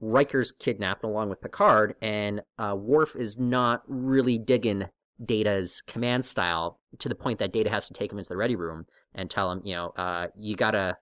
Riker's 0.00 0.52
kidnapped 0.52 1.02
along 1.04 1.30
with 1.30 1.40
Picard, 1.40 1.96
and 2.00 2.42
uh, 2.58 2.76
Worf 2.78 3.16
is 3.16 3.38
not 3.38 3.82
really 3.86 4.38
digging 4.38 4.84
Data's 5.24 5.82
command 5.82 6.24
style 6.24 6.80
to 6.98 7.08
the 7.08 7.14
point 7.14 7.38
that 7.38 7.52
Data 7.52 7.70
has 7.70 7.88
to 7.88 7.94
take 7.94 8.12
him 8.12 8.18
into 8.18 8.28
the 8.28 8.36
ready 8.36 8.56
room 8.56 8.86
and 9.14 9.30
tell 9.30 9.50
him, 9.50 9.62
you 9.64 9.74
know, 9.74 9.90
uh, 9.96 10.28
you 10.36 10.56
gotta 10.56 10.96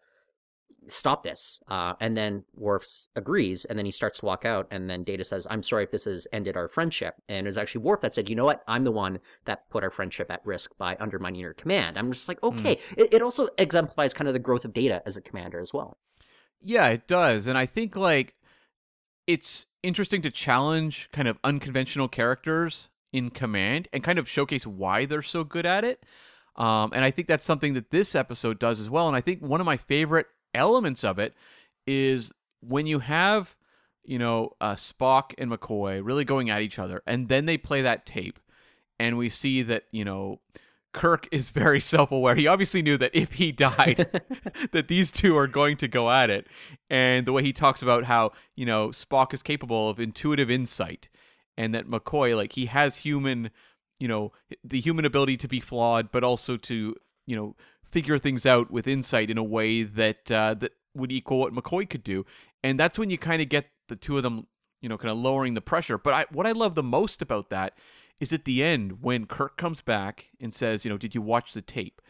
stop 0.87 1.23
this. 1.23 1.61
Uh, 1.69 1.95
and 2.01 2.17
then 2.17 2.45
Worf 2.55 2.87
agrees, 3.17 3.65
and 3.65 3.79
then 3.79 3.87
he 3.87 3.93
starts 3.93 4.19
to 4.19 4.27
walk 4.27 4.45
out, 4.45 4.67
and 4.71 4.89
then 4.89 5.05
Data 5.05 5.25
says, 5.25 5.47
I'm 5.51 5.63
sorry 5.63 5.85
if 5.85 5.91
this 5.91 6.05
has 6.05 6.27
ended 6.33 6.57
our 6.57 6.69
friendship. 6.69 7.15
And 7.29 7.47
it 7.47 7.49
was 7.49 7.59
actually 7.59 7.83
Worf 7.83 8.01
that 8.01 8.15
said, 8.15 8.29
you 8.29 8.37
know 8.37 8.45
what, 8.45 8.63
I'm 8.67 8.85
the 8.85 8.93
one 8.93 9.21
that 9.45 9.69
put 9.71 9.85
our 9.85 9.91
friendship 9.91 10.31
at 10.31 10.45
risk 10.45 10.77
by 10.79 10.97
undermining 11.01 11.41
your 11.41 11.55
command. 11.55 11.99
I'm 11.99 12.13
just 12.13 12.29
like, 12.29 12.43
okay. 12.43 12.79
It, 12.97 13.15
it 13.15 13.23
also 13.23 13.49
exemplifies 13.59 14.15
kind 14.15 14.29
of 14.29 14.35
the 14.35 14.41
growth 14.41 14.65
of 14.65 14.73
Data 14.73 15.03
as 15.07 15.17
a 15.17 15.23
commander 15.23 15.61
as 15.61 15.73
well. 15.73 15.99
Yeah, 16.61 16.89
it 16.89 17.07
does. 17.07 17.47
And 17.47 17.57
I 17.57 17.67
think 17.67 17.97
like 17.97 18.35
it's 19.27 19.67
interesting 19.83 20.21
to 20.23 20.31
challenge 20.31 21.09
kind 21.13 21.27
of 21.29 21.39
unconventional 21.43 22.09
characters 22.09 22.90
in 23.13 23.31
command 23.31 23.89
and 23.93 24.05
kind 24.05 24.19
of 24.19 24.29
showcase 24.29 24.67
why 24.67 25.05
they're 25.05 25.23
so 25.23 25.45
good 25.45 25.67
at 25.67 25.85
it. 25.85 26.03
Um, 26.57 26.91
and 26.95 27.05
I 27.05 27.11
think 27.11 27.29
that's 27.29 27.45
something 27.45 27.75
that 27.75 27.91
this 27.91 28.15
episode 28.15 28.59
does 28.59 28.81
as 28.81 28.91
well. 28.91 29.09
And 29.09 29.17
I 29.17 29.21
think 29.21 29.41
one 29.41 29.61
of 29.61 29.67
my 29.67 29.77
favorite 29.77 30.27
elements 30.55 31.05
of 31.05 31.19
it 31.19 31.35
is 31.87 32.33
when 32.61 32.87
you 32.87 32.99
have, 32.99 33.57
you 34.05 34.19
know, 34.19 34.53
uh, 34.61 34.75
Spock 34.75 35.33
and 35.39 35.51
McCoy 35.51 36.01
really 36.05 36.25
going 36.25 36.51
at 36.51 36.63
each 36.63 36.79
other, 36.79 37.03
and 37.07 37.29
then 37.29 37.47
they 37.47 37.57
play 37.57 37.83
that 37.83 38.07
tape, 38.07 38.39
and 38.99 39.17
we 39.17 39.29
see 39.29 39.63
that, 39.63 39.85
you 39.91 40.05
know, 40.05 40.41
Kirk 40.93 41.29
is 41.33 41.51
very 41.51 41.81
self 41.81 42.11
aware. 42.13 42.35
He 42.35 42.47
obviously 42.47 42.83
knew 42.83 42.97
that 42.99 43.15
if 43.15 43.33
he 43.33 43.53
died, 43.53 44.21
that 44.73 44.89
these 44.89 45.11
two 45.11 45.37
are 45.37 45.47
going 45.47 45.77
to 45.79 45.89
go 45.89 46.11
at 46.11 46.31
it. 46.31 46.47
And 46.89 47.27
the 47.27 47.33
way 47.33 47.43
he 47.43 47.53
talks 47.53 47.83
about 47.83 48.05
how, 48.05 48.33
you 48.57 48.67
know, 48.67 48.89
Spock 48.89 49.33
is 49.33 49.43
capable 49.43 49.89
of 49.89 50.01
intuitive 50.01 50.51
insight 50.51 51.09
and 51.61 51.75
that 51.75 51.87
McCoy, 51.87 52.35
like, 52.35 52.53
he 52.53 52.67
has 52.67 52.97
human 52.97 53.51
you 54.01 54.09
know 54.09 54.33
the 54.65 54.81
human 54.81 55.05
ability 55.05 55.37
to 55.37 55.47
be 55.47 55.61
flawed, 55.61 56.11
but 56.11 56.25
also 56.25 56.57
to 56.57 56.97
you 57.27 57.37
know 57.37 57.55
figure 57.85 58.19
things 58.19 58.47
out 58.47 58.71
with 58.71 58.89
insight 58.89 59.31
in 59.31 59.39
a 59.39 59.45
way 59.45 59.83
that 59.85 60.31
uh, 60.33 60.55
that 60.55 60.73
would 60.95 61.13
equal 61.13 61.39
what 61.39 61.55
McCoy 61.55 61.89
could 61.89 62.03
do, 62.03 62.25
and 62.65 62.81
that's 62.81 62.99
when 62.99 63.11
you 63.11 63.19
kind 63.19 63.43
of 63.43 63.49
get 63.49 63.67
the 63.89 63.97
two 63.97 64.17
of 64.17 64.23
them, 64.23 64.47
you 64.81 64.89
know, 64.89 64.97
kind 64.97 65.13
of 65.13 65.19
lowering 65.19 65.55
the 65.55 65.61
pressure. 65.61 65.99
But 65.99 66.15
I, 66.15 66.27
what 66.33 66.47
I 66.47 66.53
love 66.53 66.75
the 66.75 66.83
most 66.83 67.23
about 67.23 67.51
that 67.51 67.77
is 68.19 68.33
at 68.33 68.45
the 68.45 68.65
end 68.65 69.03
when 69.03 69.27
Kirk 69.27 69.57
comes 69.57 69.83
back 69.83 70.31
and 70.41 70.53
says, 70.53 70.85
you 70.85 70.91
know, 70.91 70.99
did 70.99 71.15
you 71.15 71.23
watch 71.23 71.53
the 71.53 71.63
tape? 71.63 72.01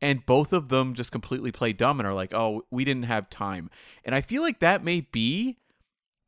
And 0.00 0.26
both 0.26 0.52
of 0.52 0.68
them 0.68 0.94
just 0.94 1.10
completely 1.10 1.50
play 1.50 1.72
dumb 1.72 1.98
and 1.98 2.06
are 2.06 2.14
like, 2.14 2.34
oh, 2.34 2.62
we 2.70 2.84
didn't 2.84 3.04
have 3.04 3.30
time. 3.30 3.70
And 4.04 4.14
I 4.14 4.20
feel 4.20 4.42
like 4.42 4.60
that 4.60 4.84
may 4.84 5.00
be 5.00 5.56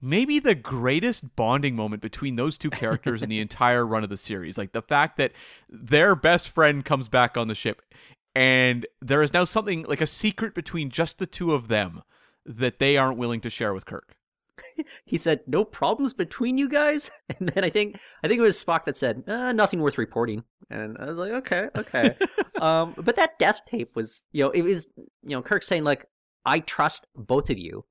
maybe 0.00 0.38
the 0.38 0.54
greatest 0.54 1.36
bonding 1.36 1.74
moment 1.74 2.02
between 2.02 2.36
those 2.36 2.58
two 2.58 2.70
characters 2.70 3.22
in 3.22 3.28
the 3.28 3.40
entire 3.40 3.86
run 3.86 4.04
of 4.04 4.10
the 4.10 4.16
series. 4.16 4.58
Like 4.58 4.72
the 4.72 4.82
fact 4.82 5.16
that 5.18 5.32
their 5.68 6.14
best 6.14 6.50
friend 6.50 6.84
comes 6.84 7.08
back 7.08 7.36
on 7.36 7.48
the 7.48 7.54
ship 7.54 7.82
and 8.34 8.86
there 9.00 9.22
is 9.22 9.32
now 9.32 9.44
something 9.44 9.82
like 9.84 10.00
a 10.00 10.06
secret 10.06 10.54
between 10.54 10.90
just 10.90 11.18
the 11.18 11.26
two 11.26 11.52
of 11.52 11.68
them 11.68 12.02
that 12.46 12.78
they 12.78 12.96
aren't 12.96 13.18
willing 13.18 13.40
to 13.40 13.50
share 13.50 13.74
with 13.74 13.84
Kirk. 13.84 14.16
he 15.04 15.18
said, 15.18 15.40
"No 15.46 15.64
problems 15.64 16.14
between 16.14 16.56
you 16.58 16.68
guys." 16.68 17.10
And 17.40 17.48
then 17.48 17.64
I 17.64 17.70
think 17.70 17.98
I 18.22 18.28
think 18.28 18.38
it 18.38 18.42
was 18.42 18.62
Spock 18.62 18.84
that 18.84 18.96
said, 18.96 19.24
uh, 19.26 19.52
"Nothing 19.52 19.80
worth 19.80 19.98
reporting." 19.98 20.44
And 20.70 20.96
I 20.98 21.06
was 21.06 21.18
like, 21.18 21.32
"Okay, 21.32 21.68
okay." 21.76 22.16
um, 22.60 22.94
but 22.96 23.16
that 23.16 23.38
death 23.38 23.62
tape 23.66 23.96
was, 23.96 24.24
you 24.32 24.44
know, 24.44 24.50
it 24.50 24.62
was, 24.62 24.86
you 24.96 25.36
know, 25.36 25.42
Kirk 25.42 25.64
saying 25.64 25.84
like, 25.84 26.06
"I 26.44 26.60
trust 26.60 27.06
both 27.16 27.50
of 27.50 27.58
you. 27.58 27.84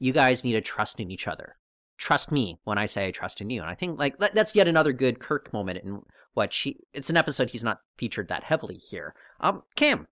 You 0.00 0.12
guys 0.12 0.42
need 0.42 0.54
to 0.54 0.60
trust 0.60 0.98
in 0.98 1.10
each 1.10 1.28
other. 1.28 1.56
Trust 1.98 2.32
me 2.32 2.58
when 2.64 2.78
I 2.78 2.86
say 2.86 3.06
I 3.06 3.10
trust 3.12 3.40
in 3.40 3.50
you." 3.50 3.60
And 3.60 3.70
I 3.70 3.74
think 3.76 3.98
like 3.98 4.18
that, 4.18 4.34
that's 4.34 4.56
yet 4.56 4.66
another 4.66 4.92
good 4.92 5.20
Kirk 5.20 5.52
moment 5.52 5.78
in 5.84 6.02
what 6.34 6.52
she. 6.52 6.80
It's 6.92 7.10
an 7.10 7.16
episode 7.16 7.50
he's 7.50 7.62
not 7.62 7.80
featured 7.96 8.26
that 8.28 8.42
heavily 8.42 8.76
here. 8.76 9.14
Um, 9.40 9.62
Cam, 9.76 10.08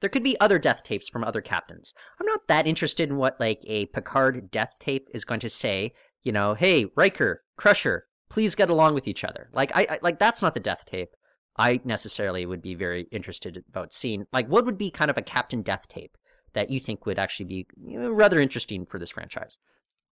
there 0.00 0.10
could 0.10 0.24
be 0.24 0.38
other 0.40 0.58
death 0.58 0.82
tapes 0.82 1.08
from 1.08 1.24
other 1.24 1.40
captains. 1.40 1.94
I'm 2.20 2.26
not 2.26 2.48
that 2.48 2.66
interested 2.66 3.08
in 3.08 3.16
what 3.16 3.40
like 3.40 3.62
a 3.66 3.86
Picard 3.86 4.50
death 4.50 4.76
tape 4.78 5.08
is 5.14 5.24
going 5.24 5.40
to 5.40 5.48
say. 5.48 5.94
You 6.24 6.32
know, 6.32 6.54
hey 6.54 6.86
Riker, 6.96 7.44
Crusher, 7.56 8.06
please 8.28 8.54
get 8.54 8.68
along 8.68 8.94
with 8.94 9.08
each 9.08 9.24
other. 9.24 9.48
Like 9.54 9.70
I, 9.74 9.86
I 9.88 9.98
like 10.02 10.18
that's 10.18 10.42
not 10.42 10.52
the 10.54 10.60
death 10.60 10.84
tape. 10.84 11.10
I 11.58 11.80
necessarily 11.84 12.46
would 12.46 12.62
be 12.62 12.74
very 12.74 13.08
interested 13.10 13.62
about 13.68 13.92
seeing. 13.92 14.26
Like, 14.32 14.46
what 14.46 14.64
would 14.64 14.78
be 14.78 14.90
kind 14.90 15.10
of 15.10 15.18
a 15.18 15.22
Captain 15.22 15.62
Death 15.62 15.88
tape 15.88 16.16
that 16.52 16.70
you 16.70 16.80
think 16.80 17.06
would 17.06 17.18
actually 17.18 17.46
be 17.46 17.66
you 17.86 18.00
know, 18.00 18.10
rather 18.10 18.38
interesting 18.38 18.86
for 18.86 18.98
this 18.98 19.10
franchise? 19.10 19.58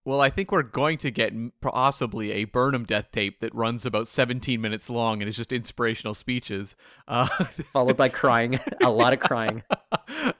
Well, 0.06 0.20
I 0.20 0.30
think 0.30 0.52
we're 0.52 0.62
going 0.62 0.98
to 0.98 1.10
get 1.10 1.34
possibly 1.60 2.30
a 2.30 2.44
Burnham 2.44 2.84
death 2.84 3.10
tape 3.10 3.40
that 3.40 3.52
runs 3.52 3.84
about 3.84 4.06
17 4.06 4.60
minutes 4.60 4.88
long 4.88 5.20
and 5.20 5.28
is 5.28 5.36
just 5.36 5.50
inspirational 5.52 6.14
speeches. 6.14 6.76
Uh, 7.08 7.26
Followed 7.72 7.96
by 7.96 8.08
crying. 8.08 8.60
a 8.82 8.90
lot 8.90 9.12
of 9.12 9.20
crying. 9.20 9.62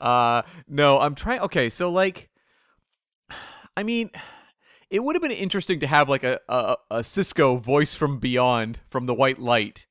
Uh, 0.00 0.42
no, 0.68 0.98
I'm 0.98 1.14
trying. 1.14 1.40
Okay, 1.40 1.70
so 1.70 1.90
like, 1.90 2.28
I 3.76 3.82
mean, 3.82 4.10
it 4.90 5.02
would 5.02 5.16
have 5.16 5.22
been 5.22 5.32
interesting 5.32 5.80
to 5.80 5.86
have 5.86 6.08
like 6.08 6.22
a, 6.22 6.38
a, 6.48 6.76
a 6.90 6.98
Sisko 6.98 7.60
voice 7.60 7.94
from 7.94 8.18
beyond, 8.18 8.78
from 8.90 9.06
the 9.06 9.14
white 9.14 9.38
light 9.38 9.85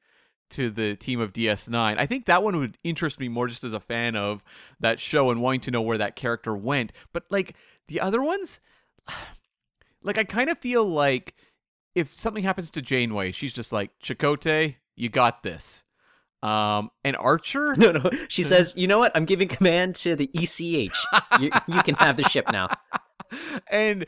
to 0.51 0.69
the 0.69 0.95
team 0.95 1.19
of 1.19 1.33
DS9. 1.33 1.97
I 1.97 2.05
think 2.05 2.25
that 2.25 2.43
one 2.43 2.57
would 2.57 2.77
interest 2.83 3.19
me 3.19 3.27
more 3.27 3.47
just 3.47 3.63
as 3.63 3.73
a 3.73 3.79
fan 3.79 4.15
of 4.15 4.43
that 4.79 4.99
show 4.99 5.29
and 5.31 5.41
wanting 5.41 5.61
to 5.61 5.71
know 5.71 5.81
where 5.81 5.97
that 5.97 6.15
character 6.15 6.55
went. 6.55 6.91
But 7.13 7.23
like 7.29 7.55
the 7.87 8.01
other 8.01 8.21
ones, 8.21 8.59
like 10.03 10.17
I 10.17 10.23
kind 10.23 10.49
of 10.49 10.59
feel 10.59 10.85
like 10.85 11.35
if 11.95 12.13
something 12.13 12.43
happens 12.43 12.71
to 12.71 12.81
Janeway, 12.81 13.31
she's 13.31 13.53
just 13.53 13.71
like, 13.71 13.91
Chakotay, 14.03 14.75
you 14.95 15.09
got 15.09 15.43
this. 15.43 15.83
Um, 16.43 16.91
and 17.03 17.15
Archer? 17.17 17.75
No, 17.77 17.91
no. 17.91 18.09
She 18.27 18.43
says, 18.43 18.75
you 18.77 18.87
know 18.87 18.99
what? 18.99 19.11
I'm 19.15 19.25
giving 19.25 19.47
command 19.47 19.95
to 19.95 20.15
the 20.15 20.29
ECH. 20.33 20.95
you, 21.39 21.49
you 21.67 21.81
can 21.81 21.95
have 21.95 22.17
the 22.17 22.23
ship 22.29 22.51
now. 22.51 22.69
And 23.67 24.05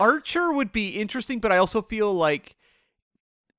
Archer 0.00 0.52
would 0.52 0.72
be 0.72 0.88
interesting, 0.88 1.38
but 1.38 1.52
I 1.52 1.58
also 1.58 1.80
feel 1.80 2.12
like 2.12 2.55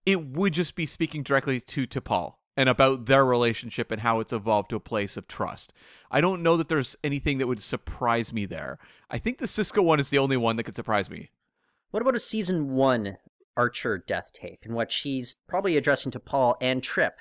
it 0.07 0.25
would 0.25 0.53
just 0.53 0.75
be 0.75 0.85
speaking 0.85 1.21
directly 1.21 1.59
to 1.59 1.85
T'Pol 1.85 2.35
and 2.55 2.69
about 2.69 3.07
their 3.07 3.25
relationship 3.25 3.91
and 3.91 4.01
how 4.01 4.21
it's 4.21 4.31
evolved 4.31 4.69
to 4.69 4.77
a 4.77 4.79
place 4.79 5.17
of 5.17 5.27
trust. 5.27 5.73
I 6.09 6.21
don't 6.21 6.41
know 6.41 6.55
that 6.55 6.69
there's 6.69 6.95
anything 7.03 7.39
that 7.39 7.47
would 7.47 7.61
surprise 7.61 8.31
me 8.31 8.45
there. 8.45 8.79
I 9.11 9.17
think 9.17 9.37
the 9.37 9.47
Sisko 9.47 9.83
one 9.83 9.99
is 9.99 10.09
the 10.09 10.17
only 10.17 10.37
one 10.37 10.55
that 10.55 10.63
could 10.63 10.77
surprise 10.77 11.09
me. 11.09 11.29
What 11.91 12.01
about 12.01 12.15
a 12.15 12.19
season 12.19 12.69
one 12.69 13.17
Archer 13.57 13.97
death 13.97 14.31
tape 14.31 14.59
in 14.63 14.73
what 14.73 14.93
she's 14.93 15.35
probably 15.45 15.75
addressing 15.75 16.13
T'Pol 16.13 16.55
and 16.61 16.81
Trip 16.81 17.15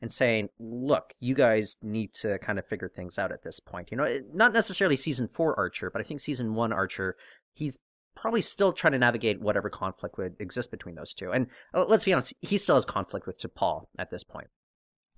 and 0.00 0.10
saying, 0.10 0.48
look, 0.58 1.14
you 1.20 1.36
guys 1.36 1.76
need 1.80 2.12
to 2.14 2.40
kind 2.40 2.58
of 2.58 2.66
figure 2.66 2.88
things 2.88 3.20
out 3.20 3.30
at 3.30 3.44
this 3.44 3.60
point. 3.60 3.92
You 3.92 3.98
know, 3.98 4.18
not 4.34 4.52
necessarily 4.52 4.96
season 4.96 5.28
four 5.28 5.56
Archer, 5.56 5.90
but 5.90 6.00
I 6.00 6.02
think 6.02 6.18
season 6.18 6.54
one 6.54 6.72
Archer, 6.72 7.16
he's 7.54 7.78
probably 8.14 8.40
still 8.40 8.72
trying 8.72 8.92
to 8.92 8.98
navigate 8.98 9.40
whatever 9.40 9.68
conflict 9.70 10.18
would 10.18 10.36
exist 10.38 10.70
between 10.70 10.94
those 10.94 11.14
two. 11.14 11.32
And 11.32 11.46
uh, 11.74 11.84
let's 11.84 12.04
be 12.04 12.12
honest, 12.12 12.34
he 12.40 12.56
still 12.56 12.76
has 12.76 12.84
conflict 12.84 13.26
with 13.26 13.38
T'Pol 13.38 13.86
at 13.98 14.10
this 14.10 14.24
point. 14.24 14.48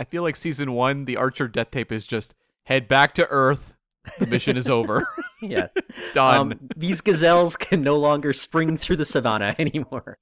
I 0.00 0.04
feel 0.04 0.22
like 0.22 0.36
season 0.36 0.72
one, 0.72 1.04
the 1.04 1.16
Archer 1.16 1.48
death 1.48 1.70
tape 1.70 1.92
is 1.92 2.06
just 2.06 2.34
head 2.64 2.88
back 2.88 3.14
to 3.14 3.28
Earth. 3.28 3.74
The 4.18 4.26
mission 4.26 4.56
is 4.56 4.68
over. 4.68 5.08
yeah. 5.42 5.68
Done. 6.14 6.52
Um, 6.52 6.68
these 6.76 7.00
gazelles 7.00 7.56
can 7.56 7.82
no 7.82 7.96
longer 7.96 8.32
spring 8.32 8.76
through 8.76 8.96
the 8.96 9.04
savannah 9.04 9.54
anymore. 9.58 10.18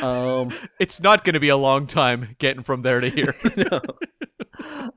Um, 0.00 0.52
it's 0.78 1.00
not 1.00 1.24
going 1.24 1.34
to 1.34 1.40
be 1.40 1.48
a 1.48 1.56
long 1.56 1.86
time 1.86 2.36
getting 2.38 2.62
from 2.62 2.82
there 2.82 3.00
to 3.00 3.10
here. 3.10 3.34
no. 3.56 3.80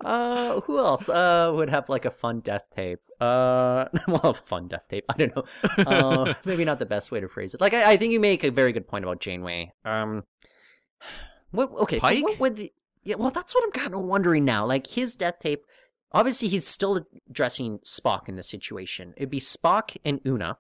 Uh, 0.04 0.62
who 0.62 0.78
else 0.80 1.10
uh, 1.10 1.52
would 1.54 1.70
have 1.70 1.90
like 1.90 2.06
a 2.06 2.12
fun 2.12 2.40
death 2.42 2.68
tape? 2.76 3.00
Uh, 3.20 3.86
well, 4.08 4.34
fun 4.34 4.68
death 4.68 4.88
tape. 4.90 5.06
I 5.10 5.14
don't 5.18 5.36
know. 5.36 5.44
Uh, 5.86 6.34
maybe 6.46 6.66
not 6.66 6.80
the 6.80 6.86
best 6.86 7.12
way 7.12 7.20
to 7.20 7.28
phrase 7.28 7.54
it. 7.54 7.62
Like, 7.62 7.74
I, 7.74 7.94
I 7.94 7.98
think 7.98 8.14
you 8.14 8.20
make 8.20 8.44
a 8.44 8.52
very 8.52 8.74
good 8.74 8.88
point 8.88 9.06
about 9.06 9.20
Janeway. 9.20 9.74
Um, 9.86 10.24
what? 11.52 11.72
Okay, 11.72 12.00
Pike? 12.00 12.18
so 12.18 12.24
what 12.24 12.40
would 12.40 12.56
the? 12.56 12.74
Yeah, 13.04 13.16
well, 13.18 13.32
that's 13.32 13.54
what 13.54 13.64
I'm 13.64 13.72
kind 13.72 13.94
of 13.94 14.02
wondering 14.02 14.46
now. 14.46 14.66
Like 14.66 14.88
his 14.88 15.16
death 15.16 15.40
tape. 15.40 15.66
Obviously, 16.12 16.48
he's 16.48 16.68
still 16.68 17.06
addressing 17.30 17.80
Spock 17.80 18.30
in 18.30 18.36
this 18.36 18.50
situation. 18.50 19.14
It'd 19.18 19.32
be 19.32 19.40
Spock 19.40 19.98
and 20.06 20.20
Una. 20.26 20.58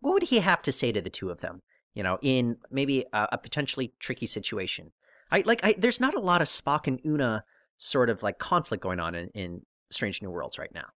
What 0.00 0.14
would 0.14 0.24
he 0.24 0.40
have 0.40 0.60
to 0.62 0.72
say 0.72 0.90
to 0.90 1.00
the 1.00 1.10
two 1.10 1.30
of 1.30 1.40
them? 1.40 1.62
You 1.94 2.02
know, 2.02 2.18
in 2.20 2.56
maybe 2.70 3.04
a, 3.12 3.28
a 3.32 3.38
potentially 3.38 3.94
tricky 4.00 4.26
situation. 4.26 4.92
I 5.30 5.42
like. 5.46 5.60
I, 5.64 5.74
there's 5.78 6.00
not 6.00 6.14
a 6.14 6.20
lot 6.20 6.42
of 6.42 6.48
Spock 6.48 6.86
and 6.86 7.00
Una 7.04 7.44
sort 7.78 8.10
of 8.10 8.22
like 8.22 8.38
conflict 8.38 8.82
going 8.82 9.00
on 9.00 9.14
in, 9.14 9.28
in 9.30 9.62
Strange 9.90 10.22
New 10.22 10.30
Worlds 10.30 10.58
right 10.58 10.72
now. 10.74 10.86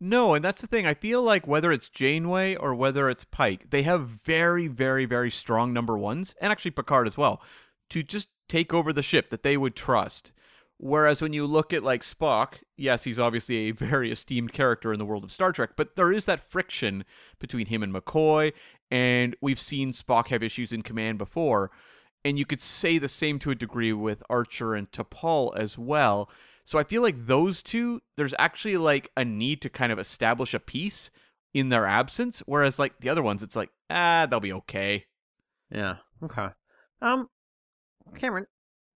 No, 0.00 0.34
and 0.34 0.44
that's 0.44 0.60
the 0.60 0.66
thing. 0.66 0.86
I 0.86 0.94
feel 0.94 1.22
like 1.22 1.46
whether 1.46 1.72
it's 1.72 1.88
Janeway 1.88 2.56
or 2.56 2.74
whether 2.74 3.08
it's 3.08 3.24
Pike, 3.24 3.70
they 3.70 3.82
have 3.84 4.08
very, 4.08 4.66
very, 4.66 5.04
very 5.04 5.30
strong 5.30 5.72
number 5.72 5.96
ones, 5.96 6.34
and 6.40 6.50
actually 6.50 6.72
Picard 6.72 7.06
as 7.06 7.16
well, 7.16 7.40
to 7.90 8.02
just 8.02 8.28
take 8.48 8.74
over 8.74 8.92
the 8.92 9.02
ship 9.02 9.30
that 9.30 9.42
they 9.42 9.56
would 9.56 9.76
trust. 9.76 10.32
Whereas 10.78 11.22
when 11.22 11.32
you 11.32 11.46
look 11.46 11.72
at 11.72 11.84
like 11.84 12.02
Spock, 12.02 12.54
yes, 12.76 13.04
he's 13.04 13.18
obviously 13.18 13.68
a 13.68 13.70
very 13.74 14.10
esteemed 14.10 14.52
character 14.52 14.92
in 14.92 14.98
the 14.98 15.04
world 15.04 15.24
of 15.24 15.32
Star 15.32 15.52
Trek, 15.52 15.70
but 15.76 15.96
there 15.96 16.12
is 16.12 16.26
that 16.26 16.42
friction 16.42 17.04
between 17.38 17.66
him 17.66 17.82
and 17.82 17.94
McCoy, 17.94 18.52
and 18.90 19.36
we've 19.40 19.60
seen 19.60 19.92
Spock 19.92 20.28
have 20.28 20.42
issues 20.42 20.72
in 20.72 20.82
command 20.82 21.18
before. 21.18 21.70
And 22.24 22.38
you 22.38 22.46
could 22.46 22.60
say 22.60 22.98
the 22.98 23.08
same 23.08 23.38
to 23.40 23.50
a 23.50 23.54
degree 23.54 23.92
with 23.92 24.22
Archer 24.30 24.74
and 24.74 24.90
T'Pol 24.90 25.56
as 25.56 25.76
well. 25.76 26.30
So 26.64 26.78
I 26.78 26.84
feel 26.84 27.02
like 27.02 27.26
those 27.26 27.62
two, 27.62 28.00
there's 28.16 28.34
actually 28.38 28.78
like 28.78 29.10
a 29.16 29.24
need 29.24 29.60
to 29.62 29.68
kind 29.68 29.92
of 29.92 29.98
establish 29.98 30.54
a 30.54 30.60
peace 30.60 31.10
in 31.52 31.68
their 31.68 31.86
absence. 31.86 32.42
Whereas 32.46 32.78
like 32.78 32.98
the 33.00 33.10
other 33.10 33.22
ones, 33.22 33.42
it's 33.42 33.56
like, 33.56 33.70
ah, 33.90 34.26
they'll 34.28 34.40
be 34.40 34.54
okay. 34.54 35.04
Yeah. 35.70 35.96
Okay. 36.22 36.48
Um, 37.02 37.28
Cameron, 38.14 38.46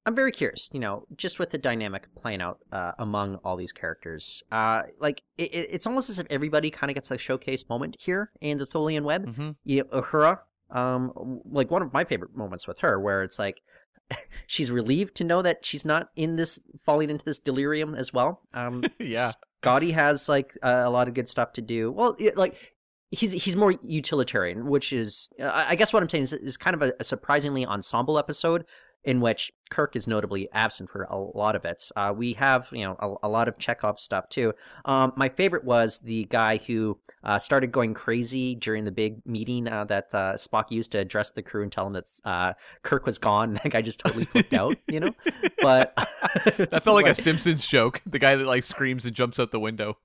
I'm 0.06 0.14
very 0.14 0.32
curious. 0.32 0.70
You 0.72 0.80
know, 0.80 1.04
just 1.16 1.38
with 1.38 1.50
the 1.50 1.58
dynamic 1.58 2.06
playing 2.14 2.40
out 2.40 2.60
uh, 2.72 2.92
among 2.98 3.36
all 3.44 3.56
these 3.56 3.72
characters, 3.72 4.42
uh, 4.50 4.84
like 4.98 5.22
it, 5.36 5.52
it's 5.52 5.86
almost 5.86 6.08
as 6.08 6.18
if 6.18 6.26
everybody 6.30 6.70
kind 6.70 6.90
of 6.90 6.94
gets 6.94 7.10
a 7.10 7.18
showcase 7.18 7.68
moment 7.68 7.96
here 8.00 8.30
in 8.40 8.56
the 8.56 8.66
Tholian 8.66 9.02
web. 9.02 9.26
Mm-hmm. 9.26 9.50
You 9.64 9.84
know, 9.84 10.00
Uhura, 10.00 10.38
um, 10.70 11.40
like 11.44 11.70
one 11.70 11.82
of 11.82 11.92
my 11.92 12.04
favorite 12.04 12.36
moments 12.36 12.66
with 12.66 12.80
her, 12.80 13.00
where 13.00 13.22
it's 13.22 13.38
like 13.38 13.62
she's 14.46 14.70
relieved 14.70 15.14
to 15.16 15.24
know 15.24 15.42
that 15.42 15.64
she's 15.64 15.84
not 15.84 16.10
in 16.16 16.36
this 16.36 16.60
falling 16.84 17.10
into 17.10 17.24
this 17.24 17.38
delirium 17.38 17.94
as 17.94 18.12
well. 18.12 18.42
Um, 18.54 18.84
yeah. 18.98 19.32
Scotty 19.62 19.92
has 19.92 20.28
like 20.28 20.56
uh, 20.62 20.82
a 20.84 20.90
lot 20.90 21.08
of 21.08 21.14
good 21.14 21.28
stuff 21.28 21.52
to 21.54 21.62
do. 21.62 21.90
Well, 21.90 22.14
it, 22.18 22.36
like 22.36 22.74
he's 23.10 23.32
he's 23.32 23.56
more 23.56 23.74
utilitarian, 23.82 24.68
which 24.68 24.92
is 24.92 25.30
I 25.40 25.74
guess 25.74 25.92
what 25.92 26.02
I'm 26.02 26.08
saying 26.08 26.24
is, 26.24 26.32
is 26.32 26.56
kind 26.56 26.74
of 26.74 26.82
a, 26.82 26.92
a 27.00 27.04
surprisingly 27.04 27.66
ensemble 27.66 28.18
episode 28.18 28.64
in 29.04 29.20
which 29.20 29.52
Kirk 29.70 29.96
is 29.96 30.06
notably 30.06 30.48
absent 30.52 30.90
for 30.90 31.04
a 31.04 31.16
lot 31.16 31.54
of 31.54 31.64
it. 31.64 31.90
Uh, 31.94 32.12
we 32.16 32.32
have, 32.34 32.68
you 32.72 32.84
know, 32.84 32.96
a, 32.98 33.26
a, 33.26 33.28
lot 33.28 33.48
of 33.48 33.58
Chekov 33.58 33.98
stuff 33.98 34.28
too. 34.28 34.54
Um, 34.84 35.12
my 35.16 35.28
favorite 35.28 35.64
was 35.64 36.00
the 36.00 36.24
guy 36.24 36.56
who 36.56 36.98
uh, 37.22 37.38
started 37.38 37.70
going 37.70 37.94
crazy 37.94 38.54
during 38.54 38.84
the 38.84 38.92
big 38.92 39.24
meeting 39.26 39.68
uh, 39.68 39.84
that 39.84 40.14
uh, 40.14 40.34
Spock 40.34 40.70
used 40.70 40.92
to 40.92 40.98
address 40.98 41.30
the 41.30 41.42
crew 41.42 41.62
and 41.62 41.70
tell 41.70 41.84
them 41.84 41.92
that 41.92 42.08
uh, 42.24 42.54
Kirk 42.82 43.06
was 43.06 43.18
gone. 43.18 43.58
That 43.68 43.72
guy 43.72 43.82
just 43.82 44.00
totally 44.00 44.24
flipped 44.24 44.54
out, 44.54 44.76
you 44.86 45.00
know. 45.00 45.12
But 45.60 45.92
that 45.96 46.82
felt 46.82 46.94
like, 46.94 47.06
like, 47.06 47.06
a 47.06 47.14
Simpsons 47.14 47.66
joke. 47.66 48.00
The 48.06 48.18
guy 48.18 48.36
that 48.36 48.46
like 48.46 48.62
screams 48.62 49.04
and 49.04 49.14
jumps 49.14 49.38
out 49.40 49.50
the 49.50 49.60
window. 49.60 49.98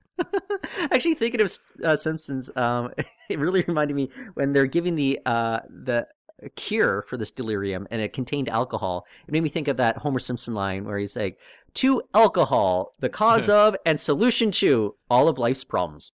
Actually, 0.90 1.14
thinking 1.14 1.40
of 1.40 1.52
uh, 1.82 1.96
Simpsons, 1.96 2.50
um, 2.56 2.92
it 3.28 3.38
really 3.38 3.64
reminded 3.66 3.94
me 3.94 4.10
when 4.34 4.52
they're 4.52 4.66
giving 4.66 4.96
the 4.96 5.20
uh, 5.24 5.60
the 5.68 6.06
cure 6.50 7.02
for 7.02 7.16
this 7.16 7.30
delirium 7.30 7.86
and 7.90 8.00
it 8.00 8.12
contained 8.12 8.48
alcohol. 8.48 9.06
It 9.26 9.32
made 9.32 9.42
me 9.42 9.48
think 9.48 9.68
of 9.68 9.76
that 9.78 9.98
Homer 9.98 10.18
Simpson 10.18 10.54
line 10.54 10.84
where 10.84 10.98
he's 10.98 11.16
like, 11.16 11.38
"To 11.74 12.02
alcohol, 12.14 12.94
the 13.00 13.08
cause 13.08 13.48
of 13.48 13.76
and 13.86 13.98
solution 13.98 14.50
to 14.52 14.96
all 15.10 15.28
of 15.28 15.38
life's 15.38 15.64
problems." 15.64 16.12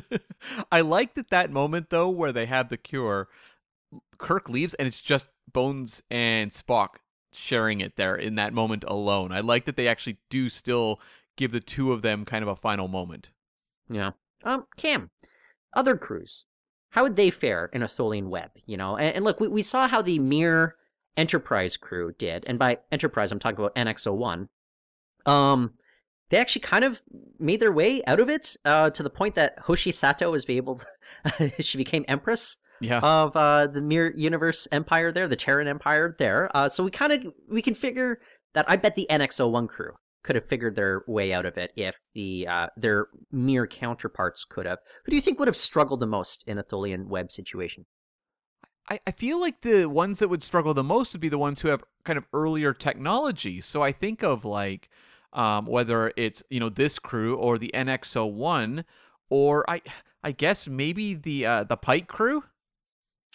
I 0.72 0.82
liked 0.82 1.18
at 1.18 1.30
that 1.30 1.50
moment 1.50 1.90
though, 1.90 2.10
where 2.10 2.32
they 2.32 2.46
have 2.46 2.68
the 2.68 2.76
cure. 2.76 3.28
Kirk 4.18 4.48
leaves 4.48 4.74
and 4.74 4.88
it's 4.88 5.00
just 5.00 5.30
Bones 5.52 6.02
and 6.10 6.50
Spock 6.50 6.96
sharing 7.32 7.80
it 7.80 7.96
there 7.96 8.14
in 8.14 8.34
that 8.36 8.52
moment 8.52 8.84
alone. 8.86 9.32
I 9.32 9.40
like 9.40 9.66
that 9.66 9.76
they 9.76 9.88
actually 9.88 10.18
do 10.30 10.48
still 10.48 11.00
give 11.36 11.52
the 11.52 11.60
two 11.60 11.92
of 11.92 12.02
them 12.02 12.24
kind 12.24 12.42
of 12.42 12.48
a 12.48 12.56
final 12.56 12.88
moment. 12.88 13.30
Yeah. 13.88 14.12
Um, 14.44 14.66
Cam, 14.76 15.10
other 15.74 15.96
crews, 15.96 16.46
how 16.96 17.02
would 17.02 17.16
they 17.16 17.28
fare 17.28 17.68
in 17.74 17.82
a 17.82 17.86
Tholian 17.86 18.28
web? 18.28 18.50
You 18.64 18.78
know, 18.78 18.96
and, 18.96 19.16
and 19.16 19.24
look, 19.24 19.38
we, 19.38 19.48
we 19.48 19.60
saw 19.60 19.86
how 19.86 20.00
the 20.00 20.18
Mirror 20.18 20.76
Enterprise 21.18 21.76
crew 21.76 22.14
did, 22.18 22.44
and 22.46 22.58
by 22.58 22.78
Enterprise, 22.90 23.30
I'm 23.30 23.38
talking 23.38 23.58
about 23.58 23.74
NX-01. 23.74 24.48
Um, 25.26 25.74
they 26.30 26.38
actually 26.38 26.62
kind 26.62 26.84
of 26.84 27.02
made 27.38 27.60
their 27.60 27.70
way 27.70 28.02
out 28.06 28.18
of 28.18 28.30
it 28.30 28.56
uh, 28.64 28.88
to 28.90 29.02
the 29.02 29.10
point 29.10 29.34
that 29.34 29.58
Hoshi 29.58 29.92
Sato 29.92 30.30
was 30.30 30.48
able 30.48 30.80
to, 31.28 31.52
she 31.60 31.76
became 31.76 32.06
Empress 32.08 32.60
yeah. 32.80 33.00
of 33.00 33.36
uh, 33.36 33.66
the 33.66 33.82
Mirror 33.82 34.14
Universe 34.16 34.66
Empire 34.72 35.12
there, 35.12 35.28
the 35.28 35.36
Terran 35.36 35.68
Empire 35.68 36.16
there. 36.18 36.50
Uh, 36.56 36.66
so 36.66 36.82
we 36.82 36.90
kind 36.90 37.12
of 37.12 37.34
we 37.46 37.60
can 37.60 37.74
figure 37.74 38.20
that 38.54 38.64
I 38.68 38.76
bet 38.76 38.94
the 38.94 39.06
NX-01 39.10 39.68
crew 39.68 39.92
could 40.26 40.36
have 40.36 40.44
figured 40.44 40.74
their 40.74 41.02
way 41.06 41.32
out 41.32 41.46
of 41.46 41.56
it 41.56 41.72
if 41.76 42.00
the 42.14 42.46
uh, 42.48 42.66
their 42.76 43.06
mere 43.30 43.66
counterparts 43.66 44.44
could 44.44 44.66
have. 44.66 44.80
Who 45.04 45.10
do 45.10 45.16
you 45.16 45.22
think 45.22 45.38
would 45.38 45.48
have 45.48 45.56
struggled 45.56 46.00
the 46.00 46.06
most 46.06 46.44
in 46.46 46.58
a 46.58 46.64
Tholian 46.64 47.06
web 47.06 47.30
situation? 47.30 47.86
I, 48.90 48.98
I 49.06 49.12
feel 49.12 49.40
like 49.40 49.62
the 49.62 49.86
ones 49.86 50.18
that 50.18 50.28
would 50.28 50.42
struggle 50.42 50.74
the 50.74 50.84
most 50.84 51.12
would 51.12 51.20
be 51.20 51.28
the 51.28 51.38
ones 51.38 51.60
who 51.60 51.68
have 51.68 51.84
kind 52.04 52.16
of 52.16 52.26
earlier 52.32 52.72
technology. 52.72 53.60
So 53.60 53.82
I 53.82 53.92
think 53.92 54.22
of 54.22 54.44
like 54.44 54.90
um, 55.32 55.66
whether 55.66 56.12
it's 56.16 56.42
you 56.50 56.60
know 56.60 56.68
this 56.68 56.98
crew 56.98 57.36
or 57.36 57.56
the 57.56 57.70
NX-01, 57.72 58.84
or 59.30 59.64
I 59.70 59.80
I 60.24 60.32
guess 60.32 60.66
maybe 60.66 61.14
the 61.14 61.46
uh, 61.46 61.64
the 61.64 61.76
Pike 61.76 62.08
crew. 62.08 62.42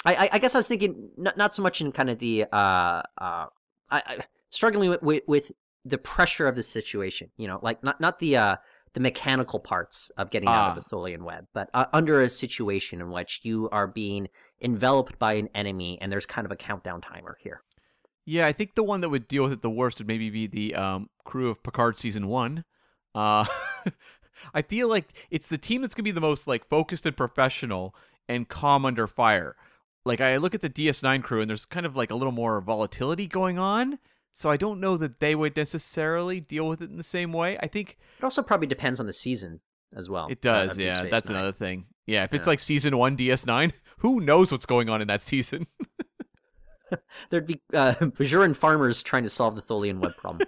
I, 0.04 0.30
I 0.34 0.40
guess 0.40 0.56
I 0.56 0.58
was 0.58 0.68
thinking 0.68 1.12
not 1.16 1.38
not 1.38 1.54
so 1.54 1.62
much 1.62 1.80
in 1.80 1.92
kind 1.92 2.10
of 2.10 2.18
the 2.18 2.46
uh 2.52 3.04
uh 3.18 3.46
I, 3.92 4.02
I 4.08 4.18
struggling 4.52 4.90
with, 4.90 5.02
with, 5.02 5.24
with 5.28 5.52
the 5.86 5.98
pressure 5.98 6.48
of 6.48 6.56
the 6.56 6.64
situation. 6.64 7.30
You 7.38 7.48
know, 7.48 7.60
like 7.62 7.84
not 7.84 8.00
not 8.00 8.20
the 8.20 8.38
uh, 8.38 8.56
the 8.94 9.00
mechanical 9.00 9.60
parts 9.60 10.12
of 10.18 10.30
getting 10.30 10.50
ah. 10.50 10.52
out 10.52 10.72
of 10.72 10.78
ah. 10.78 10.80
the 10.82 10.96
Tholian 10.96 11.24
web, 11.24 11.46
but 11.54 11.70
uh, 11.74 11.86
under 11.94 12.22
a 12.22 12.30
situation 12.30 13.02
in 13.02 13.12
which 13.12 13.42
you 13.44 13.70
are 13.70 13.88
being 13.88 14.28
enveloped 14.62 15.18
by 15.20 15.34
an 15.34 15.50
enemy, 15.56 15.98
and 16.02 16.12
there's 16.12 16.26
kind 16.26 16.46
of 16.46 16.52
a 16.52 16.56
countdown 16.56 17.02
timer 17.02 17.38
here. 17.42 17.62
Yeah, 18.26 18.46
I 18.46 18.54
think 18.54 18.76
the 18.76 18.84
one 18.84 19.02
that 19.02 19.10
would 19.10 19.28
deal 19.28 19.44
with 19.44 19.54
it 19.54 19.62
the 19.62 19.70
worst 19.70 19.98
would 20.00 20.08
maybe 20.08 20.30
be 20.30 20.48
the 20.48 20.76
um, 20.76 21.10
crew 21.26 21.50
of 21.50 21.64
Picard 21.64 21.98
season 21.98 22.28
one. 22.28 22.64
Uh, 23.16 23.46
I 24.54 24.62
feel 24.62 24.88
like 24.88 25.28
it's 25.30 25.50
the 25.50 25.58
team 25.58 25.82
that's 25.82 25.96
gonna 25.96 26.04
be 26.04 26.12
the 26.12 26.22
most 26.22 26.48
like 26.48 26.68
focused 26.70 27.06
and 27.06 27.18
professional 27.18 27.96
and 28.28 28.48
calm 28.48 28.86
under 28.86 29.08
fire. 29.08 29.56
Like 30.06 30.22
I 30.22 30.38
look 30.38 30.56
at 30.56 30.62
the 30.62 30.70
DS9 30.70 31.24
crew 31.24 31.42
and 31.42 31.50
there's 31.50 31.66
kind 31.66 31.86
of 31.86 31.96
like 31.96 32.12
a 32.12 32.16
little 32.16 32.32
more 32.32 32.60
volatility 32.62 33.28
going 33.28 33.60
on 33.60 34.00
so 34.34 34.50
I 34.50 34.58
don't 34.58 34.80
know 34.80 34.98
that 34.98 35.20
they 35.20 35.36
would 35.36 35.56
necessarily 35.56 36.40
deal 36.40 36.68
with 36.68 36.82
it 36.82 36.90
in 36.90 36.98
the 36.98 37.04
same 37.04 37.34
way. 37.34 37.58
I 37.62 37.68
think 37.68 37.98
it 38.20 38.24
also 38.24 38.42
probably 38.42 38.68
depends 38.68 39.00
on 39.00 39.06
the 39.06 39.14
season 39.14 39.60
as 39.96 40.10
well. 40.10 40.28
It 40.30 40.42
does, 40.42 40.78
yeah. 40.78 41.04
That's 41.04 41.28
Nine. 41.28 41.38
another 41.38 41.52
thing. 41.52 41.86
Yeah, 42.06 42.24
if 42.24 42.32
yeah. 42.32 42.38
it's 42.38 42.48
like 42.48 42.60
season 42.60 42.98
one 42.98 43.18
DS9, 43.18 43.72
who 44.00 44.20
knows 44.20 44.52
what's 44.52 44.66
going 44.66 44.90
on 44.90 45.02
in 45.02 45.08
that 45.08 45.22
season? 45.22 45.68
There'd 47.30 47.48
be 47.48 47.62
uh, 47.74 47.94
Bajoran 48.00 48.56
farmers 48.56 49.04
trying 49.04 49.24
to 49.24 49.30
solve 49.30 49.56
the 49.56 49.62
Tholian 49.62 50.00
web 50.00 50.16
problem. 50.18 50.48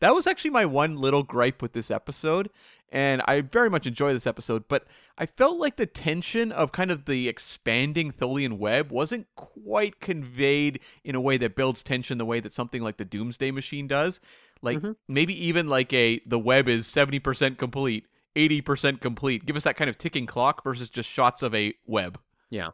That 0.00 0.14
was 0.14 0.26
actually 0.26 0.50
my 0.50 0.64
one 0.64 0.96
little 0.96 1.22
gripe 1.22 1.62
with 1.62 1.72
this 1.72 1.90
episode 1.90 2.50
and 2.94 3.22
I 3.26 3.40
very 3.40 3.68
much 3.68 3.88
enjoy 3.88 4.12
this 4.12 4.26
episode, 4.26 4.68
but 4.68 4.86
I 5.18 5.26
felt 5.26 5.58
like 5.58 5.74
the 5.74 5.84
tension 5.84 6.52
of 6.52 6.70
kind 6.70 6.92
of 6.92 7.06
the 7.06 7.28
expanding 7.28 8.12
Tholian 8.12 8.56
web 8.56 8.92
wasn't 8.92 9.26
quite 9.34 9.98
conveyed 9.98 10.78
in 11.02 11.16
a 11.16 11.20
way 11.20 11.36
that 11.38 11.56
builds 11.56 11.82
tension 11.82 12.18
the 12.18 12.24
way 12.24 12.38
that 12.38 12.52
something 12.52 12.82
like 12.82 12.96
the 12.96 13.04
Doomsday 13.04 13.50
Machine 13.50 13.88
does. 13.88 14.20
Like 14.62 14.78
mm-hmm. 14.78 14.92
maybe 15.08 15.34
even 15.46 15.66
like 15.66 15.92
a 15.92 16.20
the 16.24 16.38
web 16.38 16.68
is 16.68 16.86
70% 16.86 17.58
complete, 17.58 18.06
80% 18.36 19.00
complete. 19.00 19.44
Give 19.44 19.56
us 19.56 19.64
that 19.64 19.76
kind 19.76 19.90
of 19.90 19.98
ticking 19.98 20.26
clock 20.26 20.62
versus 20.62 20.88
just 20.88 21.10
shots 21.10 21.42
of 21.42 21.52
a 21.52 21.74
web. 21.86 22.20
Yeah. 22.48 22.68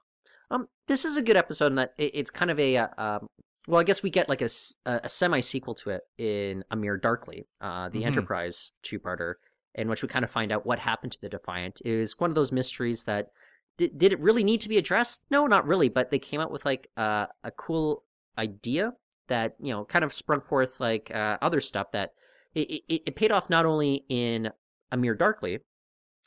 Um 0.51 0.69
this 0.87 1.07
is 1.07 1.17
a 1.17 1.23
good 1.23 1.39
episode 1.39 1.69
in 1.69 1.77
that 1.77 1.95
it's 1.97 2.31
kind 2.31 2.51
of 2.51 2.61
a 2.61 2.77
uh, 2.77 2.89
um 2.99 3.31
well, 3.69 3.81
I 3.81 3.85
guess 3.85 4.03
we 4.03 4.11
get 4.11 4.29
like 4.29 4.43
a, 4.43 4.49
a 4.87 5.09
semi 5.09 5.41
sequel 5.41 5.75
to 5.77 5.91
it 5.91 6.03
in 6.19 6.65
*A 6.71 6.75
a 6.75 6.77
Mirror 6.77 6.99
Darkly, 6.99 7.47
uh, 7.61 7.89
the 7.89 7.99
mm-hmm. 7.99 8.07
Enterprise 8.07 8.73
two 8.83 8.99
parter, 8.99 9.35
in 9.75 9.89
which 9.89 10.03
we 10.03 10.09
kind 10.09 10.25
of 10.25 10.31
find 10.31 10.51
out 10.51 10.67
what 10.67 10.79
happened 10.79 11.13
to 11.13 11.21
the 11.21 11.29
Defiant. 11.29 11.81
It 11.85 11.97
was 11.99 12.19
one 12.19 12.31
of 12.31 12.35
those 12.35 12.53
mysteries 12.53 13.05
that 13.05 13.29
did, 13.77 13.99
did 13.99 14.13
it 14.13 14.21
really 14.21 14.45
need 14.45 14.61
to 14.63 14.69
be 14.69 14.79
addressed? 14.79 15.25
No, 15.31 15.47
not 15.47 15.67
really, 15.67 15.89
but 15.89 16.11
they 16.11 16.19
came 16.19 16.41
up 16.41 16.51
with 16.51 16.65
like 16.65 16.89
uh, 16.97 17.27
a 17.45 17.51
cool 17.51 18.05
idea 18.39 18.95
that, 19.29 19.57
you 19.61 19.73
know, 19.73 19.85
kind 19.85 20.05
of 20.05 20.13
sprung 20.13 20.41
forth 20.41 20.81
like 20.81 21.11
uh, 21.15 21.39
other 21.41 21.61
stuff 21.61 21.93
that 21.93 22.13
it, 22.55 22.83
it, 22.89 23.03
it 23.07 23.17
paid 23.17 23.31
off 23.31 23.49
not 23.49 23.67
only 23.67 24.05
in 24.09 24.47
*A 24.47 24.53
a 24.93 24.97
Mirror 24.97 25.17
Darkly, 25.17 25.61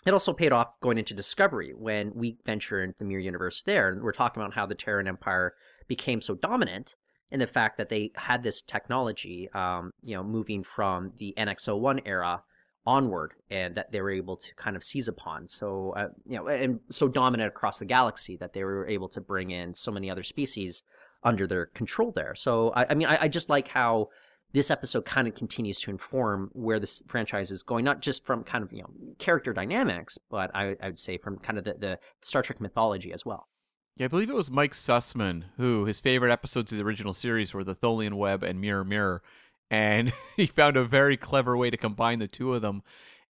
it 0.06 0.14
also 0.14 0.34
paid 0.34 0.52
off 0.52 0.80
going 0.82 0.98
into 0.98 1.14
Discovery 1.14 1.74
when 1.76 2.12
we 2.14 2.38
venture 2.46 2.84
into 2.84 3.00
the 3.00 3.06
Mirror 3.06 3.22
universe 3.22 3.64
there. 3.64 3.90
And 3.90 4.02
we're 4.02 4.12
talking 4.12 4.42
about 4.42 4.54
how 4.54 4.66
the 4.66 4.76
Terran 4.76 5.08
Empire 5.08 5.54
became 5.88 6.22
so 6.22 6.36
dominant 6.36 6.96
in 7.34 7.40
the 7.40 7.48
fact 7.48 7.78
that 7.80 7.90
they 7.90 8.12
had 8.16 8.44
this 8.44 8.62
technology, 8.62 9.50
um, 9.54 9.92
you 10.04 10.16
know, 10.16 10.24
moving 10.24 10.64
from 10.64 11.12
the 11.18 11.34
NX-01 11.36 12.02
era 12.06 12.44
onward 12.86 13.34
and 13.50 13.76
that 13.76 13.92
they 13.92 14.02
were 14.02 14.12
able 14.12 14.38
to 14.38 14.54
kind 14.56 14.76
of 14.76 14.84
seize 14.84 15.08
upon. 15.08 15.48
So 15.48 15.94
uh, 15.96 16.10
you 16.26 16.38
know 16.38 16.48
and 16.48 16.80
so 16.90 17.08
dominant 17.08 17.48
across 17.48 17.80
the 17.80 17.86
galaxy 17.86 18.38
that 18.38 18.54
they 18.54 18.64
were 18.64 18.88
able 18.88 19.10
to 19.10 19.22
bring 19.22 19.52
in 19.52 19.74
so 19.74 19.92
many 19.92 20.12
other 20.12 20.24
species 20.24 20.84
under 21.24 21.48
their 21.48 21.68
control 21.68 22.12
there. 22.12 22.36
So 22.36 22.72
i, 22.76 22.86
I 22.90 22.94
mean 22.94 23.08
I, 23.08 23.24
I, 23.24 23.28
just 23.30 23.50
like 23.50 23.70
how 23.70 24.10
this 24.52 24.70
episode 24.70 25.06
kind 25.06 25.28
of 25.28 25.34
continues 25.34 25.80
to 25.82 25.92
inform 25.92 26.50
where 26.54 26.80
this 26.80 27.02
franchise 27.08 27.52
is 27.52 27.64
going 27.64 27.86
not 27.86 28.02
just 28.02 28.26
from 28.26 28.44
kind 28.44 28.64
of 28.64 28.74
you 28.74 28.82
know 28.82 28.90
character 29.18 29.52
dynamics 29.54 30.20
but 30.30 30.52
i, 30.54 30.76
I 30.80 30.88
would 30.88 31.00
say 31.00 31.18
from 31.18 31.40
kind 31.40 31.58
of 31.58 31.64
the, 31.64 31.74
the 31.74 32.00
star 32.22 32.44
trek 32.44 32.62
mythology 32.62 33.12
as 33.12 33.26
well 33.26 33.48
yeah, 33.96 34.06
I 34.06 34.08
believe 34.08 34.30
it 34.30 34.36
was 34.36 34.50
Mike 34.50 34.74
Sussman 34.74 35.44
who 35.58 35.86
his 35.86 36.00
favorite 36.00 36.32
episodes 36.32 36.72
of 36.72 36.78
the 36.78 36.84
original 36.84 37.14
series 37.14 37.54
were 37.54 37.64
the 37.64 37.76
Tholian 37.76 38.14
Web 38.14 38.44
and 38.44 38.60
Mirror 38.60 38.86
Mirror, 38.86 39.22
and 39.70 40.12
he 40.36 40.48
found 40.48 40.78
a 40.78 40.84
very 40.84 41.18
clever 41.18 41.56
way 41.56 41.70
to 41.70 41.78
combine 41.78 42.20
the 42.20 42.28
two 42.28 42.54
of 42.54 42.62
them 42.62 42.84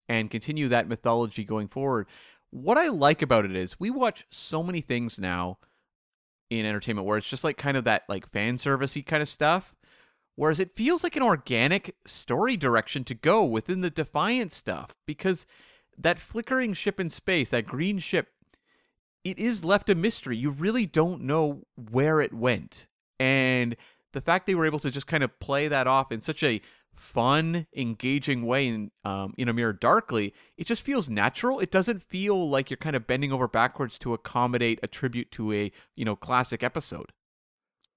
and 0.07 0.31
continue 0.31 0.67
that 0.67 0.87
mythology 0.87 1.43
going 1.43 1.67
forward. 1.67 2.07
What 2.49 2.77
I 2.77 2.89
like 2.89 3.21
about 3.21 3.45
it 3.45 3.55
is 3.55 3.79
we 3.79 3.89
watch 3.89 4.25
so 4.29 4.61
many 4.61 4.81
things 4.81 5.19
now 5.19 5.57
in 6.49 6.65
entertainment 6.65 7.07
where 7.07 7.17
it's 7.17 7.29
just 7.29 7.43
like 7.43 7.57
kind 7.57 7.77
of 7.77 7.85
that 7.85 8.03
like 8.07 8.29
fan 8.29 8.57
servicey 8.57 9.05
kind 9.05 9.21
of 9.21 9.29
stuff. 9.29 9.73
Whereas 10.35 10.59
it 10.59 10.75
feels 10.75 11.03
like 11.03 11.15
an 11.15 11.23
organic 11.23 11.95
story 12.05 12.57
direction 12.57 13.03
to 13.05 13.13
go 13.13 13.43
within 13.43 13.81
the 13.81 13.89
Defiant 13.89 14.51
stuff 14.51 14.95
because 15.05 15.45
that 15.97 16.17
flickering 16.17 16.73
ship 16.73 16.99
in 16.99 17.09
space, 17.09 17.51
that 17.51 17.67
green 17.67 17.99
ship, 17.99 18.29
it 19.23 19.39
is 19.39 19.63
left 19.63 19.89
a 19.89 19.95
mystery. 19.95 20.37
You 20.37 20.51
really 20.51 20.85
don't 20.85 21.21
know 21.21 21.63
where 21.75 22.21
it 22.21 22.33
went. 22.33 22.87
And 23.19 23.75
the 24.11 24.21
fact 24.21 24.45
they 24.45 24.55
were 24.55 24.65
able 24.65 24.79
to 24.79 24.91
just 24.91 25.07
kind 25.07 25.23
of 25.23 25.39
play 25.39 25.67
that 25.67 25.87
off 25.87 26.11
in 26.11 26.21
such 26.21 26.43
a 26.43 26.61
fun, 26.93 27.65
engaging 27.75 28.45
way 28.45 28.67
in 28.67 28.91
um, 29.03 29.33
in 29.37 29.49
a 29.49 29.53
Mirror 29.53 29.73
Darkly, 29.73 30.33
it 30.57 30.67
just 30.67 30.83
feels 30.83 31.09
natural. 31.09 31.59
It 31.59 31.71
doesn't 31.71 32.03
feel 32.03 32.49
like 32.49 32.69
you're 32.69 32.77
kind 32.77 32.95
of 32.95 33.07
bending 33.07 33.31
over 33.31 33.47
backwards 33.47 33.97
to 33.99 34.13
accommodate 34.13 34.79
a 34.83 34.87
tribute 34.87 35.31
to 35.31 35.53
a 35.53 35.71
you 35.95 36.05
know 36.05 36.15
classic 36.15 36.63
episode. 36.63 37.11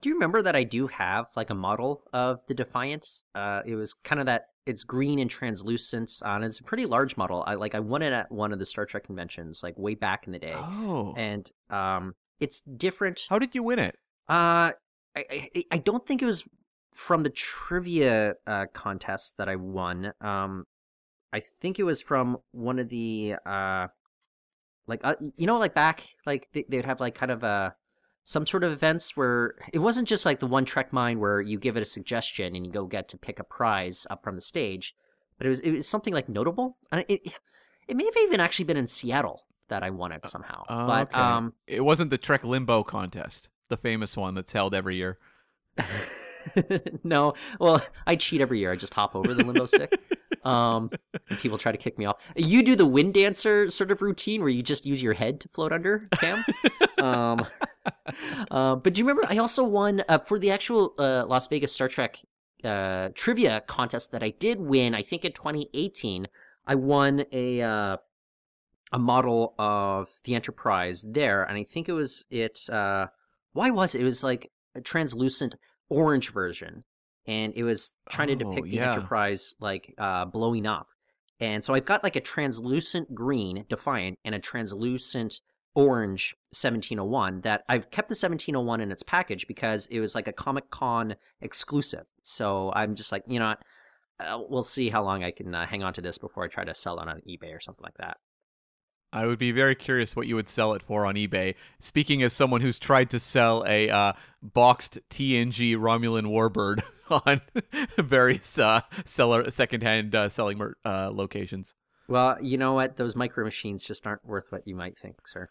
Do 0.02 0.08
you 0.08 0.14
remember 0.14 0.42
that 0.42 0.56
I 0.56 0.64
do 0.64 0.86
have 0.88 1.26
like 1.36 1.50
a 1.50 1.54
model 1.54 2.04
of 2.12 2.40
the 2.46 2.54
Defiance? 2.54 3.24
Uh, 3.34 3.62
it 3.66 3.74
was 3.74 3.94
kind 3.94 4.20
of 4.20 4.26
that 4.26 4.48
it's 4.66 4.84
green 4.84 5.20
and 5.20 5.30
translucent, 5.30 6.12
and 6.24 6.44
it's 6.44 6.60
a 6.60 6.64
pretty 6.64 6.86
large 6.86 7.16
model. 7.16 7.44
I 7.46 7.54
like 7.54 7.74
I 7.74 7.80
won 7.80 8.02
it 8.02 8.12
at 8.12 8.30
one 8.30 8.52
of 8.52 8.58
the 8.58 8.66
Star 8.66 8.84
Trek 8.84 9.04
conventions 9.04 9.62
like 9.62 9.78
way 9.78 9.94
back 9.94 10.26
in 10.26 10.32
the 10.32 10.38
day. 10.38 10.54
Oh, 10.56 11.14
and 11.16 11.50
um, 11.70 12.14
it's 12.40 12.60
different. 12.60 13.26
How 13.28 13.38
did 13.38 13.54
you 13.54 13.62
win 13.62 13.78
it? 13.78 13.96
Uh, 14.28 14.72
I, 15.16 15.50
I, 15.56 15.64
I 15.70 15.78
don't 15.78 16.04
think 16.04 16.20
it 16.20 16.26
was 16.26 16.48
from 16.92 17.22
the 17.22 17.30
trivia 17.30 18.34
uh, 18.46 18.66
contest 18.72 19.36
that 19.38 19.48
I 19.48 19.56
won. 19.56 20.12
Um, 20.20 20.64
I 21.32 21.40
think 21.40 21.78
it 21.78 21.84
was 21.84 22.02
from 22.02 22.38
one 22.52 22.78
of 22.78 22.88
the 22.88 23.36
uh, 23.46 23.86
like 24.86 25.00
uh, 25.04 25.14
you 25.36 25.46
know, 25.46 25.58
like 25.58 25.74
back 25.74 26.08
like 26.26 26.48
they, 26.52 26.64
they'd 26.68 26.84
have 26.84 27.00
like 27.00 27.14
kind 27.14 27.30
of 27.30 27.44
a 27.44 27.74
some 28.28 28.44
sort 28.44 28.64
of 28.64 28.72
events 28.72 29.16
where 29.16 29.54
it 29.72 29.78
wasn't 29.78 30.08
just 30.08 30.26
like 30.26 30.40
the 30.40 30.48
one 30.48 30.64
Trek 30.64 30.92
Mind 30.92 31.20
where 31.20 31.40
you 31.40 31.60
give 31.60 31.76
it 31.76 31.80
a 31.80 31.84
suggestion 31.84 32.56
and 32.56 32.66
you 32.66 32.72
go 32.72 32.84
get 32.84 33.06
to 33.10 33.16
pick 33.16 33.38
a 33.38 33.44
prize 33.44 34.04
up 34.10 34.24
from 34.24 34.34
the 34.34 34.42
stage, 34.42 34.96
but 35.38 35.46
it 35.46 35.48
was 35.48 35.60
it 35.60 35.70
was 35.70 35.88
something 35.88 36.12
like 36.12 36.28
notable. 36.28 36.76
And 36.90 37.04
it 37.06 37.32
it 37.86 37.96
may 37.96 38.04
have 38.04 38.16
even 38.16 38.40
actually 38.40 38.64
been 38.64 38.76
in 38.76 38.88
Seattle 38.88 39.44
that 39.68 39.84
I 39.84 39.90
won 39.90 40.10
it 40.10 40.26
somehow. 40.26 40.64
Oh, 40.68 40.88
but 40.88 41.08
okay. 41.12 41.20
um, 41.20 41.54
it 41.68 41.82
wasn't 41.82 42.10
the 42.10 42.18
Trek 42.18 42.42
Limbo 42.42 42.82
contest, 42.82 43.48
the 43.68 43.76
famous 43.76 44.16
one 44.16 44.34
that's 44.34 44.52
held 44.52 44.74
every 44.74 44.96
year. 44.96 45.18
no, 47.04 47.34
well, 47.60 47.80
I 48.08 48.16
cheat 48.16 48.40
every 48.40 48.58
year. 48.58 48.72
I 48.72 48.76
just 48.76 48.94
hop 48.94 49.14
over 49.14 49.34
the 49.34 49.44
limbo 49.44 49.66
stick. 49.66 49.96
Um, 50.46 50.90
people 51.38 51.58
try 51.58 51.72
to 51.72 51.78
kick 51.78 51.98
me 51.98 52.04
off. 52.04 52.16
You 52.36 52.62
do 52.62 52.76
the 52.76 52.86
wind 52.86 53.14
dancer 53.14 53.68
sort 53.68 53.90
of 53.90 54.00
routine 54.00 54.40
where 54.40 54.48
you 54.48 54.62
just 54.62 54.86
use 54.86 55.02
your 55.02 55.12
head 55.12 55.40
to 55.40 55.48
float 55.48 55.72
under, 55.72 56.08
Cam. 56.12 56.44
um, 56.98 57.46
uh, 58.50 58.76
but 58.76 58.94
do 58.94 59.00
you 59.00 59.06
remember? 59.06 59.26
I 59.28 59.38
also 59.38 59.64
won 59.64 60.04
uh, 60.08 60.18
for 60.18 60.38
the 60.38 60.52
actual 60.52 60.94
uh, 60.98 61.26
Las 61.26 61.48
Vegas 61.48 61.72
Star 61.72 61.88
Trek 61.88 62.20
uh, 62.64 63.08
trivia 63.14 63.62
contest 63.66 64.12
that 64.12 64.22
I 64.22 64.30
did 64.30 64.60
win. 64.60 64.94
I 64.94 65.02
think 65.02 65.24
in 65.24 65.32
2018, 65.32 66.28
I 66.66 66.74
won 66.76 67.24
a 67.32 67.62
uh, 67.62 67.96
a 68.92 68.98
model 68.98 69.54
of 69.58 70.08
the 70.24 70.36
Enterprise 70.36 71.04
there, 71.08 71.42
and 71.42 71.58
I 71.58 71.64
think 71.64 71.88
it 71.88 71.92
was 71.92 72.24
it. 72.30 72.60
Uh, 72.70 73.08
why 73.52 73.70
was 73.70 73.94
it? 73.94 74.00
It 74.00 74.04
was 74.04 74.22
like 74.22 74.52
a 74.76 74.80
translucent 74.80 75.56
orange 75.88 76.32
version 76.32 76.84
and 77.26 77.52
it 77.56 77.62
was 77.64 77.92
trying 78.10 78.28
to 78.28 78.34
Oh, 78.44 78.50
depict 78.50 78.68
the 78.70 78.76
yeah. 78.76 78.92
enterprise 78.92 79.56
like 79.60 79.94
uh 79.98 80.24
blowing 80.24 80.66
up 80.66 80.88
and 81.40 81.64
so 81.64 81.74
i've 81.74 81.84
got 81.84 82.02
like 82.04 82.16
a 82.16 82.20
translucent 82.20 83.14
green 83.14 83.64
defiant 83.68 84.18
and 84.24 84.34
a 84.34 84.38
translucent 84.38 85.40
orange 85.74 86.34
1701 86.52 87.42
that 87.42 87.62
i've 87.68 87.90
kept 87.90 88.08
the 88.08 88.12
1701 88.14 88.80
in 88.80 88.90
its 88.90 89.02
package 89.02 89.46
because 89.46 89.86
it 89.88 90.00
was 90.00 90.14
like 90.14 90.26
a 90.28 90.32
comic 90.32 90.70
con 90.70 91.16
exclusive 91.40 92.06
so 92.22 92.72
i'm 92.74 92.94
just 92.94 93.12
like 93.12 93.22
you 93.26 93.38
know 93.38 93.54
uh, 94.18 94.40
we'll 94.48 94.62
see 94.62 94.88
how 94.88 95.02
long 95.02 95.22
i 95.22 95.30
can 95.30 95.54
uh, 95.54 95.66
hang 95.66 95.82
on 95.82 95.92
to 95.92 96.00
this 96.00 96.16
before 96.16 96.44
i 96.44 96.48
try 96.48 96.64
to 96.64 96.74
sell 96.74 96.98
it 96.98 97.08
on 97.08 97.20
ebay 97.28 97.54
or 97.54 97.60
something 97.60 97.84
like 97.84 97.96
that 97.98 98.16
I 99.12 99.24
would 99.24 99.38
be 99.38 99.52
very 99.52 99.74
curious 99.76 100.14
what 100.16 100.26
you 100.26 100.34
would 100.34 100.48
sell 100.48 100.74
it 100.74 100.82
for 100.82 101.06
on 101.06 101.14
eBay. 101.14 101.54
Speaking 101.78 102.22
as 102.22 102.34
someone 102.34 102.60
who's 102.60 102.78
tried 102.78 103.08
to 103.10 103.20
sell 103.20 103.64
a 103.66 103.88
uh, 103.88 104.12
boxed 104.42 104.98
TNG 105.10 105.74
Romulan 105.76 106.26
Warbird 106.26 106.82
on 107.10 107.40
various 107.98 108.58
uh, 108.58 108.80
seller 109.04 109.50
secondhand 109.50 110.14
uh, 110.14 110.28
selling 110.28 110.58
mer- 110.58 110.76
uh, 110.84 111.10
locations. 111.12 111.74
well 112.08 112.36
you 112.42 112.56
know 112.58 112.72
what 112.74 112.96
those 112.96 113.14
micro 113.16 113.44
machines 113.44 113.84
just 113.84 114.06
aren't 114.06 114.24
worth 114.24 114.46
what 114.50 114.66
you 114.66 114.74
might 114.74 114.96
think 114.98 115.16
sir 115.26 115.48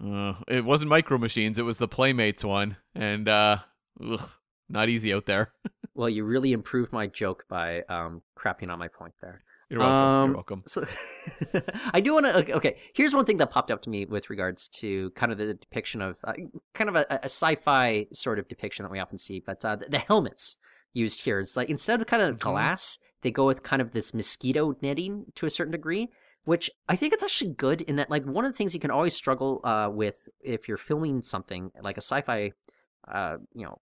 Uh, 0.00 0.34
it 0.46 0.64
wasn't 0.64 0.88
Micro 0.88 1.18
Machines; 1.18 1.58
it 1.58 1.62
was 1.64 1.78
the 1.78 1.88
Playmates 1.88 2.44
one, 2.44 2.76
and 2.94 3.28
uh, 3.28 3.58
ugh, 4.00 4.30
not 4.68 4.88
easy 4.88 5.12
out 5.12 5.26
there. 5.26 5.52
well 5.94 6.08
you 6.08 6.24
really 6.24 6.52
improved 6.52 6.92
my 6.92 7.06
joke 7.08 7.44
by 7.48 7.82
um 7.88 8.22
crapping 8.38 8.70
on 8.72 8.78
my 8.78 8.86
point 8.86 9.14
there 9.20 9.42
You're 9.70 9.80
welcome. 9.80 9.96
Um, 9.98 10.28
You're 10.30 10.36
welcome. 10.36 10.62
So 10.66 10.86
I 11.92 12.00
do 12.00 12.12
want 12.14 12.26
to. 12.26 12.52
Okay, 12.58 12.76
here's 12.94 13.12
one 13.14 13.24
thing 13.24 13.38
that 13.38 13.50
popped 13.50 13.70
up 13.72 13.82
to 13.82 13.90
me 13.90 14.04
with 14.06 14.30
regards 14.30 14.68
to 14.80 15.10
kind 15.10 15.32
of 15.32 15.38
the 15.38 15.54
depiction 15.54 16.00
of 16.00 16.16
uh, 16.24 16.34
kind 16.74 16.88
of 16.90 16.96
a, 16.96 17.04
a 17.10 17.24
sci-fi 17.24 18.06
sort 18.12 18.38
of 18.38 18.46
depiction 18.48 18.84
that 18.84 18.92
we 18.92 19.00
often 19.00 19.18
see, 19.18 19.42
but 19.44 19.64
uh, 19.64 19.74
the, 19.76 19.86
the 19.88 19.98
helmets 19.98 20.58
used 20.92 21.22
here. 21.22 21.40
It's 21.40 21.56
like 21.56 21.70
instead 21.70 22.00
of 22.00 22.06
kind 22.06 22.22
of 22.22 22.36
Mhm. 22.36 22.40
glass, 22.40 22.98
they 23.22 23.30
go 23.30 23.46
with 23.46 23.62
kind 23.62 23.82
of 23.82 23.92
this 23.92 24.12
mosquito 24.14 24.76
netting 24.80 25.26
to 25.36 25.46
a 25.46 25.50
certain 25.50 25.72
degree. 25.72 26.10
Which 26.44 26.70
I 26.88 26.96
think 26.96 27.12
it's 27.12 27.22
actually 27.22 27.52
good 27.52 27.82
in 27.82 27.96
that, 27.96 28.08
like, 28.08 28.24
one 28.24 28.46
of 28.46 28.50
the 28.50 28.56
things 28.56 28.72
you 28.72 28.80
can 28.80 28.90
always 28.90 29.14
struggle 29.14 29.60
uh, 29.64 29.90
with 29.92 30.30
if 30.40 30.66
you're 30.66 30.78
filming 30.78 31.20
something 31.20 31.70
like 31.82 31.98
a 31.98 32.00
sci-fi, 32.00 32.52
uh, 33.06 33.36
you 33.52 33.66
know, 33.66 33.82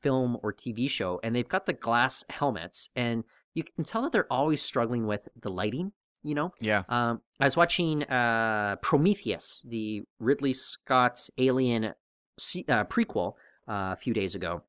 film 0.00 0.38
or 0.42 0.50
TV 0.54 0.88
show, 0.88 1.20
and 1.22 1.36
they've 1.36 1.48
got 1.48 1.66
the 1.66 1.74
glass 1.74 2.24
helmets, 2.30 2.88
and 2.96 3.24
you 3.52 3.62
can 3.64 3.84
tell 3.84 4.00
that 4.00 4.12
they're 4.12 4.32
always 4.32 4.62
struggling 4.62 5.06
with 5.06 5.28
the 5.38 5.50
lighting. 5.50 5.92
You 6.22 6.36
know, 6.36 6.54
Yeah. 6.58 6.84
um, 6.88 7.20
I 7.38 7.44
was 7.44 7.56
watching 7.56 8.02
uh, 8.04 8.76
Prometheus, 8.80 9.62
the 9.68 10.04
Ridley 10.18 10.54
Scott's 10.54 11.30
Alien 11.36 11.92
se- 12.38 12.64
uh, 12.68 12.84
prequel, 12.84 13.34
uh, 13.68 13.92
a 13.92 13.96
few 13.96 14.14
days 14.14 14.34
ago, 14.34 14.62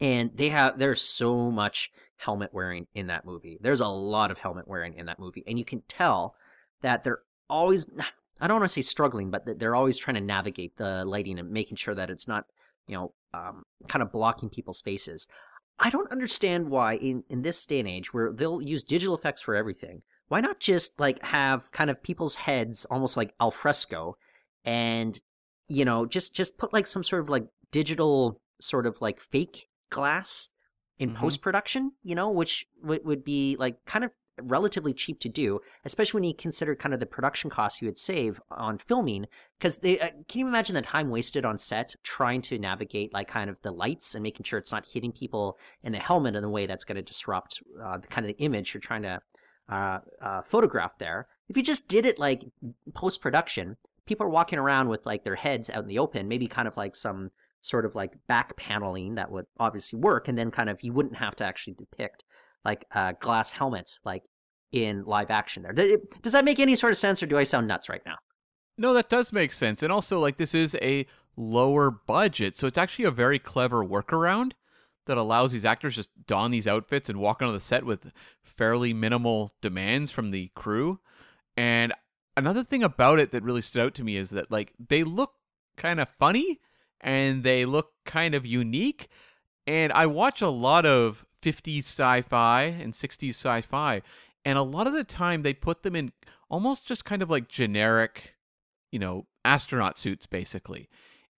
and 0.00 0.30
they 0.34 0.48
have 0.48 0.78
there's 0.78 1.00
so 1.00 1.50
much 1.50 1.90
helmet 2.16 2.52
wearing 2.52 2.86
in 2.94 3.08
that 3.08 3.24
movie. 3.24 3.58
There's 3.60 3.80
a 3.80 3.88
lot 3.88 4.30
of 4.30 4.38
helmet 4.38 4.68
wearing 4.68 4.94
in 4.94 5.06
that 5.06 5.18
movie, 5.18 5.44
and 5.46 5.58
you 5.58 5.64
can 5.64 5.82
tell 5.88 6.34
that 6.82 7.04
they're 7.04 7.22
always. 7.48 7.90
I 8.42 8.46
don't 8.46 8.60
want 8.60 8.70
to 8.70 8.72
say 8.72 8.82
struggling, 8.82 9.30
but 9.30 9.44
that 9.44 9.58
they're 9.58 9.74
always 9.74 9.98
trying 9.98 10.14
to 10.14 10.20
navigate 10.22 10.78
the 10.78 11.04
lighting 11.04 11.38
and 11.38 11.50
making 11.50 11.76
sure 11.76 11.94
that 11.94 12.08
it's 12.08 12.26
not, 12.26 12.46
you 12.86 12.96
know, 12.96 13.12
um, 13.34 13.64
kind 13.86 14.02
of 14.02 14.10
blocking 14.10 14.48
people's 14.48 14.80
faces. 14.80 15.28
I 15.78 15.90
don't 15.90 16.10
understand 16.10 16.70
why 16.70 16.96
in, 16.96 17.24
in 17.28 17.42
this 17.42 17.66
day 17.66 17.80
and 17.80 17.88
age 17.88 18.14
where 18.14 18.32
they'll 18.32 18.62
use 18.62 18.82
digital 18.82 19.14
effects 19.14 19.42
for 19.42 19.54
everything, 19.54 20.00
why 20.28 20.40
not 20.40 20.60
just 20.60 21.00
like 21.00 21.22
have 21.22 21.72
kind 21.72 21.90
of 21.90 22.02
people's 22.02 22.36
heads 22.36 22.86
almost 22.86 23.16
like 23.16 23.34
al 23.40 23.50
fresco 23.50 24.16
and 24.64 25.20
you 25.68 25.84
know 25.84 26.06
just 26.06 26.34
just 26.34 26.56
put 26.56 26.72
like 26.72 26.86
some 26.86 27.02
sort 27.02 27.22
of 27.22 27.28
like 27.28 27.46
digital 27.72 28.40
sort 28.60 28.86
of 28.86 29.00
like 29.00 29.20
fake 29.20 29.68
glass 29.90 30.50
in 30.98 31.10
Mhm. 31.10 31.16
post 31.16 31.42
production, 31.42 31.92
you 32.02 32.14
know, 32.14 32.30
which 32.30 32.66
would 32.82 33.04
would 33.04 33.24
be 33.24 33.56
like 33.58 33.84
kind 33.86 34.04
of 34.04 34.12
relatively 34.42 34.94
cheap 34.94 35.20
to 35.20 35.28
do, 35.28 35.60
especially 35.84 36.18
when 36.18 36.24
you 36.28 36.34
consider 36.34 36.74
kind 36.74 36.94
of 36.94 37.00
the 37.00 37.06
production 37.06 37.50
costs 37.50 37.82
you 37.82 37.88
would 37.88 37.98
save 37.98 38.40
on 38.50 38.78
filming. 38.78 39.26
Because 39.58 39.78
they 39.78 40.00
uh, 40.00 40.10
can 40.28 40.40
you 40.40 40.48
imagine 40.48 40.74
the 40.74 40.82
time 40.82 41.10
wasted 41.10 41.44
on 41.44 41.58
set 41.58 41.94
trying 42.02 42.40
to 42.42 42.58
navigate 42.58 43.12
like 43.12 43.28
kind 43.28 43.50
of 43.50 43.60
the 43.60 43.70
lights 43.72 44.14
and 44.14 44.22
making 44.22 44.44
sure 44.44 44.58
it's 44.58 44.72
not 44.72 44.86
hitting 44.86 45.12
people 45.12 45.58
in 45.82 45.92
the 45.92 45.98
helmet 45.98 46.36
in 46.36 46.44
a 46.44 46.48
way 46.48 46.66
that's 46.66 46.84
going 46.84 46.96
to 46.96 47.02
disrupt 47.02 47.62
uh, 47.82 47.98
the 47.98 48.08
kind 48.08 48.24
of 48.26 48.34
the 48.34 48.42
image 48.42 48.72
you're 48.72 48.80
trying 48.80 49.02
to 49.02 49.20
uh, 49.68 50.00
uh, 50.22 50.42
photograph 50.42 50.96
there. 50.98 51.28
If 51.48 51.56
you 51.56 51.62
just 51.62 51.88
did 51.88 52.06
it 52.06 52.18
like 52.18 52.44
post 52.94 53.20
production, 53.20 53.76
people 54.06 54.26
are 54.26 54.30
walking 54.30 54.58
around 54.58 54.88
with 54.88 55.04
like 55.06 55.22
their 55.24 55.36
heads 55.36 55.68
out 55.68 55.82
in 55.82 55.88
the 55.88 55.98
open, 55.98 56.28
maybe 56.28 56.46
kind 56.46 56.66
of 56.66 56.76
like 56.76 56.96
some 56.96 57.30
sort 57.60 57.84
of 57.84 57.94
like 57.94 58.12
back 58.26 58.56
paneling 58.56 59.16
that 59.16 59.30
would 59.30 59.46
obviously 59.58 59.98
work, 59.98 60.28
and 60.28 60.38
then 60.38 60.50
kind 60.50 60.70
of 60.70 60.82
you 60.82 60.92
wouldn't 60.92 61.16
have 61.16 61.36
to 61.36 61.44
actually 61.44 61.74
depict 61.74 62.24
like 62.64 62.84
uh, 62.94 63.12
glass 63.20 63.50
helmets 63.50 64.00
like 64.04 64.22
in 64.72 65.04
live 65.04 65.30
action 65.30 65.62
there. 65.62 65.72
Does 65.72 66.32
that 66.32 66.44
make 66.44 66.60
any 66.60 66.76
sort 66.76 66.92
of 66.92 66.96
sense, 66.96 67.22
or 67.22 67.26
do 67.26 67.38
I 67.38 67.44
sound 67.44 67.66
nuts 67.66 67.88
right 67.88 68.02
now? 68.06 68.16
No, 68.78 68.94
that 68.94 69.08
does 69.10 69.32
make 69.32 69.52
sense. 69.52 69.82
And 69.82 69.92
also, 69.92 70.18
like, 70.18 70.38
this 70.38 70.54
is 70.54 70.74
a 70.80 71.06
lower 71.36 71.90
budget. 71.90 72.56
So 72.56 72.66
it's 72.66 72.78
actually 72.78 73.04
a 73.06 73.10
very 73.10 73.38
clever 73.38 73.84
workaround 73.84 74.52
that 75.06 75.18
allows 75.18 75.52
these 75.52 75.64
actors 75.64 75.96
just 75.96 76.10
don 76.26 76.50
these 76.50 76.68
outfits 76.68 77.08
and 77.08 77.18
walk 77.18 77.42
onto 77.42 77.52
the 77.52 77.60
set 77.60 77.84
with 77.84 78.10
fairly 78.42 78.94
minimal 78.94 79.52
demands 79.60 80.10
from 80.10 80.30
the 80.30 80.50
crew. 80.54 80.98
And 81.56 81.92
another 82.36 82.64
thing 82.64 82.82
about 82.82 83.18
it 83.18 83.32
that 83.32 83.42
really 83.42 83.62
stood 83.62 83.82
out 83.82 83.94
to 83.96 84.04
me 84.04 84.16
is 84.16 84.30
that, 84.30 84.50
like, 84.50 84.72
they 84.78 85.02
look 85.04 85.32
kind 85.76 86.00
of 86.00 86.08
funny 86.08 86.60
and 87.00 87.44
they 87.44 87.64
look 87.64 87.92
kind 88.04 88.34
of 88.34 88.46
unique. 88.46 89.08
And 89.66 89.92
I 89.92 90.06
watch 90.06 90.42
a 90.42 90.48
lot 90.48 90.86
of 90.86 91.24
50s 91.42 91.78
sci 91.80 92.22
fi 92.22 92.62
and 92.62 92.92
60s 92.92 93.30
sci 93.30 93.60
fi. 93.62 94.02
And 94.44 94.58
a 94.58 94.62
lot 94.62 94.86
of 94.86 94.92
the 94.92 95.04
time 95.04 95.42
they 95.42 95.52
put 95.52 95.82
them 95.82 95.94
in 95.94 96.12
almost 96.48 96.86
just 96.86 97.04
kind 97.04 97.22
of 97.22 97.30
like 97.30 97.48
generic 97.48 98.34
you 98.90 98.98
know, 98.98 99.26
astronaut 99.44 99.98
suits 99.98 100.26
basically. 100.26 100.88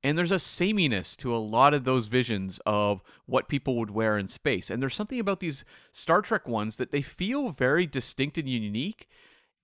And 0.05 0.19
there's 0.19 0.33
a 0.33 0.39
sameness 0.41 1.15
to 1.17 1.35
a 1.35 1.39
lot 1.39 1.75
of 1.75 1.85
those 1.85 2.09
visions 2.09 2.59
of 2.67 3.03
what 3.27 3.49
people 3.49 3.77
would 3.77 3.91
wear 3.91 4.19
in 4.19 4.27
space. 4.27 4.69
And 4.69 4.83
there's 4.83 4.97
something 4.97 5.21
about 5.21 5.39
these 5.39 5.65
Star 5.93 6.23
Trek 6.23 6.49
ones 6.49 6.77
that 6.79 6.91
they 6.91 7.03
feel 7.03 7.51
very 7.51 7.87
distinct 7.87 8.37
and 8.37 8.49
unique. 8.49 9.07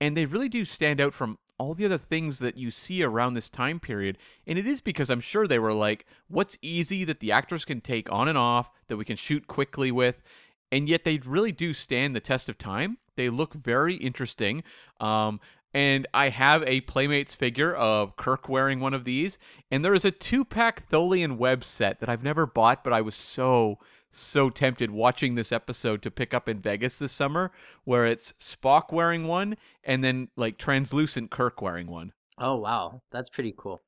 And 0.01 0.17
they 0.17 0.27
really 0.27 0.49
do 0.49 0.65
stand 0.65 1.01
out 1.01 1.13
from 1.13 1.39
all 1.59 1.75
the 1.75 1.85
other 1.85 1.99
things 1.99 2.39
that 2.39 2.57
you 2.57 2.71
see 2.71 3.03
around 3.03 3.35
this 3.35 3.51
time 3.51 3.81
period. 3.81 4.17
And 4.47 4.59
it 4.59 4.67
is 4.67 4.81
because 4.81 5.11
I'm 5.11 5.21
sure 5.21 5.47
they 5.47 5.59
were 5.59 5.73
like, 5.73 6.07
what's 6.29 6.57
easy 6.63 7.05
that 7.05 7.21
the 7.21 7.33
actors 7.33 7.65
can 7.65 7.81
take 7.81 8.11
on 8.11 8.29
and 8.29 8.39
off, 8.39 8.71
that 8.87 8.97
we 8.97 9.05
can 9.05 9.17
shoot 9.17 9.47
quickly 9.47 9.91
with. 9.91 10.23
And 10.71 10.89
yet 10.89 11.05
they 11.05 11.19
really 11.19 11.53
do 11.53 11.75
stand 11.75 12.15
the 12.15 12.21
test 12.21 12.49
of 12.49 12.59
time. 12.59 12.99
They 13.17 13.29
look 13.29 13.55
very 13.55 13.97
interesting. 13.97 14.63
Um, 15.01 15.41
and 15.75 16.07
I 16.15 16.31
have 16.31 16.63
a 16.65 16.81
Playmates 16.83 17.35
figure 17.35 17.75
of 17.75 18.17
Kirk 18.17 18.49
wearing 18.49 18.81
one 18.81 18.95
of 18.95 19.05
these. 19.05 19.39
And 19.71 19.85
there 19.85 19.95
is 19.95 20.05
a 20.05 20.11
two 20.11 20.45
pack 20.45 20.89
Tholian 20.89 21.37
web 21.37 21.65
set 21.65 22.01
that 22.01 22.09
I've 22.09 22.23
never 22.23 22.47
bought, 22.47 22.85
but 22.85 22.93
I 22.93 23.01
was 23.01 23.15
so, 23.15 23.79
so 24.11 24.51
tempted 24.51 24.91
watching 24.91 25.35
this 25.35 25.53
episode 25.53 26.03
to 26.03 26.11
pick 26.11 26.33
up 26.33 26.49
in 26.49 26.61
Vegas 26.61 26.99
this 26.99 27.13
summer, 27.13 27.53
where 27.85 28.07
it's 28.07 28.33
Spock 28.41 28.93
wearing 28.93 29.27
one 29.27 29.57
and 29.85 30.03
then 30.03 30.29
like 30.37 30.59
translucent 30.59 31.31
Kirk 31.31 31.61
wearing 31.63 31.87
one. 31.87 32.13
Oh 32.39 32.57
wow, 32.57 33.03
that's 33.11 33.31
pretty 33.31 33.55
cool. 33.57 33.83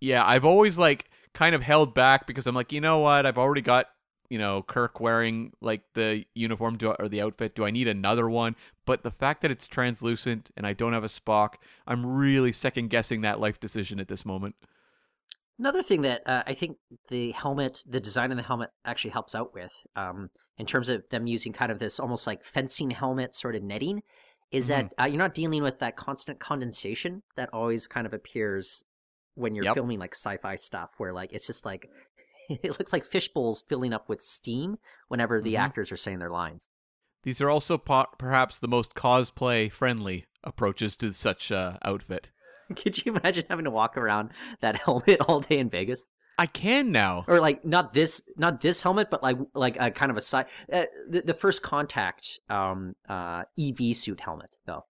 Yeah, 0.00 0.24
I've 0.24 0.44
always 0.44 0.78
like 0.78 1.10
kind 1.34 1.54
of 1.54 1.62
held 1.62 1.94
back 1.94 2.26
because 2.26 2.46
I'm 2.46 2.54
like, 2.54 2.72
you 2.72 2.80
know 2.80 3.00
what? 3.00 3.26
I've 3.26 3.38
already 3.38 3.62
got 3.62 3.86
you 4.28 4.38
know 4.38 4.62
Kirk 4.62 5.00
wearing 5.00 5.52
like 5.60 5.82
the 5.94 6.24
uniform 6.34 6.76
do 6.76 6.92
or 6.92 7.08
the 7.08 7.22
outfit? 7.22 7.54
Do 7.54 7.64
I 7.64 7.70
need 7.70 7.88
another 7.88 8.28
one? 8.28 8.56
But 8.84 9.02
the 9.02 9.10
fact 9.10 9.42
that 9.42 9.50
it's 9.50 9.66
translucent 9.66 10.50
and 10.56 10.66
I 10.66 10.72
don't 10.72 10.92
have 10.92 11.04
a 11.04 11.08
Spock, 11.08 11.54
I'm 11.86 12.04
really 12.04 12.52
second 12.52 12.90
guessing 12.90 13.22
that 13.22 13.40
life 13.40 13.60
decision 13.60 14.00
at 14.00 14.08
this 14.08 14.24
moment. 14.24 14.54
Another 15.58 15.82
thing 15.82 16.02
that 16.02 16.22
uh, 16.28 16.44
I 16.46 16.54
think 16.54 16.76
the 17.08 17.32
helmet, 17.32 17.82
the 17.86 18.00
design 18.00 18.30
of 18.30 18.36
the 18.36 18.44
helmet 18.44 18.70
actually 18.84 19.10
helps 19.10 19.34
out 19.34 19.52
with, 19.52 19.72
um, 19.96 20.30
in 20.56 20.66
terms 20.66 20.88
of 20.88 21.02
them 21.10 21.26
using 21.26 21.52
kind 21.52 21.72
of 21.72 21.80
this 21.80 21.98
almost 21.98 22.26
like 22.28 22.44
fencing 22.44 22.90
helmet 22.92 23.34
sort 23.34 23.56
of 23.56 23.62
netting, 23.62 24.02
is 24.52 24.68
Mm-hmm. 24.68 24.86
that 24.86 24.94
uh, 25.00 25.04
you're 25.06 25.18
not 25.18 25.34
dealing 25.34 25.62
with 25.62 25.80
that 25.80 25.96
constant 25.96 26.38
condensation 26.38 27.22
that 27.36 27.50
always 27.52 27.86
kind 27.88 28.06
of 28.06 28.14
appears 28.14 28.84
when 29.34 29.54
you're 29.54 29.64
Yep. 29.64 29.74
filming 29.74 29.98
like 29.98 30.14
sci-fi 30.14 30.54
stuff, 30.56 30.92
where 30.98 31.12
like 31.12 31.32
it's 31.32 31.46
just 31.46 31.64
like 31.66 31.88
it 32.48 32.78
looks 32.78 32.92
like 32.92 33.04
fish 33.04 33.28
bowls 33.28 33.62
filling 33.68 33.92
up 33.92 34.08
with 34.08 34.20
steam 34.20 34.78
whenever 35.08 35.40
the 35.40 35.54
Mhm. 35.54 35.58
actors 35.58 35.90
are 35.90 35.96
saying 35.96 36.18
their 36.20 36.30
lines. 36.30 36.68
These 37.24 37.40
are 37.40 37.50
also 37.50 37.78
po- 37.78 38.06
perhaps 38.16 38.58
the 38.60 38.68
most 38.68 38.94
cosplay 38.94 39.70
friendly 39.70 40.26
approaches 40.44 40.96
to 40.98 41.12
such 41.12 41.50
uh, 41.50 41.76
outfit. 41.82 42.30
Could 42.76 43.04
you 43.04 43.14
imagine 43.14 43.44
having 43.48 43.64
to 43.64 43.70
walk 43.70 43.96
around 43.96 44.30
that 44.60 44.76
helmet 44.84 45.20
all 45.22 45.40
day 45.40 45.58
in 45.58 45.68
Vegas? 45.70 46.06
I 46.38 46.46
can 46.46 46.92
now. 46.92 47.24
or 47.26 47.40
like 47.40 47.64
not 47.64 47.92
this 47.92 48.22
not 48.36 48.60
this 48.60 48.80
helmet 48.80 49.10
but 49.10 49.24
like 49.24 49.38
like 49.54 49.76
a 49.80 49.90
kind 49.90 50.10
of 50.10 50.16
a 50.16 50.20
side 50.20 50.46
uh, 50.72 50.84
the, 51.08 51.22
the 51.22 51.34
first 51.34 51.62
contact 51.62 52.38
um 52.48 52.94
uh 53.08 53.42
ev 53.58 53.96
suit 53.96 54.20
helmet 54.20 54.56
though 54.64 54.84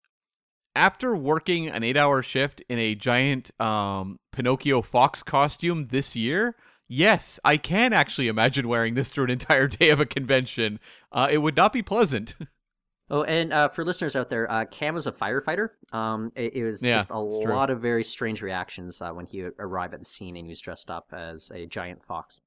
After 0.76 1.16
working 1.16 1.68
an 1.68 1.82
eight-hour 1.82 2.22
shift 2.22 2.62
in 2.68 2.78
a 2.78 2.94
giant 2.94 3.50
um, 3.60 4.18
Pinocchio 4.30 4.82
fox 4.82 5.22
costume 5.22 5.88
this 5.88 6.14
year, 6.14 6.54
yes, 6.86 7.40
I 7.44 7.56
can 7.56 7.92
actually 7.92 8.28
imagine 8.28 8.68
wearing 8.68 8.94
this 8.94 9.10
through 9.10 9.24
an 9.24 9.30
entire 9.30 9.66
day 9.80 9.88
of 9.88 10.00
a 10.00 10.06
convention. 10.06 10.78
Uh, 11.10 11.28
it 11.30 11.38
would 11.38 11.56
not 11.56 11.72
be 11.72 11.82
pleasant. 11.82 12.34
Oh 13.10 13.22
and 13.22 13.52
uh 13.52 13.68
for 13.68 13.84
listeners 13.84 14.14
out 14.16 14.30
there 14.30 14.50
uh 14.50 14.64
cam 14.66 14.96
is 14.96 15.06
a 15.06 15.12
firefighter 15.12 15.70
um 15.92 16.30
it, 16.34 16.54
it 16.56 16.64
was 16.64 16.82
Yeah, 16.82 16.96
just 16.96 17.10
a 17.10 17.18
it's 17.24 17.38
true. 17.38 17.52
lot 17.52 17.70
of 17.70 17.80
very 17.80 18.04
strange 18.04 18.42
reactions 18.42 19.00
uh, 19.02 19.10
when 19.12 19.26
he 19.26 19.44
arrived 19.58 19.94
at 19.94 20.00
the 20.00 20.06
scene 20.06 20.36
and 20.36 20.46
he 20.46 20.50
was 20.50 20.60
dressed 20.60 20.90
up 20.90 21.12
as 21.12 21.50
a 21.54 21.66
giant 21.66 22.04
fox 22.04 22.40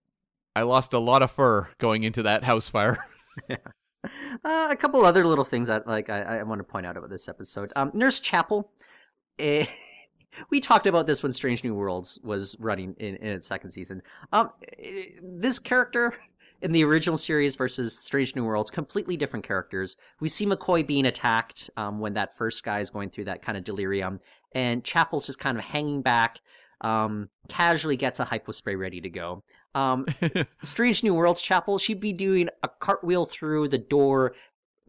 I 0.56 0.64
lost 0.64 0.94
a 0.94 1.00
lot 1.00 1.22
of 1.24 1.32
fur 1.32 1.70
going 1.78 2.04
into 2.04 2.24
that 2.24 2.44
house 2.44 2.68
fire. 2.68 3.06
uh, 3.50 4.68
a 4.72 4.76
couple 4.76 5.06
other 5.06 5.26
little 5.26 5.46
things 5.46 5.68
that 5.68 5.88
like 5.88 6.10
I, 6.10 6.40
I 6.40 6.44
want 6.44 6.60
to 6.60 6.64
point 6.64 6.86
out 6.86 6.98
about 6.98 7.10
this 7.10 7.30
episode. 7.30 7.72
Um, 7.76 7.92
Nurse 7.94 8.20
Chapel. 8.20 8.70
eh, 9.40 9.66
we 10.50 10.60
talked 10.60 10.88
about 10.88 11.08
this 11.08 11.24
when 11.24 11.32
Strange 11.34 11.64
New 11.64 11.74
Worlds 11.74 12.20
was 12.24 12.58
running 12.60 12.96
in, 13.00 13.16
in 13.16 13.28
its 13.30 13.48
second 13.48 13.72
season. 13.72 14.02
Um, 14.34 14.50
eh, 14.78 15.06
this 15.22 15.60
character 15.60 16.16
in 16.62 16.72
the 16.72 16.84
original 16.84 17.18
series 17.18 17.56
versus 17.56 17.98
Strange 17.98 18.36
New 18.36 18.46
Worlds, 18.46 18.70
completely 18.70 19.18
different 19.18 19.46
characters. 19.46 19.98
We 20.20 20.30
see 20.30 20.46
McCoy 20.46 20.86
being 20.86 21.06
attacked 21.06 21.70
um, 21.78 22.00
when 22.00 22.14
that 22.14 22.38
first 22.38 22.64
guy 22.64 22.80
is 22.80 22.90
going 22.90 23.10
through 23.10 23.26
that 23.26 23.42
kind 23.42 23.58
of 23.58 23.64
delirium, 23.64 24.20
and 24.54 24.84
Chapel's 24.84 25.26
just 25.26 25.40
kind 25.40 25.58
of 25.58 25.64
hanging 25.64 26.02
back. 26.02 26.40
Um, 26.82 27.30
casually 27.48 27.96
gets 27.96 28.20
a 28.20 28.26
hypo 28.26 28.52
spray 28.52 28.76
ready 28.76 29.02
to 29.02 29.10
go. 29.10 29.44
Um, 29.76 30.06
Strange 30.64 31.04
New 31.04 31.14
Worlds 31.14 31.42
Chapel, 31.42 31.78
she'd 31.78 32.00
be 32.00 32.14
doing 32.14 32.50
a 32.64 32.70
cartwheel 32.70 33.26
through 33.26 33.68
the 33.68 33.78
door, 33.78 34.34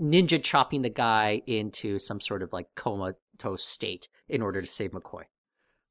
ninja 0.00 0.42
chopping 0.42 0.82
the 0.82 0.88
guy 0.88 1.42
into 1.46 1.98
some 1.98 2.20
sort 2.20 2.42
of 2.42 2.52
like 2.52 2.74
comatose 2.76 3.64
state 3.64 4.08
in 4.28 4.40
order 4.40 4.60
to 4.60 4.66
save 4.66 4.92
McCoy. 4.92 5.24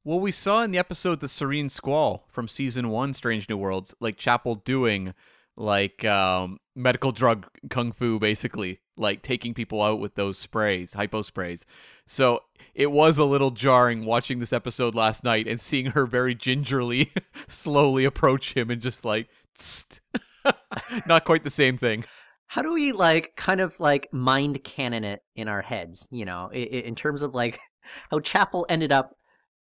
Well, 0.04 0.20
we 0.20 0.32
saw 0.32 0.64
in 0.64 0.72
the 0.72 0.80
episode 0.80 1.20
The 1.20 1.28
Serene 1.28 1.70
Squall 1.70 2.26
from 2.28 2.48
season 2.48 2.90
one, 2.90 3.14
Strange 3.14 3.48
New 3.48 3.58
Worlds, 3.58 3.94
like 4.00 4.18
Chapel 4.18 4.56
doing 4.56 5.14
like 5.62 6.04
um, 6.06 6.58
medical 6.76 7.12
drug 7.12 7.46
kung 7.70 7.92
fu, 7.92 8.20
basically, 8.20 8.80
like 8.98 9.22
taking 9.22 9.54
people 9.54 9.82
out 9.82 10.00
with 10.00 10.16
those 10.16 10.38
sprays, 10.38 10.94
hypo 10.94 11.22
sprays. 11.22 11.66
So 12.08 12.42
it 12.74 12.92
was 12.92 13.18
a 13.18 13.26
little 13.26 13.52
jarring 13.52 14.06
watching 14.06 14.40
this 14.40 14.54
episode 14.54 14.96
last 14.96 15.24
night 15.24 15.48
and 15.48 15.62
seeing 15.62 15.88
her 15.88 16.06
very 16.06 16.36
gingerly, 16.36 17.12
slowly 17.48 18.06
approach 18.06 18.54
him 18.54 18.70
and 18.70 18.82
just 18.82 19.06
like, 19.06 19.28
not 21.06 21.26
quite 21.26 21.44
the 21.44 21.50
same 21.50 21.78
thing. 21.78 22.04
How 22.48 22.62
do 22.62 22.74
we 22.74 22.92
like 22.92 23.34
kind 23.38 23.62
of 23.62 23.80
like 23.80 24.10
mind 24.12 24.64
canon 24.64 25.04
it 25.04 25.22
in 25.36 25.48
our 25.48 25.62
heads, 25.62 26.08
you 26.12 26.26
know, 26.26 26.50
i- 26.54 26.58
i- 26.58 26.84
in 26.86 26.96
terms 26.96 27.22
of 27.22 27.34
like 27.34 27.60
how 28.12 28.20
Chapel 28.20 28.66
ended 28.70 28.92
up, 28.92 29.16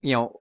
you 0.01 0.15
know, 0.15 0.41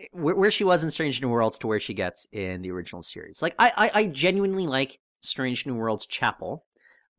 Eh, 0.00 0.04
where, 0.12 0.34
where 0.34 0.50
she 0.50 0.64
was 0.64 0.84
in 0.84 0.90
Strange 0.90 1.20
New 1.22 1.28
Worlds 1.28 1.58
to 1.58 1.66
where 1.66 1.80
she 1.80 1.94
gets 1.94 2.26
in 2.32 2.62
the 2.62 2.70
original 2.70 3.02
series. 3.02 3.42
Like 3.42 3.54
I, 3.58 3.72
I, 3.76 3.90
I 4.00 4.06
genuinely 4.06 4.66
like 4.66 4.98
Strange 5.22 5.66
New 5.66 5.74
Worlds 5.74 6.06
Chapel, 6.06 6.64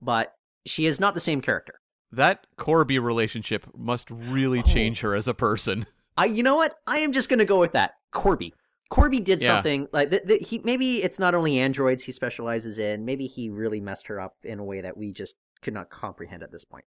but 0.02 0.34
she 0.66 0.86
is 0.86 1.00
not 1.00 1.14
the 1.14 1.20
same 1.20 1.42
character. 1.42 1.76
That 2.12 2.48
Korby 2.58 3.02
relationship 3.02 3.68
must 3.78 4.10
really 4.12 4.60
Oh. 4.60 4.64
change 4.64 5.02
her 5.02 5.16
as 5.16 5.28
a 5.28 5.34
person. 5.34 5.86
I, 6.18 6.26
you 6.26 6.42
know 6.44 6.56
what? 6.56 6.76
I 6.88 7.00
am 7.00 7.12
just 7.12 7.30
gonna 7.30 7.46
go 7.46 7.60
with 7.60 7.74
that. 7.74 7.94
Korby. 8.14 8.52
Korby 8.92 9.24
did 9.24 9.42
Yeah. 9.42 9.48
something 9.48 9.88
like 9.92 10.10
th- 10.12 10.24
th- 10.26 10.48
he. 10.48 10.60
Maybe 10.64 11.04
it's 11.04 11.20
not 11.20 11.36
only 11.36 11.60
androids 11.60 12.04
he 12.04 12.12
specializes 12.14 12.80
in. 12.80 13.04
Maybe 13.04 13.28
he 13.28 13.50
really 13.50 13.82
messed 13.82 14.08
her 14.08 14.20
up 14.20 14.36
in 14.44 14.60
a 14.60 14.64
way 14.64 14.80
that 14.82 14.96
we 14.98 15.12
just 15.12 15.36
could 15.62 15.74
not 15.74 15.90
comprehend 15.90 16.42
at 16.44 16.52
this 16.52 16.64
point. 16.64 16.86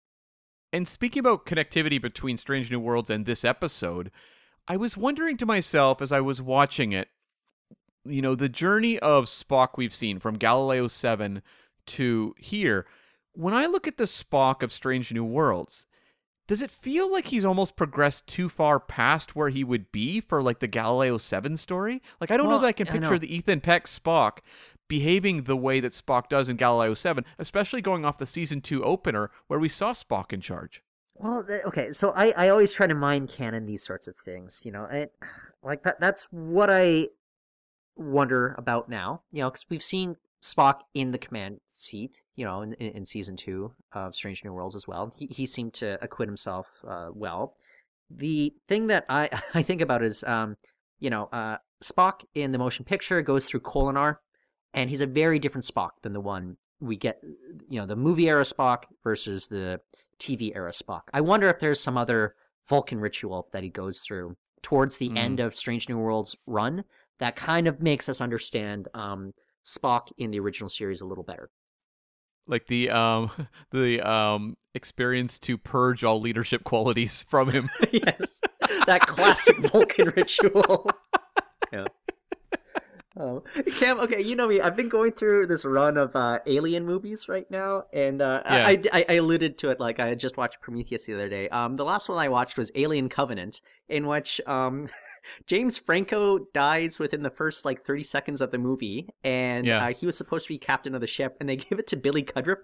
And 0.74 0.86
speaking 0.88 1.22
about 1.22 1.46
connectivity 1.46 2.02
between 2.02 2.36
Strange 2.36 2.70
New 2.70 2.82
Worlds 2.82 3.10
and 3.10 3.26
this 3.26 3.46
episode, 3.46 4.12
I 4.68 4.78
was 4.78 4.97
wondering 4.97 5.38
to 5.38 5.45
myself 5.45 6.01
as 6.01 6.11
I 6.11 6.22
was 6.22 6.41
watching 6.41 6.91
it, 6.91 7.09
you 8.03 8.22
know, 8.22 8.36
the 8.36 8.49
journey 8.49 8.97
of 8.99 9.26
Spock 9.26 9.70
we've 9.78 9.93
seen 9.93 10.20
from 10.20 10.38
Galileo 10.38 10.88
7 10.88 11.41
to 11.88 12.36
here. 12.38 12.86
When 13.34 13.53
I 13.53 13.66
look 13.66 13.88
at 13.88 13.97
the 13.97 14.05
Spock 14.05 14.63
of 14.63 14.72
Strange 14.72 15.11
New 15.11 15.24
Worlds, 15.24 15.88
does 16.47 16.61
it 16.61 16.72
feel 16.72 17.11
like 17.11 17.28
he's 17.28 17.45
almost 17.45 17.76
progressed 17.76 18.28
too 18.28 18.49
far 18.49 18.80
past 18.80 19.36
where 19.36 19.49
he 19.49 19.63
would 19.63 19.91
be 19.91 20.20
for 20.20 20.41
like 20.41 20.59
the 20.59 20.68
Galileo 20.68 21.18
7 21.18 21.57
story? 21.57 22.01
Like 22.22 22.32
I 22.32 22.38
don't 22.38 22.49
know 22.49 22.59
that 22.59 22.68
I 22.68 22.72
can 22.72 22.88
picture 22.88 23.11
know. 23.11 23.18
the 23.18 23.36
Ethan 23.36 23.61
Peck 23.61 23.88
Spock 23.88 24.39
behaving 24.88 25.43
the 25.43 25.57
way 25.57 25.80
that 25.80 25.91
Spock 25.91 26.30
does 26.30 26.47
in 26.47 26.57
Galileo 26.57 26.93
7, 26.93 27.26
especially 27.39 27.82
going 27.82 28.05
off 28.05 28.20
the 28.20 28.26
season 28.28 28.61
2 28.61 28.84
opener 28.84 29.32
where 29.47 29.59
we 29.59 29.70
saw 29.70 29.91
Spock 29.91 30.32
in 30.32 30.41
charge. 30.41 30.84
Well, 31.16 31.45
okay, 31.66 31.91
so 31.91 32.11
I, 32.11 32.34
I 32.36 32.49
always 32.49 32.74
try 32.74 32.88
to 32.88 32.93
mind 32.93 33.30
canon 33.30 33.66
these 33.66 33.84
sorts 33.84 34.07
of 34.07 34.18
things, 34.18 34.61
you 34.66 34.72
know, 34.72 34.86
and 34.86 35.09
like 35.63 35.84
that 35.84 35.99
that's 35.99 36.28
what 36.32 36.70
I 36.70 37.09
wonder 37.95 38.53
about 38.57 38.89
now, 38.89 39.22
you 39.32 39.41
know, 39.41 39.49
because 39.49 39.66
we've 39.70 39.84
seen 39.84 40.18
Spock 40.43 40.82
in 40.93 41.11
the 41.11 41.18
command 41.18 41.59
seat, 41.68 42.24
you 42.36 42.45
know, 42.45 42.61
in, 42.61 42.74
in, 42.74 43.05
season 43.05 43.36
two 43.36 43.74
of 43.93 44.13
Strange 44.13 44.43
New 44.43 44.53
Worlds 44.53 44.76
as 44.76 44.88
well. 44.88 45.11
He 45.18 45.28
he 45.28 45.45
seemed 45.45 45.74
to 45.76 45.97
acquit 46.03 46.30
himself 46.30 46.68
uh, 46.88 47.09
well. 47.13 47.55
The 48.11 48.53
thing 48.68 48.88
that 48.88 49.05
I 49.09 49.30
I 49.53 49.63
think 49.63 49.82
about 49.82 50.03
is, 50.03 50.24
um, 50.26 50.57
you 50.99 51.09
know, 51.09 51.30
uh, 51.32 51.57
Spock 51.84 52.26
in 52.36 52.51
the 52.51 52.57
motion 52.57 52.86
picture 52.86 53.22
goes 53.22 53.45
through 53.45 53.61
Kolinahr, 53.61 54.18
and 54.74 54.89
he's 54.89 55.01
a 55.01 55.07
very 55.07 55.39
different 55.39 55.66
Spock 55.66 55.91
than 56.03 56.13
the 56.13 56.22
one 56.22 56.57
we 56.80 56.97
get, 56.97 57.22
you 57.70 57.80
know, 57.80 57.88
the 57.88 57.95
movie 57.95 58.30
era 58.30 58.43
Spock 58.43 58.84
versus 59.03 59.47
the 59.47 59.80
TV 60.20 60.55
era 60.55 60.72
Spock. 60.72 61.01
I 61.13 61.22
wonder 61.22 61.49
if 61.49 61.59
there's 61.59 61.80
some 61.80 61.97
other 61.97 62.36
Vulcan 62.68 62.99
ritual 62.99 63.47
that 63.51 63.63
he 63.63 63.70
goes 63.70 63.99
through 63.99 64.36
towards 64.61 64.97
the 64.97 65.09
Mm. 65.09 65.18
end 65.18 65.39
of 65.39 65.53
Strange 65.53 65.88
New 65.89 65.97
Worlds 65.97 66.36
run 66.47 66.84
that 67.20 67.36
kind 67.36 67.68
of 67.68 67.82
makes 67.82 68.09
us 68.09 68.20
understand 68.22 68.88
um, 68.93 69.34
Spock 69.63 70.11
in 70.18 70.32
the 70.32 70.39
original 70.39 70.70
series 70.70 71.01
a 71.01 71.05
little 71.05 71.24
better. 71.24 71.49
like 72.47 72.68
the 72.68 72.89
um 72.91 73.32
the 73.72 74.01
um 74.01 74.55
experience 74.76 75.39
to 75.39 75.57
purge 75.57 76.03
all 76.03 76.20
leadership 76.22 76.63
qualities 76.63 77.24
from 77.28 77.49
him. 77.51 77.70
yes, 77.91 78.41
that 78.86 79.01
classic 79.01 79.57
Vulcan 79.57 80.09
ritual. 80.16 80.89
yeah. 81.72 81.86
Oh, 83.18 83.43
Cam. 83.78 83.99
Okay, 84.01 84.22
you 84.22 84.36
know 84.36 84.47
me. 84.47 84.59
I've 84.59 84.76
been 84.76 84.89
going 84.89 85.13
through 85.13 85.47
this 85.47 85.63
run 85.63 85.95
of 85.97 86.16
uh, 86.18 86.39
Alien 86.45 86.86
movies 86.86 87.30
right 87.30 87.49
now, 87.49 87.86
and 87.93 88.22
uh, 88.22 88.41
I- 88.45 88.72
Yeah. 88.72 88.89
I, 88.93 88.99
I, 88.99 89.05
I 89.09 89.13
alluded 89.13 89.57
to 89.59 89.70
it. 89.70 89.80
Like 89.80 89.99
I 90.01 90.07
had 90.07 90.20
just 90.20 90.36
watched 90.36 90.59
Prometheus 90.61 91.05
the 91.05 91.13
other 91.13 91.30
day. 91.30 91.47
Um, 91.49 91.78
the 91.78 91.86
last 91.86 92.09
one 92.09 92.18
I 92.18 92.28
watched 92.28 92.57
was 92.57 92.72
Alien 92.76 93.07
Covenant, 93.07 93.61
in 93.88 94.08
which 94.08 94.42
um, 94.48 94.90
James 95.48 95.78
Franco 95.78 96.40
dies 96.54 96.98
within 97.00 97.24
the 97.24 97.30
first 97.30 97.66
like 97.66 97.84
thirty 97.86 98.04
seconds 98.04 98.42
of 98.42 98.52
the 98.52 98.58
movie, 98.58 99.10
and 99.24 99.66
Yeah. 99.66 99.86
uh, 99.86 99.94
he 99.94 100.06
was 100.06 100.18
supposed 100.18 100.48
to 100.48 100.54
be 100.54 100.58
captain 100.58 100.96
of 100.96 101.02
the 101.02 101.08
ship, 101.08 101.38
and 101.40 101.48
they 101.48 101.56
give 101.70 101.80
it 101.80 101.88
to 101.88 101.96
Billy 101.96 102.24
Crudup, 102.24 102.60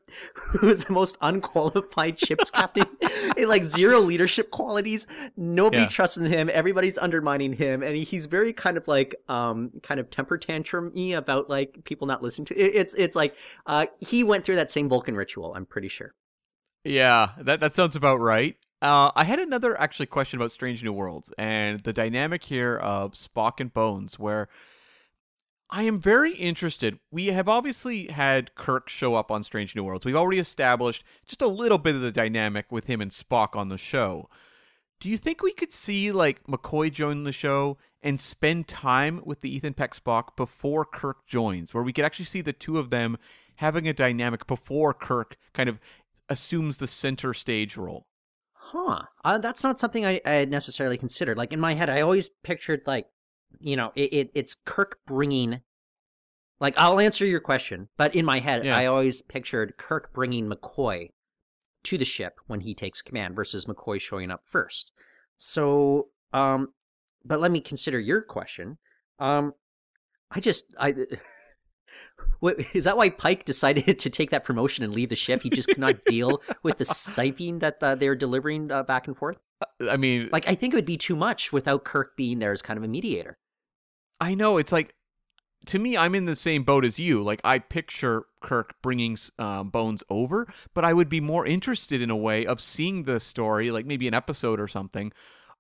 who 0.59 0.69
is 0.69 0.85
the 0.85 0.93
most 0.93 1.17
unqualified 1.21 2.19
ship's 2.19 2.49
captain, 2.49 2.85
in 3.37 3.47
like 3.47 3.63
zero 3.65 3.99
leadership 3.99 4.51
qualities. 4.51 5.07
Nobody 5.37 5.83
Yeah. 5.83 5.89
trusts 5.89 6.17
in 6.17 6.25
him. 6.25 6.49
Everybody's 6.51 6.97
undermining 6.97 7.53
him, 7.53 7.83
and 7.83 7.95
he's 7.97 8.25
very 8.25 8.53
kind 8.53 8.77
of 8.77 8.87
like 8.87 9.15
um 9.27 9.71
kind 9.83 9.99
of 9.99 10.09
temper 10.09 10.37
tantrum-y 10.37 11.13
about 11.15 11.49
like 11.49 11.83
people 11.83 12.07
not 12.07 12.21
listening 12.23 12.45
to. 12.47 12.55
It, 12.55 12.75
it's 12.75 12.93
it's 12.95 13.15
like 13.15 13.35
uh 13.65 13.85
he 13.99 14.23
went 14.23 14.43
through 14.45 14.55
that 14.55 14.71
same 14.71 14.89
Vulcan 14.89 15.15
ritual. 15.15 15.53
I'm 15.55 15.65
pretty 15.65 15.87
sure. 15.87 16.13
yeah, 16.83 17.29
that 17.39 17.59
that 17.59 17.73
sounds 17.73 17.95
about 17.95 18.19
right. 18.19 18.55
Uh, 18.81 19.11
I 19.15 19.25
had 19.25 19.39
another 19.39 19.79
actually 19.79 20.07
question 20.07 20.39
about 20.39 20.51
Strange 20.51 20.83
New 20.83 20.93
Worlds 20.93 21.31
and 21.37 21.81
the 21.81 21.93
dynamic 21.93 22.43
here 22.43 22.77
of 22.77 23.13
Spock 23.13 23.59
and 23.59 23.71
Bones, 23.71 24.17
where 24.17 24.49
I 25.69 25.83
am 25.83 25.99
very 25.99 26.33
interested. 26.33 26.99
We 27.11 27.27
have 27.27 27.47
obviously 27.47 28.07
had 28.07 28.55
Kirk 28.55 28.89
show 28.89 29.13
up 29.13 29.29
on 29.29 29.43
Strange 29.43 29.75
New 29.75 29.83
Worlds. 29.83 30.03
We've 30.03 30.15
already 30.15 30.39
established 30.39 31.03
just 31.27 31.43
a 31.43 31.47
little 31.47 31.77
bit 31.77 31.93
of 31.93 32.01
the 32.01 32.11
dynamic 32.11 32.71
with 32.71 32.87
him 32.87 33.01
and 33.01 33.11
Spock 33.11 33.55
on 33.55 33.69
the 33.69 33.77
show. 33.77 34.27
Do 34.99 35.09
you 35.09 35.17
think 35.17 35.43
we 35.43 35.53
could 35.53 35.71
see 35.71 36.11
like 36.11 36.43
McCoy 36.47 36.91
join 36.91 37.23
the 37.23 37.31
show 37.31 37.77
and 38.01 38.19
spend 38.19 38.67
time 38.67 39.21
with 39.23 39.41
the 39.41 39.55
Ethan 39.55 39.75
Peck 39.75 39.95
Spock 39.95 40.35
before 40.35 40.85
Kirk 40.85 41.27
joins, 41.27 41.71
where 41.71 41.83
we 41.83 41.93
could 41.93 42.05
actually 42.05 42.25
see 42.25 42.41
the 42.41 42.51
two 42.51 42.79
of 42.79 42.89
them 42.89 43.17
having 43.55 43.87
a 43.87 43.93
dynamic 43.93 44.47
before 44.47 44.93
Kirk 44.93 45.37
kind 45.53 45.69
of 45.69 45.79
assumes 46.29 46.77
the 46.77 46.87
center 46.87 47.33
stage 47.35 47.77
role? 47.77 48.07
Huh. 48.71 49.01
Uh, 49.25 49.37
that's 49.37 49.65
not 49.65 49.79
something 49.79 50.05
I, 50.05 50.21
I 50.25 50.45
necessarily 50.45 50.97
considered. 50.97 51.37
Like 51.37 51.51
in 51.51 51.59
my 51.59 51.73
head, 51.73 51.89
I 51.89 51.99
always 52.01 52.29
pictured 52.29 52.83
like, 52.85 53.07
you 53.59 53.75
know, 53.75 53.91
it, 53.95 54.13
it 54.13 54.31
it's 54.33 54.55
Kirk 54.55 54.99
bringing. 55.05 55.61
Like 56.61 56.75
I'll 56.77 56.99
answer 57.01 57.25
your 57.25 57.41
question, 57.41 57.89
but 57.97 58.15
in 58.15 58.23
my 58.23 58.39
head, 58.39 58.63
Yeah. 58.63 58.77
I 58.77 58.85
always 58.85 59.21
pictured 59.21 59.75
Kirk 59.77 60.13
bringing 60.13 60.49
McCoy 60.49 61.09
to 61.83 61.97
the 61.97 62.05
ship 62.05 62.39
when 62.47 62.61
he 62.61 62.73
takes 62.73 63.01
command 63.01 63.35
versus 63.35 63.65
McCoy 63.65 63.99
showing 63.99 64.31
up 64.31 64.43
first. 64.45 64.93
So, 65.35 66.07
um, 66.31 66.69
but 67.25 67.41
let 67.41 67.51
me 67.51 67.59
consider 67.59 67.99
your 67.99 68.21
question. 68.21 68.77
Um, 69.19 69.53
I 70.29 70.39
just 70.39 70.73
I. 70.79 70.95
What, 72.39 72.59
is 72.75 72.85
that 72.85 72.97
why 72.97 73.09
Pike 73.09 73.45
decided 73.45 73.99
to 73.99 74.09
take 74.09 74.31
that 74.31 74.43
promotion 74.43 74.83
and 74.83 74.93
leave 74.93 75.09
the 75.09 75.15
ship? 75.15 75.41
He 75.41 75.49
just 75.49 75.67
could 75.69 75.77
not 75.77 76.05
deal 76.05 76.41
with 76.63 76.77
the 76.77 76.85
sniping 76.85 77.59
that 77.59 77.77
uh, 77.81 77.95
they're 77.95 78.15
delivering 78.15 78.71
uh, 78.71 78.83
back 78.83 79.07
and 79.07 79.15
forth. 79.15 79.39
I 79.81 79.97
mean, 79.97 80.29
Like, 80.31 80.47
I 80.47 80.55
think 80.55 80.73
it 80.73 80.77
would 80.77 80.85
be 80.85 80.97
too 80.97 81.15
much 81.15 81.53
without 81.53 81.83
Kirk 81.83 82.15
being 82.15 82.39
there 82.39 82.51
as 82.51 82.61
kind 82.61 82.77
of 82.77 82.83
a 82.83 82.87
mediator. 82.87 83.37
I 84.19 84.35
know 84.35 84.57
it's 84.57 84.71
like 84.71 84.93
to 85.67 85.79
me, 85.79 85.95
I'm 85.95 86.15
in 86.15 86.25
the 86.25 86.35
same 86.35 86.63
boat 86.63 86.85
as 86.85 86.99
you. 86.99 87.23
Like 87.23 87.41
I 87.43 87.59
picture 87.59 88.23
Kirk 88.41 88.75
bringing 88.81 89.17
um, 89.37 89.69
Bones 89.69 90.03
over, 90.09 90.47
but 90.73 90.85
I 90.85 90.93
would 90.93 91.09
be 91.09 91.21
more 91.21 91.45
interested 91.45 92.01
in 92.01 92.09
a 92.09 92.15
way 92.15 92.45
of 92.45 92.59
seeing 92.59 93.03
the 93.03 93.19
story, 93.19 93.71
like 93.71 93.85
maybe 93.85 94.07
an 94.07 94.13
episode 94.13 94.59
or 94.59 94.67
something, 94.67 95.11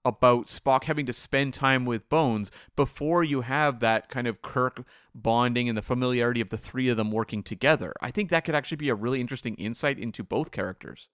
about 0.03 0.47
Spock 0.47 0.85
having 0.85 1.05
to 1.05 1.13
spend 1.13 1.53
time 1.53 1.85
with 1.85 2.09
Bones 2.09 2.49
before 2.75 3.23
you 3.23 3.41
have 3.41 3.79
that 3.81 4.09
kind 4.09 4.27
of 4.27 4.41
Kirk 4.41 4.83
bonding 5.13 5.69
and 5.69 5.77
the 5.77 5.81
familiarity 5.81 6.41
of 6.41 6.49
the 6.49 6.57
three 6.57 6.89
of 6.89 6.97
them 6.97 7.11
working 7.11 7.43
together. 7.43 7.93
I 8.01 8.11
think 8.11 8.29
that 8.29 8.43
could 8.45 8.55
actually 8.55 8.77
be 8.77 8.89
a 8.89 8.95
really 8.95 9.21
interesting 9.21 9.55
insight 9.55 9.99
into 9.99 10.23
both 10.23 10.51
characters. 10.51 11.09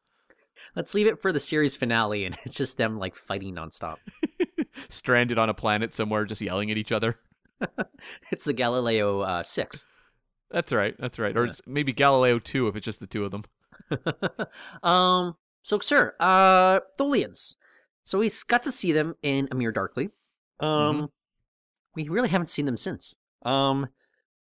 Let's 0.75 0.93
leave 0.93 1.07
it 1.07 1.21
for 1.21 1.31
the 1.31 1.39
series 1.39 1.75
finale, 1.75 2.25
and 2.25 2.35
it's 2.45 2.55
just 2.55 2.77
them 2.77 2.97
like 2.97 3.15
fighting 3.15 3.55
nonstop. 3.55 3.97
Stranded 4.89 5.37
on 5.37 5.49
a 5.49 5.53
planet 5.53 5.93
somewhere, 5.93 6.25
just 6.25 6.41
yelling 6.41 6.71
at 6.71 6.77
each 6.77 6.91
other. 6.91 7.17
It's 8.31 8.45
the 8.45 8.53
Galileo 8.53 9.21
uh, 9.21 9.43
six. 9.43 9.87
That's 10.51 10.71
right. 10.71 10.95
That's 10.99 11.17
right. 11.19 11.35
Or 11.35 11.45
Yeah. 11.45 11.51
it's 11.51 11.61
maybe 11.65 11.91
Galileo 11.91 12.37
2 12.39 12.67
if 12.67 12.75
it's 12.75 12.85
just 12.85 12.99
the 12.99 13.07
two 13.07 13.25
of 13.25 13.31
them. 13.31 13.43
um. 14.83 15.35
So, 15.63 15.79
sir, 15.79 16.15
uh, 16.19 16.79
Tholians. 16.97 17.55
So 18.07 18.19
we 18.19 18.31
got 18.47 18.63
to 18.63 18.71
see 18.71 18.93
them 18.93 19.15
in 19.21 19.49
a 19.51 19.55
Mirror 19.55 19.73
Darkly. 19.73 20.09
Um, 20.61 21.09
we 21.93 22.07
really 22.07 22.29
haven't 22.29 22.47
seen 22.47 22.65
them 22.65 22.77
since. 22.77 23.17
Um, 23.43 23.89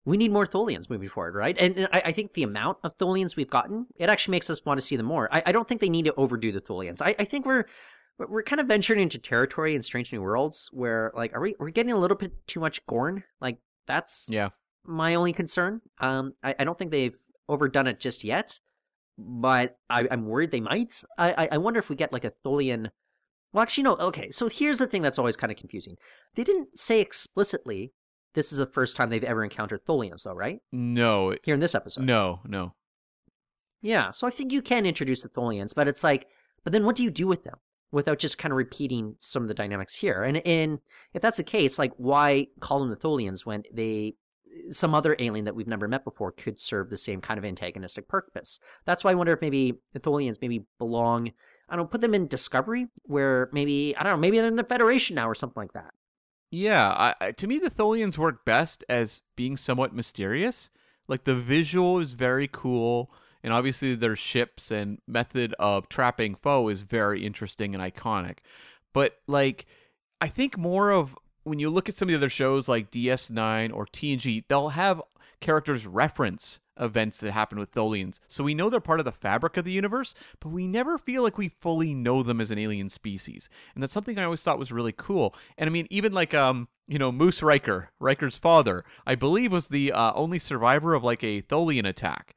we 0.05 0.17
need 0.17 0.31
more 0.31 0.47
Tholians 0.47 0.89
moving 0.89 1.09
forward, 1.09 1.35
right? 1.35 1.59
And, 1.59 1.77
and 1.77 1.89
I, 1.93 2.03
I 2.07 2.13
think 2.13 2.35
the 2.35 2.45
amount 2.45 2.79
of 2.85 2.97
Tholians 2.97 3.35
we've 3.35 3.51
gotten, 3.51 3.87
it 3.97 4.09
actually 4.09 4.31
makes 4.31 4.49
us 4.49 4.65
want 4.65 4.79
to 4.79 4.87
see 4.87 4.95
them 4.95 5.07
more. 5.07 5.29
I, 5.33 5.43
I 5.47 5.51
don't 5.51 5.67
think 5.67 5.81
they 5.81 5.89
need 5.91 6.05
to 6.05 6.15
overdo 6.15 6.53
the 6.53 6.61
Tholians. 6.61 7.03
I, 7.03 7.17
I 7.19 7.25
think 7.25 7.47
we're 7.47 7.65
we're- 8.29 8.45
kind 8.45 8.61
of 8.61 8.69
venturing 8.69 9.01
into 9.01 9.19
territory 9.19 9.75
in 9.75 9.83
Strange 9.83 10.13
New 10.13 10.23
Worlds 10.23 10.71
where, 10.73 11.11
like, 11.17 11.35
are 11.35 11.41
we 11.41 11.57
we're 11.59 11.71
getting 11.71 11.93
a 11.93 11.99
little 11.99 12.17
bit 12.17 12.33
too 12.47 12.61
much 12.61 12.87
Gorn? 12.87 13.25
Like, 13.41 13.59
that's 13.89 14.29
Yeah. 14.31 14.51
my 14.85 15.17
only 15.17 15.33
concern. 15.33 15.81
Um, 15.99 16.33
I, 16.45 16.55
I 16.61 16.65
don't 16.65 16.79
think 16.79 16.93
they've 16.93 17.19
overdone 17.49 17.89
it 17.89 17.99
just 17.99 18.23
yet, 18.23 18.61
but 19.19 19.79
I, 19.91 20.07
I'm 20.09 20.27
worried 20.27 20.53
they 20.53 20.61
might. 20.61 21.03
I, 21.19 21.33
I, 21.33 21.49
I 21.53 21.59
wonder 21.59 21.81
if 21.81 21.89
we 21.89 21.97
get 21.97 22.13
like 22.13 22.25
a 22.25 22.33
Tholian. 22.45 22.91
Well, 23.53 23.63
actually, 23.63 23.85
no. 23.85 23.97
Okay, 23.97 24.31
so 24.31 24.49
here's 24.49 24.79
the 24.79 24.87
thing 24.87 25.03
that's 25.03 25.19
always 25.19 25.37
kind 25.37 25.51
of 25.51 25.59
confusing. 25.59 25.97
They 26.35 26.45
didn't 26.45 26.77
say 26.79 27.01
explicitly 27.01 27.93
this 28.35 28.53
is 28.53 28.59
the 28.59 28.67
first 28.67 28.95
time 28.95 29.09
they've 29.09 29.25
ever 29.25 29.43
encountered 29.43 29.85
Tholians, 29.85 30.25
though, 30.25 30.35
right? 30.35 30.61
No. 30.71 31.35
Here 31.43 31.55
in 31.55 31.61
this 31.61 31.75
episode. 31.75 32.05
No, 32.05 32.41
no. 32.45 32.75
Yeah, 33.81 34.11
so 34.11 34.27
I 34.27 34.31
think 34.31 34.53
you 34.53 34.63
can 34.63 34.87
introduce 34.87 35.23
the 35.23 35.29
Tholians, 35.29 35.75
but 35.75 35.89
it's 35.89 36.05
like, 36.05 36.27
but 36.65 36.73
then 36.73 36.85
what 36.85 36.97
do 36.97 37.05
you 37.05 37.11
do 37.11 37.27
with 37.27 37.45
them 37.45 37.57
without 37.91 38.19
just 38.19 38.39
kind 38.39 38.53
of 38.53 38.57
repeating 38.57 39.15
some 39.19 39.43
of 39.43 39.49
the 39.49 39.55
dynamics 39.55 39.95
here? 39.95 40.23
And 40.23 40.39
and 40.47 40.81
if 41.15 41.23
that's 41.23 41.39
the 41.39 41.45
case, 41.45 41.79
like 41.79 41.93
why 41.97 42.49
call 42.61 42.81
them 42.81 42.91
the 42.91 42.97
Tholians 42.97 43.47
when 43.47 43.63
they 43.73 44.15
some 44.71 44.95
other 44.95 45.15
alien 45.19 45.45
that 45.45 45.55
we've 45.55 45.69
never 45.69 45.87
met 45.87 46.05
before 46.05 46.33
could 46.33 46.59
serve 46.59 46.91
the 46.91 46.97
same 46.97 47.21
kind 47.21 47.39
of 47.39 47.45
antagonistic 47.45 48.09
purpose? 48.09 48.59
That's 48.85 49.05
why 49.05 49.13
I 49.13 49.15
wonder 49.15 49.33
if 49.33 49.41
maybe 49.41 49.75
the 49.93 50.01
Tholians 50.01 50.39
maybe 50.41 50.67
belong. 50.79 51.33
I 51.69 51.77
don't 51.77 51.91
put 51.91 52.01
them 52.01 52.15
in 52.15 52.27
Discovery, 52.27 52.89
where 53.05 53.49
maybe 53.53 53.95
I 53.97 54.03
don't 54.03 54.13
know, 54.13 54.19
maybe 54.19 54.39
they're 54.39 54.49
in 54.49 54.57
the 54.57 54.65
Federation 54.65 55.17
now 55.17 55.29
or 55.29 55.35
something 55.35 55.61
like 55.61 55.73
that. 55.73 55.93
Yeah, 56.51 57.15
I, 57.21 57.33
to 57.33 57.47
me, 57.47 57.59
the 57.59 57.71
Tholians 57.71 58.17
work 58.17 58.45
best 58.45 58.83
as 58.89 59.21
being 59.37 59.57
somewhat 59.57 59.95
mysterious. 59.95 60.71
Like 61.07 61.25
the 61.25 61.35
visual 61.35 61.99
is 61.99 62.13
very 62.13 62.49
cool, 62.51 63.11
and 63.43 63.53
obviously 63.53 63.95
their 63.95 64.17
ships 64.17 64.71
and 64.71 64.99
method 65.07 65.55
of 65.59 65.89
trapping 65.89 66.35
foe 66.35 66.69
is 66.69 66.83
very 66.83 67.25
interesting 67.25 67.75
and 67.75 67.83
iconic. 67.83 68.39
But 68.95 69.19
like, 69.27 69.67
I 70.21 70.29
think 70.29 70.57
more 70.57 70.91
of 70.91 71.17
when 71.45 71.59
you 71.59 71.71
look 71.71 71.89
at 71.89 71.95
some 71.95 72.09
of 72.09 72.13
the 72.13 72.17
other 72.17 72.31
shows 72.31 72.69
like 72.69 72.91
DS9 72.91 73.75
or 73.75 73.87
TNG, 73.87 74.45
they'll 74.49 74.71
have 74.71 75.03
characters 75.41 75.87
reference 75.87 76.61
events 76.81 77.21
that 77.21 77.33
happen 77.33 77.59
with 77.59 77.73
Tholians. 77.73 78.21
So 78.29 78.45
we 78.45 78.55
know 78.55 78.71
they're 78.71 78.81
part 78.81 79.01
of 79.01 79.05
the 79.05 79.13
fabric 79.13 79.57
of 79.57 79.65
the 79.65 79.73
universe, 79.73 80.15
but 80.41 80.51
we 80.51 80.67
never 80.67 80.97
feel 80.97 81.23
like 81.23 81.37
we 81.37 81.49
fully 81.49 81.93
know 81.93 82.23
them 82.23 82.41
as 82.41 82.51
an 82.51 82.59
alien 82.59 82.89
species. 82.89 83.49
And 83.75 83.83
that's 83.83 83.93
something 83.93 84.19
I 84.19 84.25
always 84.25 84.43
thought 84.43 84.59
was 84.59 84.73
really 84.73 84.93
cool. 84.93 85.35
And 85.57 85.69
I 85.69 85.73
mean, 85.73 85.87
even 85.91 86.13
like 86.13 86.35
um, 86.35 86.69
you 86.87 86.99
know, 86.99 87.13
Moose 87.13 87.43
Riker, 87.43 87.91
Riker's 88.01 88.39
father, 88.39 88.85
I 89.07 89.15
believe 89.15 89.53
was 89.53 89.69
the 89.69 89.93
uh, 89.93 90.13
only 90.15 90.39
survivor 90.39 90.95
of 90.95 91.05
like 91.05 91.23
a 91.23 91.43
Tholian 91.43 91.87
attack. 91.87 92.35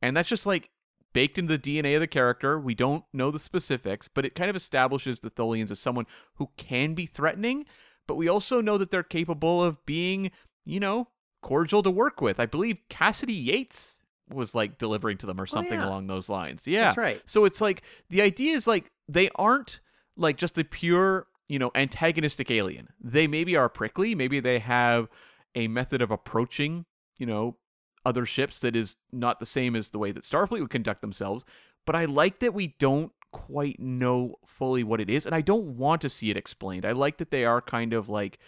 And 0.00 0.16
that's 0.16 0.28
just 0.28 0.46
like 0.46 0.70
baked 1.12 1.38
into 1.38 1.56
the 1.56 1.80
DNA 1.80 1.94
of 1.94 2.00
the 2.00 2.06
character. 2.06 2.58
We 2.58 2.74
don't 2.74 3.04
know 3.12 3.30
the 3.30 3.38
specifics, 3.38 4.08
but 4.08 4.24
it 4.24 4.34
kind 4.34 4.50
of 4.50 4.56
establishes 4.56 5.20
the 5.20 5.30
Tholians 5.30 5.70
as 5.70 5.78
someone 5.78 6.06
who 6.34 6.50
can 6.56 6.94
be 6.94 7.06
threatening, 7.06 7.66
but 8.06 8.16
we 8.16 8.28
also 8.28 8.60
know 8.60 8.78
that 8.78 8.90
they're 8.90 9.02
capable 9.02 9.62
of 9.62 9.84
being, 9.86 10.30
you 10.64 10.80
know, 10.80 11.08
cordial 11.42 11.82
to 11.82 11.90
work 11.90 12.22
with. 12.22 12.40
I 12.40 12.46
believe 12.46 12.80
Cassidy 12.88 13.34
Yates 13.34 14.00
was 14.32 14.54
like 14.54 14.78
delivering 14.78 15.18
to 15.18 15.26
them 15.26 15.40
or 15.40 15.46
something 15.46 15.78
yeah. 15.78 15.86
along 15.86 16.06
those 16.06 16.28
lines. 16.28 16.66
Yeah. 16.66 16.84
That's 16.84 16.96
right. 16.96 17.22
So 17.26 17.44
it's 17.44 17.60
like 17.60 17.82
the 18.08 18.22
idea 18.22 18.54
is 18.54 18.66
like 18.66 18.90
they 19.08 19.28
aren't 19.34 19.80
like 20.16 20.36
just 20.36 20.54
the 20.54 20.64
pure, 20.64 21.26
you 21.48 21.58
know, 21.58 21.70
antagonistic 21.74 22.50
alien. 22.50 22.88
They 23.00 23.26
maybe 23.26 23.56
are 23.56 23.68
prickly, 23.68 24.14
maybe 24.14 24.40
they 24.40 24.58
have 24.60 25.08
a 25.54 25.68
method 25.68 26.00
of 26.00 26.10
approaching, 26.10 26.86
you 27.18 27.26
know, 27.26 27.56
other 28.04 28.26
ships 28.26 28.60
that 28.60 28.74
is 28.74 28.96
not 29.12 29.38
the 29.38 29.46
same 29.46 29.76
as 29.76 29.90
the 29.90 29.98
way 29.98 30.12
that 30.12 30.24
Starfleet 30.24 30.60
would 30.60 30.70
conduct 30.70 31.02
themselves, 31.02 31.44
but 31.86 31.94
I 31.94 32.06
like 32.06 32.40
that 32.40 32.54
we 32.54 32.74
don't 32.78 33.12
quite 33.32 33.80
know 33.80 34.36
fully 34.44 34.84
what 34.84 35.00
it 35.00 35.08
is 35.08 35.24
and 35.24 35.34
I 35.34 35.40
don't 35.40 35.76
want 35.76 36.02
to 36.02 36.08
see 36.08 36.30
it 36.30 36.36
explained. 36.36 36.84
I 36.84 36.92
like 36.92 37.18
that 37.18 37.30
they 37.30 37.44
are 37.44 37.60
kind 37.60 37.92
of 37.92 38.08
like 38.08 38.38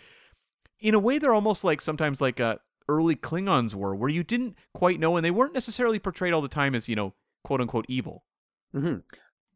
in 0.80 0.94
a 0.94 0.98
way 0.98 1.18
they're 1.18 1.34
almost 1.34 1.64
like 1.64 1.80
sometimes 1.80 2.20
like 2.20 2.40
uh 2.40 2.56
early 2.88 3.16
Klingons 3.16 3.74
were 3.74 3.94
where 3.94 4.10
you 4.10 4.22
didn't 4.22 4.56
quite 4.74 5.00
know 5.00 5.16
and 5.16 5.24
they 5.24 5.30
weren't 5.30 5.54
necessarily 5.54 5.98
portrayed 5.98 6.32
all 6.32 6.42
the 6.42 6.48
time 6.48 6.74
as, 6.74 6.88
you 6.88 6.96
know, 6.96 7.14
quote 7.44 7.60
unquote 7.60 7.86
evil. 7.88 8.24
hmm 8.72 8.96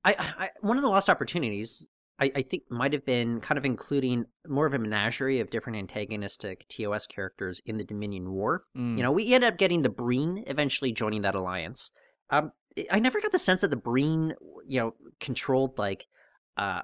I, 0.04 0.14
I 0.38 0.50
one 0.60 0.76
of 0.76 0.82
the 0.82 0.88
lost 0.88 1.10
opportunities 1.10 1.88
I, 2.20 2.32
I 2.36 2.42
think 2.42 2.64
might 2.70 2.92
have 2.92 3.04
been 3.04 3.40
kind 3.40 3.58
of 3.58 3.64
including 3.64 4.24
more 4.46 4.66
of 4.66 4.74
a 4.74 4.78
menagerie 4.78 5.40
of 5.40 5.50
different 5.50 5.78
antagonistic 5.78 6.66
TOS 6.68 7.06
characters 7.06 7.60
in 7.66 7.76
the 7.78 7.84
Dominion 7.84 8.30
War. 8.32 8.64
Mm. 8.76 8.96
You 8.96 9.02
know, 9.04 9.12
we 9.12 9.32
end 9.34 9.44
up 9.44 9.56
getting 9.56 9.82
the 9.82 9.88
Breen 9.88 10.42
eventually 10.48 10.90
joining 10.92 11.22
that 11.22 11.34
alliance. 11.36 11.92
Um, 12.30 12.52
I- 12.76 12.86
I 12.92 12.98
never 13.00 13.20
got 13.20 13.32
the 13.32 13.38
sense 13.38 13.60
that 13.60 13.70
the 13.70 13.76
Breen, 13.76 14.34
you 14.66 14.80
know, 14.80 14.94
controlled 15.20 15.78
like 15.78 16.06
uh 16.56 16.82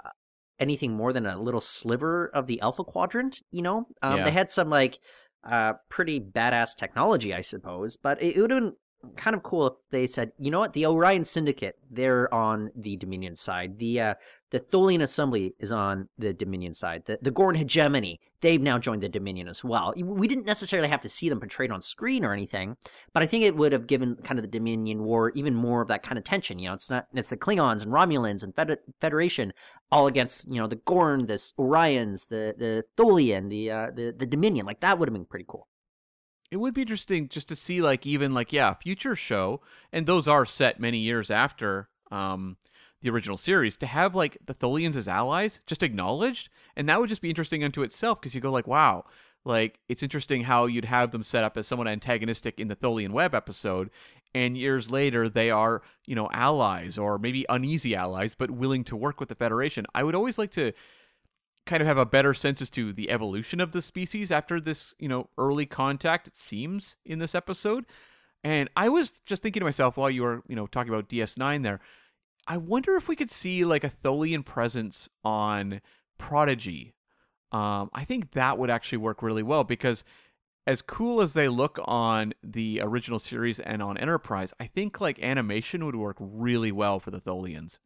anything 0.60 0.92
more 0.92 1.12
than 1.12 1.26
a 1.26 1.36
little 1.40 1.60
sliver 1.60 2.28
of 2.28 2.46
the 2.46 2.60
Alpha 2.60 2.84
Quadrant. 2.84 3.42
You 3.50 3.62
know, 3.62 3.86
um, 4.02 4.18
Yeah. 4.18 4.24
they 4.24 4.30
had 4.30 4.50
some 4.52 4.70
like 4.70 4.98
uh 5.44 5.74
pretty 5.88 6.20
badass 6.20 6.76
technology, 6.76 7.34
I 7.34 7.40
suppose, 7.40 7.96
but 7.96 8.22
it, 8.22 8.36
it 8.36 8.40
would 8.40 8.50
have 8.50 8.60
been 8.62 8.76
kind 9.16 9.36
of 9.36 9.42
cool 9.42 9.66
if 9.66 9.74
they 9.90 10.06
said, 10.06 10.32
you 10.38 10.50
know 10.50 10.60
what, 10.60 10.72
the 10.72 10.86
Orion 10.86 11.24
Syndicate, 11.24 11.78
they're 11.90 12.32
on 12.32 12.70
the 12.74 12.96
Dominion 12.96 13.36
side. 13.36 13.78
The 13.78 14.00
uh 14.00 14.14
the 14.50 14.60
Tholian 14.60 15.02
Assembly 15.02 15.54
is 15.58 15.72
on 15.72 16.08
the 16.16 16.32
Dominion 16.32 16.74
side. 16.74 17.04
The 17.06 17.18
the 17.20 17.30
Gorn 17.30 17.56
Hegemony, 17.56 18.20
they've 18.40 18.62
now 18.62 18.78
joined 18.78 19.02
the 19.02 19.08
Dominion 19.08 19.48
as 19.48 19.64
well. 19.64 19.92
We 19.96 20.28
didn't 20.28 20.46
necessarily 20.46 20.88
have 20.88 21.00
to 21.00 21.08
see 21.08 21.28
them 21.28 21.40
portrayed 21.40 21.72
on 21.72 21.80
screen 21.80 22.24
or 22.24 22.32
anything, 22.32 22.76
but 23.12 23.22
I 23.22 23.26
think 23.26 23.44
it 23.44 23.56
would 23.56 23.72
have 23.72 23.86
given 23.86 24.16
kind 24.16 24.38
of 24.38 24.44
the 24.44 24.58
Dominion 24.58 25.02
War 25.02 25.30
even 25.34 25.54
more 25.54 25.82
of 25.82 25.88
that 25.88 26.02
kind 26.02 26.18
of 26.18 26.24
tension. 26.24 26.58
You 26.58 26.68
know, 26.68 26.74
it's 26.74 26.90
not 26.90 27.06
it's 27.12 27.30
the 27.30 27.36
Klingons 27.36 27.82
and 27.82 27.92
Romulans 27.92 28.44
and 28.44 28.54
Fed- 28.54 28.78
Federation 29.00 29.52
all 29.90 30.06
against 30.06 30.48
you 30.48 30.60
know 30.60 30.66
the 30.66 30.76
Gorn, 30.76 31.26
the 31.26 31.34
Orions, 31.58 32.28
the 32.28 32.54
the 32.56 32.84
Tholian, 32.96 33.50
the 33.50 33.70
uh, 33.70 33.90
the 33.90 34.14
the 34.16 34.26
Dominion. 34.26 34.66
Like 34.66 34.80
that 34.80 34.98
would 34.98 35.08
have 35.08 35.14
been 35.14 35.24
pretty 35.24 35.46
cool. 35.48 35.66
It 36.54 36.60
would 36.60 36.72
be 36.72 36.82
interesting 36.82 37.28
just 37.28 37.48
to 37.48 37.56
see 37.56 37.82
like 37.82 38.06
even 38.06 38.32
like 38.32 38.52
yeah, 38.52 38.74
future 38.74 39.16
show, 39.16 39.60
and 39.92 40.06
those 40.06 40.28
are 40.28 40.46
set 40.46 40.78
many 40.78 40.98
years 40.98 41.28
after 41.28 41.88
um 42.12 42.58
the 43.02 43.10
original 43.10 43.36
series 43.36 43.76
to 43.78 43.86
have 43.86 44.14
like 44.14 44.38
the 44.46 44.54
Tholians 44.54 44.94
as 44.94 45.08
allies 45.08 45.58
just 45.66 45.82
acknowledged, 45.82 46.50
and 46.76 46.88
that 46.88 47.00
would 47.00 47.08
just 47.08 47.22
be 47.22 47.28
interesting 47.28 47.64
unto 47.64 47.82
itself 47.82 48.20
because 48.20 48.36
you 48.36 48.40
go 48.40 48.52
like, 48.52 48.68
wow, 48.68 49.04
like 49.44 49.80
it's 49.88 50.04
interesting 50.04 50.44
how 50.44 50.66
you'd 50.66 50.84
have 50.84 51.10
them 51.10 51.24
set 51.24 51.42
up 51.42 51.56
as 51.56 51.66
somewhat 51.66 51.88
antagonistic 51.88 52.60
in 52.60 52.68
the 52.68 52.76
Tholian 52.76 53.10
Web 53.10 53.34
episode, 53.34 53.90
and 54.32 54.56
years 54.56 54.88
later 54.88 55.28
they 55.28 55.50
are 55.50 55.82
you 56.06 56.14
know 56.14 56.30
allies 56.32 56.96
or 56.96 57.18
maybe 57.18 57.44
uneasy 57.48 57.96
allies 57.96 58.36
but 58.36 58.52
willing 58.52 58.84
to 58.84 58.94
work 58.94 59.18
with 59.18 59.28
the 59.28 59.34
Federation. 59.34 59.86
I 59.92 60.04
would 60.04 60.14
always 60.14 60.38
like 60.38 60.52
to 60.52 60.70
kind 61.66 61.80
of 61.80 61.86
have 61.86 61.98
a 61.98 62.06
better 62.06 62.34
sense 62.34 62.60
as 62.60 62.70
to 62.70 62.92
the 62.92 63.10
evolution 63.10 63.60
of 63.60 63.72
the 63.72 63.82
species 63.82 64.30
after 64.30 64.60
this 64.60 64.94
you 64.98 65.08
know 65.08 65.28
early 65.38 65.66
contact. 65.66 66.26
It 66.26 66.36
seems 66.36 66.96
in 67.04 67.18
this 67.18 67.34
episode. 67.34 67.86
And 68.44 68.68
I 68.76 68.90
was 68.90 69.22
just 69.24 69.42
thinking 69.42 69.60
to 69.60 69.64
myself 69.64 69.96
while 69.96 70.10
you 70.10 70.22
were, 70.22 70.42
you 70.46 70.54
know, 70.54 70.66
talking 70.66 70.92
about 70.92 71.08
DS9 71.08 71.62
there, 71.62 71.80
I 72.46 72.58
wonder 72.58 72.94
if 72.94 73.08
we 73.08 73.16
could 73.16 73.30
see 73.30 73.64
like 73.64 73.84
a 73.84 73.88
Tholian 73.88 74.44
presence 74.44 75.08
on 75.24 75.80
Prodigy. 76.18 76.94
Um, 77.52 77.88
I 77.94 78.04
think 78.04 78.32
that 78.32 78.58
would 78.58 78.68
actually 78.68 78.98
work 78.98 79.22
really 79.22 79.42
well 79.42 79.64
because 79.64 80.04
as 80.66 80.82
cool 80.82 81.22
as 81.22 81.32
they 81.32 81.48
look 81.48 81.78
on 81.84 82.34
the 82.42 82.80
original 82.82 83.18
series 83.18 83.60
and 83.60 83.82
on 83.82 83.96
Enterprise, 83.96 84.52
I 84.60 84.66
think 84.66 85.00
like 85.00 85.22
animation 85.22 85.84
would 85.86 85.96
work 85.96 86.16
really 86.20 86.72
well 86.72 87.00
for 87.00 87.10
the 87.10 87.20
Tholians. 87.20 87.78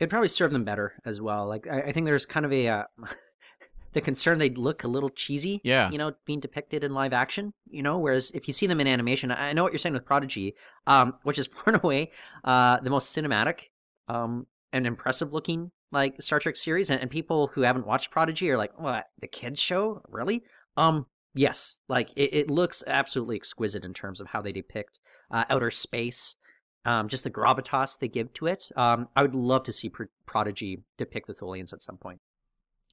It'd 0.00 0.10
probably 0.10 0.28
serve 0.28 0.52
them 0.52 0.64
better 0.64 0.94
as 1.04 1.20
well. 1.20 1.46
Like 1.46 1.66
I, 1.66 1.82
I 1.82 1.92
think 1.92 2.06
there's 2.06 2.26
kind 2.26 2.46
of 2.46 2.52
a 2.52 2.68
uh, 2.68 2.84
the 3.92 4.00
concern 4.00 4.38
they'd 4.38 4.58
look 4.58 4.84
a 4.84 4.88
little 4.88 5.10
cheesy. 5.10 5.60
Yeah. 5.62 5.90
You 5.90 5.98
know, 5.98 6.12
being 6.24 6.40
depicted 6.40 6.82
in 6.84 6.94
live 6.94 7.12
action. 7.12 7.52
You 7.68 7.82
know, 7.82 7.98
whereas 7.98 8.30
if 8.32 8.48
you 8.48 8.54
see 8.54 8.66
them 8.66 8.80
in 8.80 8.86
animation, 8.86 9.30
I 9.30 9.52
know 9.52 9.62
what 9.62 9.72
you're 9.72 9.78
saying 9.78 9.92
with 9.92 10.06
Prodigy, 10.06 10.54
um, 10.86 11.14
which 11.22 11.38
is 11.38 11.46
far 11.54 11.64
and 11.66 11.84
away 11.84 12.10
uh, 12.44 12.80
the 12.80 12.90
most 12.90 13.14
cinematic 13.14 13.64
um, 14.08 14.46
and 14.72 14.86
impressive 14.86 15.32
looking 15.32 15.70
like 15.92 16.20
Star 16.22 16.38
Trek 16.38 16.56
series, 16.56 16.90
and, 16.90 17.00
and 17.00 17.10
people 17.10 17.48
who 17.48 17.62
haven't 17.62 17.86
watched 17.86 18.10
Prodigy 18.10 18.50
are 18.50 18.56
like, 18.56 18.78
"What 18.78 19.06
the 19.20 19.26
kids 19.26 19.60
show? 19.60 20.02
Really?" 20.08 20.42
Um, 20.76 21.06
yes, 21.34 21.80
like 21.88 22.10
it, 22.16 22.32
it 22.34 22.50
looks 22.50 22.84
absolutely 22.86 23.36
exquisite 23.36 23.84
in 23.84 23.92
terms 23.92 24.20
of 24.20 24.28
how 24.28 24.40
they 24.40 24.52
depict 24.52 25.00
uh, 25.30 25.44
outer 25.50 25.70
space, 25.70 26.36
um, 26.84 27.08
just 27.08 27.24
the 27.24 27.30
gravitas 27.30 27.98
they 27.98 28.08
give 28.08 28.32
to 28.34 28.46
it. 28.46 28.70
Um, 28.76 29.08
I 29.16 29.22
would 29.22 29.34
love 29.34 29.64
to 29.64 29.72
see 29.72 29.88
Pro- 29.88 30.06
Prodigy 30.26 30.82
depict 30.96 31.26
the 31.26 31.34
Tholians 31.34 31.72
at 31.72 31.82
some 31.82 31.96
point. 31.96 32.20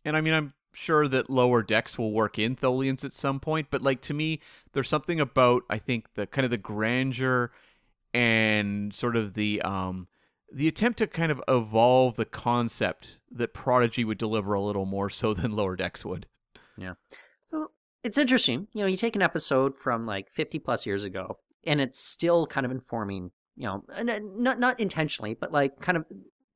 And 0.04 0.16
I 0.16 0.22
mean, 0.22 0.34
I'm 0.34 0.54
sure 0.74 1.08
that 1.08 1.30
lower 1.30 1.64
decks 1.64 1.98
will 1.98 2.12
work 2.12 2.38
in 2.38 2.56
Tholians 2.56 3.04
at 3.04 3.14
some 3.14 3.40
point, 3.40 3.68
but 3.70 3.82
like 3.82 4.02
to 4.02 4.14
me, 4.14 4.40
there's 4.74 4.90
something 4.90 5.20
about 5.20 5.64
I 5.70 5.80
think 5.80 6.14
the 6.14 6.28
kind 6.28 6.46
of 6.46 6.52
the 6.52 6.58
grandeur 6.58 7.52
and 8.14 8.94
sort 8.94 9.16
of 9.16 9.34
the 9.34 9.62
um 9.64 10.08
the 10.52 10.68
attempt 10.68 11.00
to 11.00 11.08
kind 11.08 11.32
of 11.32 11.42
evolve 11.48 12.16
the 12.16 12.26
concept 12.26 13.18
that 13.32 13.54
Prodigy 13.54 14.06
would 14.06 14.18
deliver 14.18 14.54
a 14.54 14.62
little 14.62 14.86
more 14.86 15.10
so 15.10 15.34
than 15.34 15.52
Lower 15.52 15.76
Decks 15.76 16.06
would. 16.06 16.26
Yeah. 16.78 16.94
So 17.52 17.72
it's 18.04 18.18
interesting. 18.18 18.68
You 18.74 18.82
know, 18.82 18.88
you 18.88 18.98
take 18.98 19.16
an 19.16 19.22
episode 19.22 19.76
from 19.76 20.06
like 20.06 20.30
50 20.30 20.60
plus 20.60 20.86
years 20.86 21.04
ago 21.04 21.38
and 21.66 21.82
it's 21.82 22.00
still 22.00 22.48
kind 22.48 22.66
of 22.66 22.72
informing, 22.72 23.32
you 23.58 23.66
know, 23.66 23.84
not 24.03 24.60
not 24.60 24.80
intentionally, 24.80 25.34
but 25.34 25.51
like 25.51 25.82
kind 25.82 25.97
of 25.97 26.05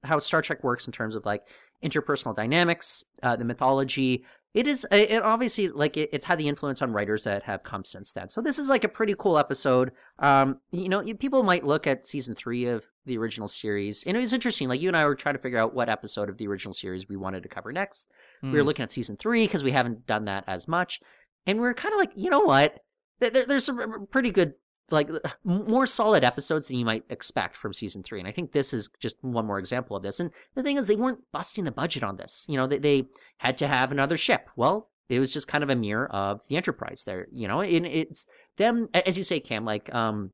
how 0.03 0.19
Star 0.19 0.41
Trek 0.41 0.63
works 0.63 0.87
in 0.87 0.93
terms 0.93 1.15
of 1.15 1.25
like 1.25 1.47
interpersonal 1.83 2.35
dynamics, 2.35 3.03
uh, 3.23 3.35
the 3.35 3.45
mythology. 3.45 4.23
It 4.53 4.67
is 4.67 4.85
it 4.91 5.23
obviously 5.23 5.69
like 5.69 5.95
it, 5.95 6.09
it's 6.11 6.25
had 6.25 6.37
the 6.37 6.47
influence 6.47 6.81
on 6.81 6.91
writers 6.91 7.23
that 7.23 7.43
have 7.43 7.63
come 7.63 7.85
since 7.85 8.11
then. 8.11 8.27
So 8.27 8.41
this 8.41 8.59
is 8.59 8.69
like 8.69 8.83
a 8.83 8.89
pretty 8.89 9.15
cool 9.17 9.37
episode. 9.37 9.93
Um, 10.19 10.59
you 10.71 10.89
know, 10.89 11.01
people 11.15 11.43
might 11.43 11.63
look 11.63 11.87
at 11.87 12.05
season 12.05 12.35
three 12.35 12.65
of 12.65 12.85
the 13.05 13.17
original 13.17 13.47
series, 13.47 14.03
and 14.03 14.17
it 14.17 14.19
was 14.19 14.33
interesting. 14.33 14.67
Like 14.67 14.81
you 14.81 14.89
and 14.89 14.97
I 14.97 15.05
were 15.05 15.15
trying 15.15 15.35
to 15.35 15.41
figure 15.41 15.59
out 15.59 15.73
what 15.73 15.89
episode 15.89 16.29
of 16.29 16.37
the 16.37 16.47
original 16.47 16.73
series 16.73 17.07
we 17.07 17.15
wanted 17.15 17.43
to 17.43 17.49
cover 17.49 17.71
next. 17.71 18.11
Hmm. 18.41 18.51
We 18.51 18.57
were 18.57 18.65
looking 18.65 18.83
at 18.83 18.91
season 18.91 19.15
three 19.15 19.45
because 19.45 19.63
we 19.63 19.71
haven't 19.71 20.05
done 20.05 20.25
that 20.25 20.43
as 20.47 20.67
much, 20.67 20.99
and 21.47 21.59
we 21.59 21.67
are 21.67 21.73
kind 21.73 21.93
of 21.93 21.99
like, 21.99 22.11
you 22.15 22.29
know 22.29 22.41
what? 22.41 22.77
There, 23.19 23.45
there's 23.45 23.65
some 23.65 24.07
pretty 24.11 24.31
good 24.31 24.53
like 24.89 25.09
more 25.43 25.85
solid 25.85 26.23
episodes 26.23 26.67
than 26.67 26.77
you 26.77 26.85
might 26.85 27.05
expect 27.09 27.55
from 27.55 27.73
season 27.73 28.03
three. 28.03 28.19
And 28.19 28.27
I 28.27 28.31
think 28.31 28.51
this 28.51 28.73
is 28.73 28.89
just 28.99 29.23
one 29.23 29.45
more 29.45 29.59
example 29.59 29.95
of 29.95 30.03
this. 30.03 30.19
And 30.19 30.31
the 30.55 30.63
thing 30.63 30.77
is, 30.77 30.87
they 30.87 30.95
weren't 30.95 31.23
busting 31.31 31.63
the 31.63 31.71
budget 31.71 32.03
on 32.03 32.17
this. 32.17 32.45
You 32.49 32.57
know, 32.57 32.67
they, 32.67 32.79
they 32.79 33.07
had 33.37 33.57
to 33.59 33.67
have 33.67 33.91
another 33.91 34.17
ship. 34.17 34.49
Well, 34.55 34.89
it 35.09 35.19
was 35.19 35.33
just 35.33 35.47
kind 35.47 35.63
of 35.63 35.69
a 35.69 35.75
mirror 35.75 36.09
of 36.11 36.41
the 36.47 36.55
Enterprise 36.55 37.03
there, 37.05 37.27
you 37.31 37.47
know, 37.47 37.61
and 37.61 37.85
it's 37.85 38.27
them, 38.57 38.87
as 38.93 39.17
you 39.17 39.23
say, 39.23 39.39
Cam, 39.39 39.65
like 39.65 39.93
um, 39.93 40.31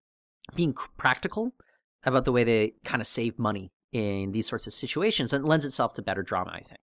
being 0.56 0.74
practical 0.98 1.54
about 2.04 2.26
the 2.26 2.32
way 2.32 2.44
they 2.44 2.74
kind 2.84 3.02
of 3.02 3.08
save 3.08 3.40
money 3.40 3.72
in 3.92 4.32
these 4.32 4.48
sorts 4.48 4.68
of 4.68 4.74
situations 4.74 5.34
and 5.34 5.46
lends 5.46 5.66
itself 5.66 5.94
to 5.96 6.02
better 6.02 6.22
drama, 6.22 6.52
I 6.54 6.62
think. 6.62 6.80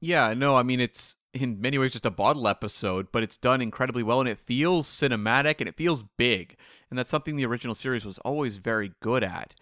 Yeah, 0.00 0.32
no, 0.34 0.56
I 0.56 0.62
mean 0.62 0.80
it's 0.80 1.16
in 1.34 1.60
many 1.60 1.78
ways 1.78 1.92
just 1.92 2.06
a 2.06 2.10
bottle 2.10 2.46
episode, 2.46 3.08
but 3.10 3.22
it's 3.22 3.36
done 3.36 3.62
incredibly 3.62 4.02
well 4.02 4.20
and 4.20 4.28
it 4.28 4.38
feels 4.38 4.86
cinematic 4.86 5.56
and 5.60 5.68
it 5.68 5.76
feels 5.76 6.02
big. 6.16 6.56
And 6.90 6.98
that's 6.98 7.10
something 7.10 7.36
the 7.36 7.46
original 7.46 7.74
series 7.74 8.04
was 8.04 8.18
always 8.18 8.58
very 8.58 8.92
good 9.00 9.24
at. 9.24 9.54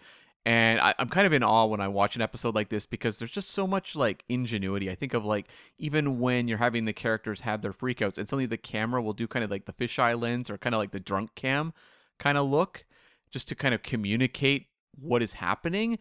And 0.45 0.79
I, 0.81 0.95
am 0.97 1.07
kind 1.07 1.27
of 1.27 1.33
in 1.33 1.43
awe 1.43 1.65
when 1.65 1.79
I 1.79 1.87
watch 1.87 2.15
an 2.15 2.21
episode 2.21 2.55
like 2.55 2.69
this 2.69 2.85
because 2.85 3.19
there's 3.19 3.31
just 3.31 3.51
so 3.51 3.67
much 3.67 3.95
like 3.95 4.23
ingenuity. 4.27 4.89
I 4.89 4.95
think 4.95 5.13
of 5.13 5.23
like 5.23 5.47
even 5.77 6.19
when 6.19 6.47
you're 6.47 6.57
having 6.57 6.85
the 6.85 6.93
characters 6.93 7.41
have 7.41 7.61
their 7.61 7.73
freakouts 7.73 8.17
and 8.17 8.27
suddenly 8.27 8.47
the 8.47 8.57
camera 8.57 9.01
will 9.01 9.13
do 9.13 9.27
kind 9.27 9.45
of 9.45 9.51
like 9.51 9.65
the 9.65 9.73
fisheye 9.73 10.19
lens 10.19 10.49
or 10.49 10.57
kind 10.57 10.73
of 10.73 10.79
like 10.79 10.91
the 10.91 10.99
drunk 10.99 11.35
cam 11.35 11.73
kind 12.17 12.37
of 12.37 12.47
look 12.47 12.85
just 13.29 13.47
to 13.49 13.55
kind 13.55 13.73
of 13.73 13.83
communicate 13.83 14.67
what 14.99 15.21
is 15.21 15.33
happening. 15.33 15.99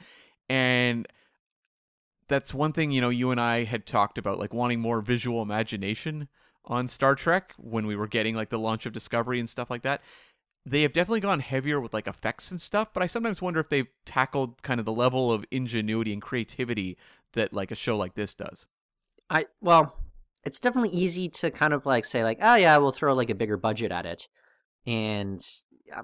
And 0.49 1.07
that's 2.31 2.55
one 2.55 2.73
thing 2.73 2.91
you 2.91 3.03
know 3.03 3.11
you 3.11 3.31
and 3.31 3.41
I 3.41 3.65
had 3.65 3.85
talked 3.85 4.17
about 4.17 4.39
like 4.39 4.55
wanting 4.55 4.81
more 4.81 5.03
visual 5.03 5.43
imagination 5.43 6.29
on 6.65 6.89
Star 6.89 7.15
Trek 7.15 7.53
when 7.59 7.87
we 7.87 7.97
were 7.97 8.07
getting 8.07 8.35
like 8.35 8.49
the 8.49 8.59
launch 8.59 8.87
of 8.87 8.93
Discovery 8.93 9.41
and 9.41 9.51
stuff 9.51 9.69
like 9.69 9.83
that. 9.83 10.01
They 10.65 10.83
have 10.83 10.93
definitely 10.93 11.21
gone 11.21 11.41
heavier 11.41 11.81
with 11.81 11.93
like 11.93 12.07
effects 12.07 12.51
and 12.51 12.61
stuff, 12.61 12.93
but 12.95 13.03
I 13.03 13.07
sometimes 13.07 13.43
wonder 13.43 13.61
if 13.61 13.69
they've 13.69 13.89
tackled 14.05 14.63
kind 14.63 14.79
of 14.79 14.87
the 14.87 14.93
level 14.93 15.33
of 15.33 15.45
ingenuity 15.51 16.13
and 16.13 16.23
creativity 16.23 16.97
that 17.33 17.53
like 17.53 17.71
a 17.71 17.75
show 17.75 17.97
like 17.97 18.15
this 18.15 18.35
does. 18.35 18.67
I 19.29 19.47
well, 19.61 19.97
it's 20.45 20.61
definitely 20.61 20.91
easy 20.91 21.29
to 21.29 21.51
kind 21.51 21.75
of 21.75 21.85
like 21.85 22.05
say 22.05 22.23
like, 22.23 22.39
oh 22.41 22.55
yeah, 22.55 22.77
we'll 22.79 22.93
throw 22.93 23.13
like 23.15 23.31
a 23.31 23.35
bigger 23.35 23.57
budget 23.57 23.91
at 23.91 24.07
it, 24.07 24.29
and 24.87 25.45
yeah, 25.87 26.03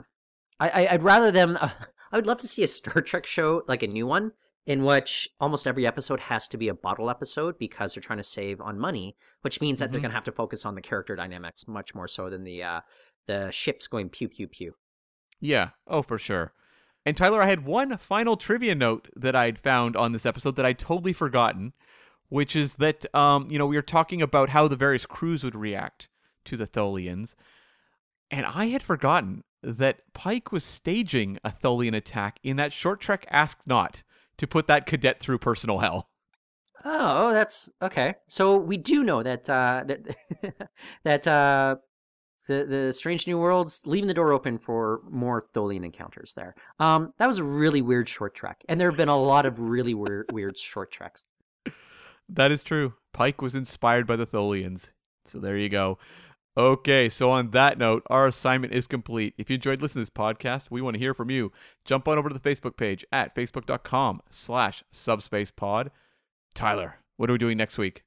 I, 0.58 0.86
I 0.86 0.92
would 0.92 1.02
rather 1.02 1.30
them. 1.30 1.56
Uh, 1.60 1.70
I 2.12 2.16
would 2.16 2.26
love 2.26 2.38
to 2.38 2.48
see 2.48 2.62
a 2.62 2.68
Star 2.68 3.02
Trek 3.02 3.26
show 3.26 3.62
like 3.66 3.82
a 3.82 3.88
new 3.88 4.06
one 4.06 4.32
in 4.66 4.84
which 4.84 5.28
almost 5.40 5.66
every 5.66 5.86
episode 5.86 6.18
has 6.18 6.48
to 6.48 6.56
be 6.56 6.68
a 6.68 6.74
bottle 6.74 7.08
episode 7.08 7.56
because 7.58 7.94
they're 7.94 8.02
trying 8.02 8.18
to 8.18 8.24
save 8.24 8.60
on 8.60 8.78
money, 8.78 9.16
which 9.42 9.60
means 9.60 9.78
that 9.78 9.86
mm-hmm. 9.86 9.92
they're 9.92 10.00
going 10.00 10.10
to 10.10 10.16
have 10.16 10.24
to 10.24 10.32
focus 10.32 10.66
on 10.66 10.74
the 10.74 10.80
character 10.80 11.14
dynamics 11.14 11.68
much 11.68 11.94
more 11.94 12.08
so 12.08 12.28
than 12.28 12.44
the 12.44 12.62
uh, 12.62 12.80
the 13.26 13.50
ships 13.50 13.86
going 13.86 14.08
pew 14.08 14.28
pew 14.28 14.48
pew. 14.48 14.74
Yeah, 15.40 15.70
oh 15.86 16.02
for 16.02 16.18
sure. 16.18 16.52
And 17.04 17.16
Tyler, 17.16 17.40
I 17.40 17.46
had 17.46 17.64
one 17.64 17.96
final 17.98 18.36
trivia 18.36 18.74
note 18.74 19.08
that 19.14 19.36
I'd 19.36 19.58
found 19.58 19.96
on 19.96 20.10
this 20.10 20.26
episode 20.26 20.56
that 20.56 20.66
I'd 20.66 20.80
totally 20.80 21.12
forgotten, 21.12 21.72
which 22.28 22.56
is 22.56 22.74
that 22.74 23.06
um, 23.14 23.46
you 23.48 23.58
know, 23.58 23.66
we 23.66 23.76
were 23.76 23.82
talking 23.82 24.20
about 24.20 24.48
how 24.48 24.66
the 24.66 24.74
various 24.74 25.06
crews 25.06 25.44
would 25.44 25.54
react 25.54 26.08
to 26.46 26.56
the 26.56 26.66
Tholians. 26.66 27.36
And 28.32 28.44
I 28.44 28.66
had 28.66 28.82
forgotten 28.82 29.44
that 29.62 30.00
Pike 30.12 30.50
was 30.50 30.64
staging 30.64 31.38
a 31.44 31.52
Tholian 31.52 31.94
attack 31.94 32.40
in 32.42 32.56
that 32.56 32.72
short 32.72 33.00
trek 33.00 33.24
Ask 33.30 33.60
Not 33.66 34.02
to 34.38 34.46
put 34.46 34.66
that 34.66 34.86
cadet 34.86 35.20
through 35.20 35.38
personal 35.38 35.78
hell. 35.78 36.08
Oh, 36.84 37.32
that's 37.32 37.70
okay. 37.82 38.14
So 38.28 38.56
we 38.56 38.76
do 38.76 39.02
know 39.02 39.22
that 39.22 39.48
uh, 39.50 39.84
that 39.86 40.70
that 41.04 41.26
uh, 41.26 41.76
the 42.46 42.64
the 42.64 42.92
strange 42.92 43.26
new 43.26 43.38
worlds 43.38 43.82
leaving 43.86 44.06
the 44.06 44.14
door 44.14 44.32
open 44.32 44.58
for 44.58 45.00
more 45.10 45.46
Tholian 45.52 45.84
encounters 45.84 46.34
there. 46.34 46.54
Um, 46.78 47.12
that 47.18 47.26
was 47.26 47.38
a 47.38 47.44
really 47.44 47.82
weird 47.82 48.08
short 48.08 48.34
trek, 48.34 48.64
and 48.68 48.80
there 48.80 48.90
have 48.90 48.96
been 48.96 49.08
a 49.08 49.20
lot 49.20 49.46
of 49.46 49.58
really 49.58 49.94
weird 49.94 50.26
weird 50.32 50.56
short 50.56 50.92
treks. 50.92 51.26
That 52.28 52.52
is 52.52 52.62
true. 52.62 52.94
Pike 53.12 53.40
was 53.40 53.54
inspired 53.54 54.06
by 54.06 54.16
the 54.16 54.26
Tholians, 54.26 54.90
so 55.26 55.38
there 55.38 55.56
you 55.56 55.68
go. 55.68 55.98
Okay, 56.58 57.10
so 57.10 57.30
on 57.30 57.50
that 57.50 57.76
note, 57.76 58.02
our 58.08 58.26
assignment 58.26 58.72
is 58.72 58.86
complete. 58.86 59.34
If 59.36 59.50
you 59.50 59.56
enjoyed 59.56 59.82
listening 59.82 60.06
to 60.06 60.10
this 60.10 60.18
podcast, 60.18 60.70
we 60.70 60.80
want 60.80 60.94
to 60.94 60.98
hear 60.98 61.12
from 61.12 61.28
you. 61.28 61.52
Jump 61.84 62.08
on 62.08 62.16
over 62.16 62.30
to 62.30 62.34
the 62.34 62.40
Facebook 62.40 62.78
page 62.78 63.04
at 63.12 63.34
facebook.com 63.34 64.22
slash 64.30 64.82
subspacepod. 64.90 65.88
Tyler, 66.54 66.94
what 67.18 67.28
are 67.28 67.34
we 67.34 67.38
doing 67.38 67.58
next 67.58 67.76
week? 67.76 68.04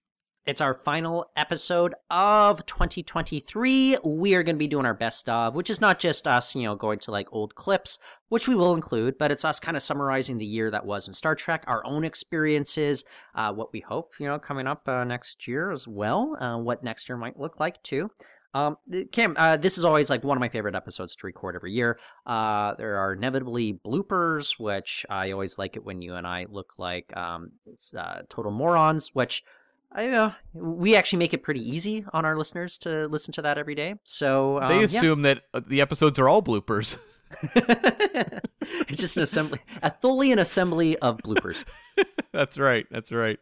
It's 0.48 0.62
our 0.62 0.74
final 0.74 1.30
episode 1.36 1.94
of 2.10 2.66
2023. 2.66 3.98
We 4.04 4.34
are 4.34 4.42
going 4.42 4.56
to 4.56 4.60
be 4.60 4.68
doing 4.68 4.88
our 4.88 4.96
best 4.96 5.30
of, 5.30 5.54
which 5.54 5.70
is 5.70 5.80
not 5.80 6.00
just 6.00 6.26
us, 6.26 6.56
you 6.56 6.64
know, 6.64 6.76
going 6.76 6.98
to 7.00 7.12
like 7.12 7.28
old 7.32 7.54
clips, 7.54 8.00
which 8.30 8.48
we 8.48 8.56
will 8.56 8.74
include, 8.74 9.20
but 9.20 9.32
it's 9.32 9.46
us 9.46 9.60
kind 9.60 9.78
of 9.78 9.84
summarizing 9.84 10.40
the 10.40 10.46
year 10.46 10.72
that 10.72 10.88
was 10.88 11.08
in 11.08 11.14
Star 11.14 11.36
Trek, 11.36 11.66
our 11.68 11.86
own 11.86 12.04
experiences, 12.04 13.04
uh, 13.36 13.54
what 13.54 13.72
we 13.72 13.82
hope, 13.82 14.14
you 14.18 14.26
know, 14.26 14.40
coming 14.40 14.66
up 14.66 14.90
uh, 14.90 15.04
next 15.04 15.48
year 15.48 15.70
as 15.72 15.88
well, 15.88 16.36
uh, 16.40 16.58
what 16.58 16.84
next 16.84 17.10
year 17.10 17.18
might 17.18 17.40
look 17.40 17.60
like 17.60 17.84
too. 17.84 18.10
Um, 18.54 18.78
Cam, 19.12 19.36
uh, 19.38 19.58
this 19.58 19.78
is 19.78 19.86
always 19.86 20.10
like 20.10 20.24
one 20.24 20.38
of 20.38 20.40
my 20.40 20.50
favorite 20.50 20.76
episodes 20.76 21.16
to 21.16 21.28
record 21.28 21.56
every 21.56 21.72
year. 21.72 22.00
Uh, 22.26 22.74
there 22.76 22.98
are 22.98 23.14
inevitably 23.14 23.74
bloopers, 23.86 24.60
which 24.60 25.06
I 25.10 25.32
always 25.32 25.58
like 25.58 25.76
it 25.76 25.84
when 25.84 26.02
you 26.02 26.16
and 26.16 26.26
I 26.26 26.48
look 26.50 26.74
like 26.78 27.16
um, 27.16 27.52
it's, 27.66 27.94
uh, 27.94 28.24
total 28.30 28.52
morons. 28.52 29.14
Which 29.14 29.44
I, 29.92 30.08
uh, 30.10 30.32
we 30.54 30.96
actually 30.96 31.20
make 31.20 31.34
it 31.34 31.44
pretty 31.44 31.68
easy 31.68 32.06
on 32.14 32.26
our 32.26 32.38
listeners 32.38 32.78
to 32.80 33.08
listen 33.08 33.34
to 33.36 33.42
that 33.44 33.58
every 33.58 33.76
day. 33.76 33.96
So 34.04 34.62
um, 34.62 34.70
they 34.70 34.80
yeah. 34.80 34.86
assume 34.86 35.24
that 35.24 35.44
uh, 35.54 35.62
the 35.66 35.82
episodes 35.82 36.20
are 36.20 36.30
all 36.30 36.42
bloopers. 36.42 36.98
it's 37.56 39.00
just 39.00 39.18
an 39.18 39.24
assembly, 39.24 39.60
a 39.82 39.92
Tholian 39.92 40.40
assembly 40.40 40.98
of 40.98 41.18
bloopers. 41.18 41.64
That's 42.34 42.58
right. 42.58 42.86
That's 42.92 43.12
right. 43.12 43.40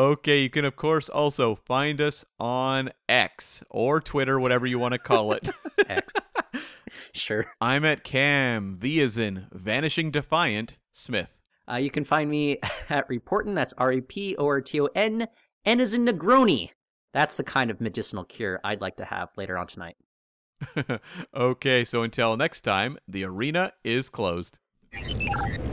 Okay, 0.00 0.40
you 0.40 0.48
can 0.48 0.64
of 0.64 0.76
course 0.76 1.10
also 1.10 1.54
find 1.54 2.00
us 2.00 2.24
on 2.38 2.90
X 3.06 3.62
or 3.68 4.00
Twitter, 4.00 4.40
whatever 4.40 4.66
you 4.66 4.78
want 4.78 4.92
to 4.92 4.98
call 4.98 5.32
it. 5.32 5.50
X. 5.88 6.14
Sure. 7.12 7.46
I'm 7.60 7.84
at 7.84 8.02
Cam 8.02 8.76
V 8.76 9.00
as 9.00 9.18
in 9.18 9.46
Vanishing 9.52 10.10
Defiant 10.10 10.76
Smith. 10.92 11.38
Uh, 11.70 11.76
you 11.76 11.90
can 11.90 12.04
find 12.04 12.30
me 12.30 12.58
at 12.88 13.08
Reporton. 13.08 13.54
That's 13.54 13.74
R 13.74 13.92
E 13.92 14.00
P 14.00 14.36
O 14.36 14.46
R 14.46 14.60
T 14.60 14.80
O 14.80 14.88
N. 14.94 15.28
N 15.64 15.80
is 15.80 15.92
in 15.92 16.06
Negroni. 16.06 16.70
That's 17.12 17.36
the 17.36 17.44
kind 17.44 17.70
of 17.70 17.80
medicinal 17.80 18.24
cure 18.24 18.60
I'd 18.64 18.80
like 18.80 18.96
to 18.96 19.04
have 19.04 19.30
later 19.36 19.58
on 19.58 19.66
tonight. 19.66 19.96
okay, 21.34 21.84
so 21.84 22.02
until 22.04 22.36
next 22.36 22.62
time, 22.62 22.96
the 23.06 23.24
arena 23.24 23.72
is 23.84 24.08
closed. 24.08 24.58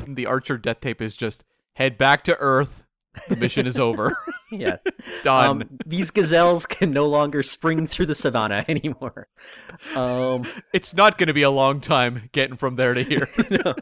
The 0.08 0.26
Archer 0.26 0.58
death 0.58 0.82
tape 0.82 1.02
is 1.02 1.16
just 1.16 1.46
head 1.76 1.98
back 1.98 2.24
to 2.24 2.38
Earth. 2.40 2.84
The 3.28 3.36
mission 3.36 3.68
is 3.68 3.80
over. 3.80 4.18
yeah. 4.52 4.78
Done. 5.24 5.62
Um, 5.62 5.80
these 5.86 6.12
gazelles 6.12 6.66
can 6.66 6.92
no 6.92 7.08
longer 7.08 7.44
spring 7.44 7.88
through 7.88 8.08
the 8.08 8.16
savannah 8.16 8.66
anymore. 8.70 9.28
Um, 9.96 10.46
it's 10.74 10.94
not 10.94 11.18
going 11.18 11.28
to 11.28 11.34
be 11.34 11.42
a 11.44 11.50
long 11.50 11.82
time 11.82 12.30
getting 12.32 12.58
from 12.58 12.76
there 12.76 12.94
to 12.94 13.04
here. 13.04 13.28
no. 13.50 13.76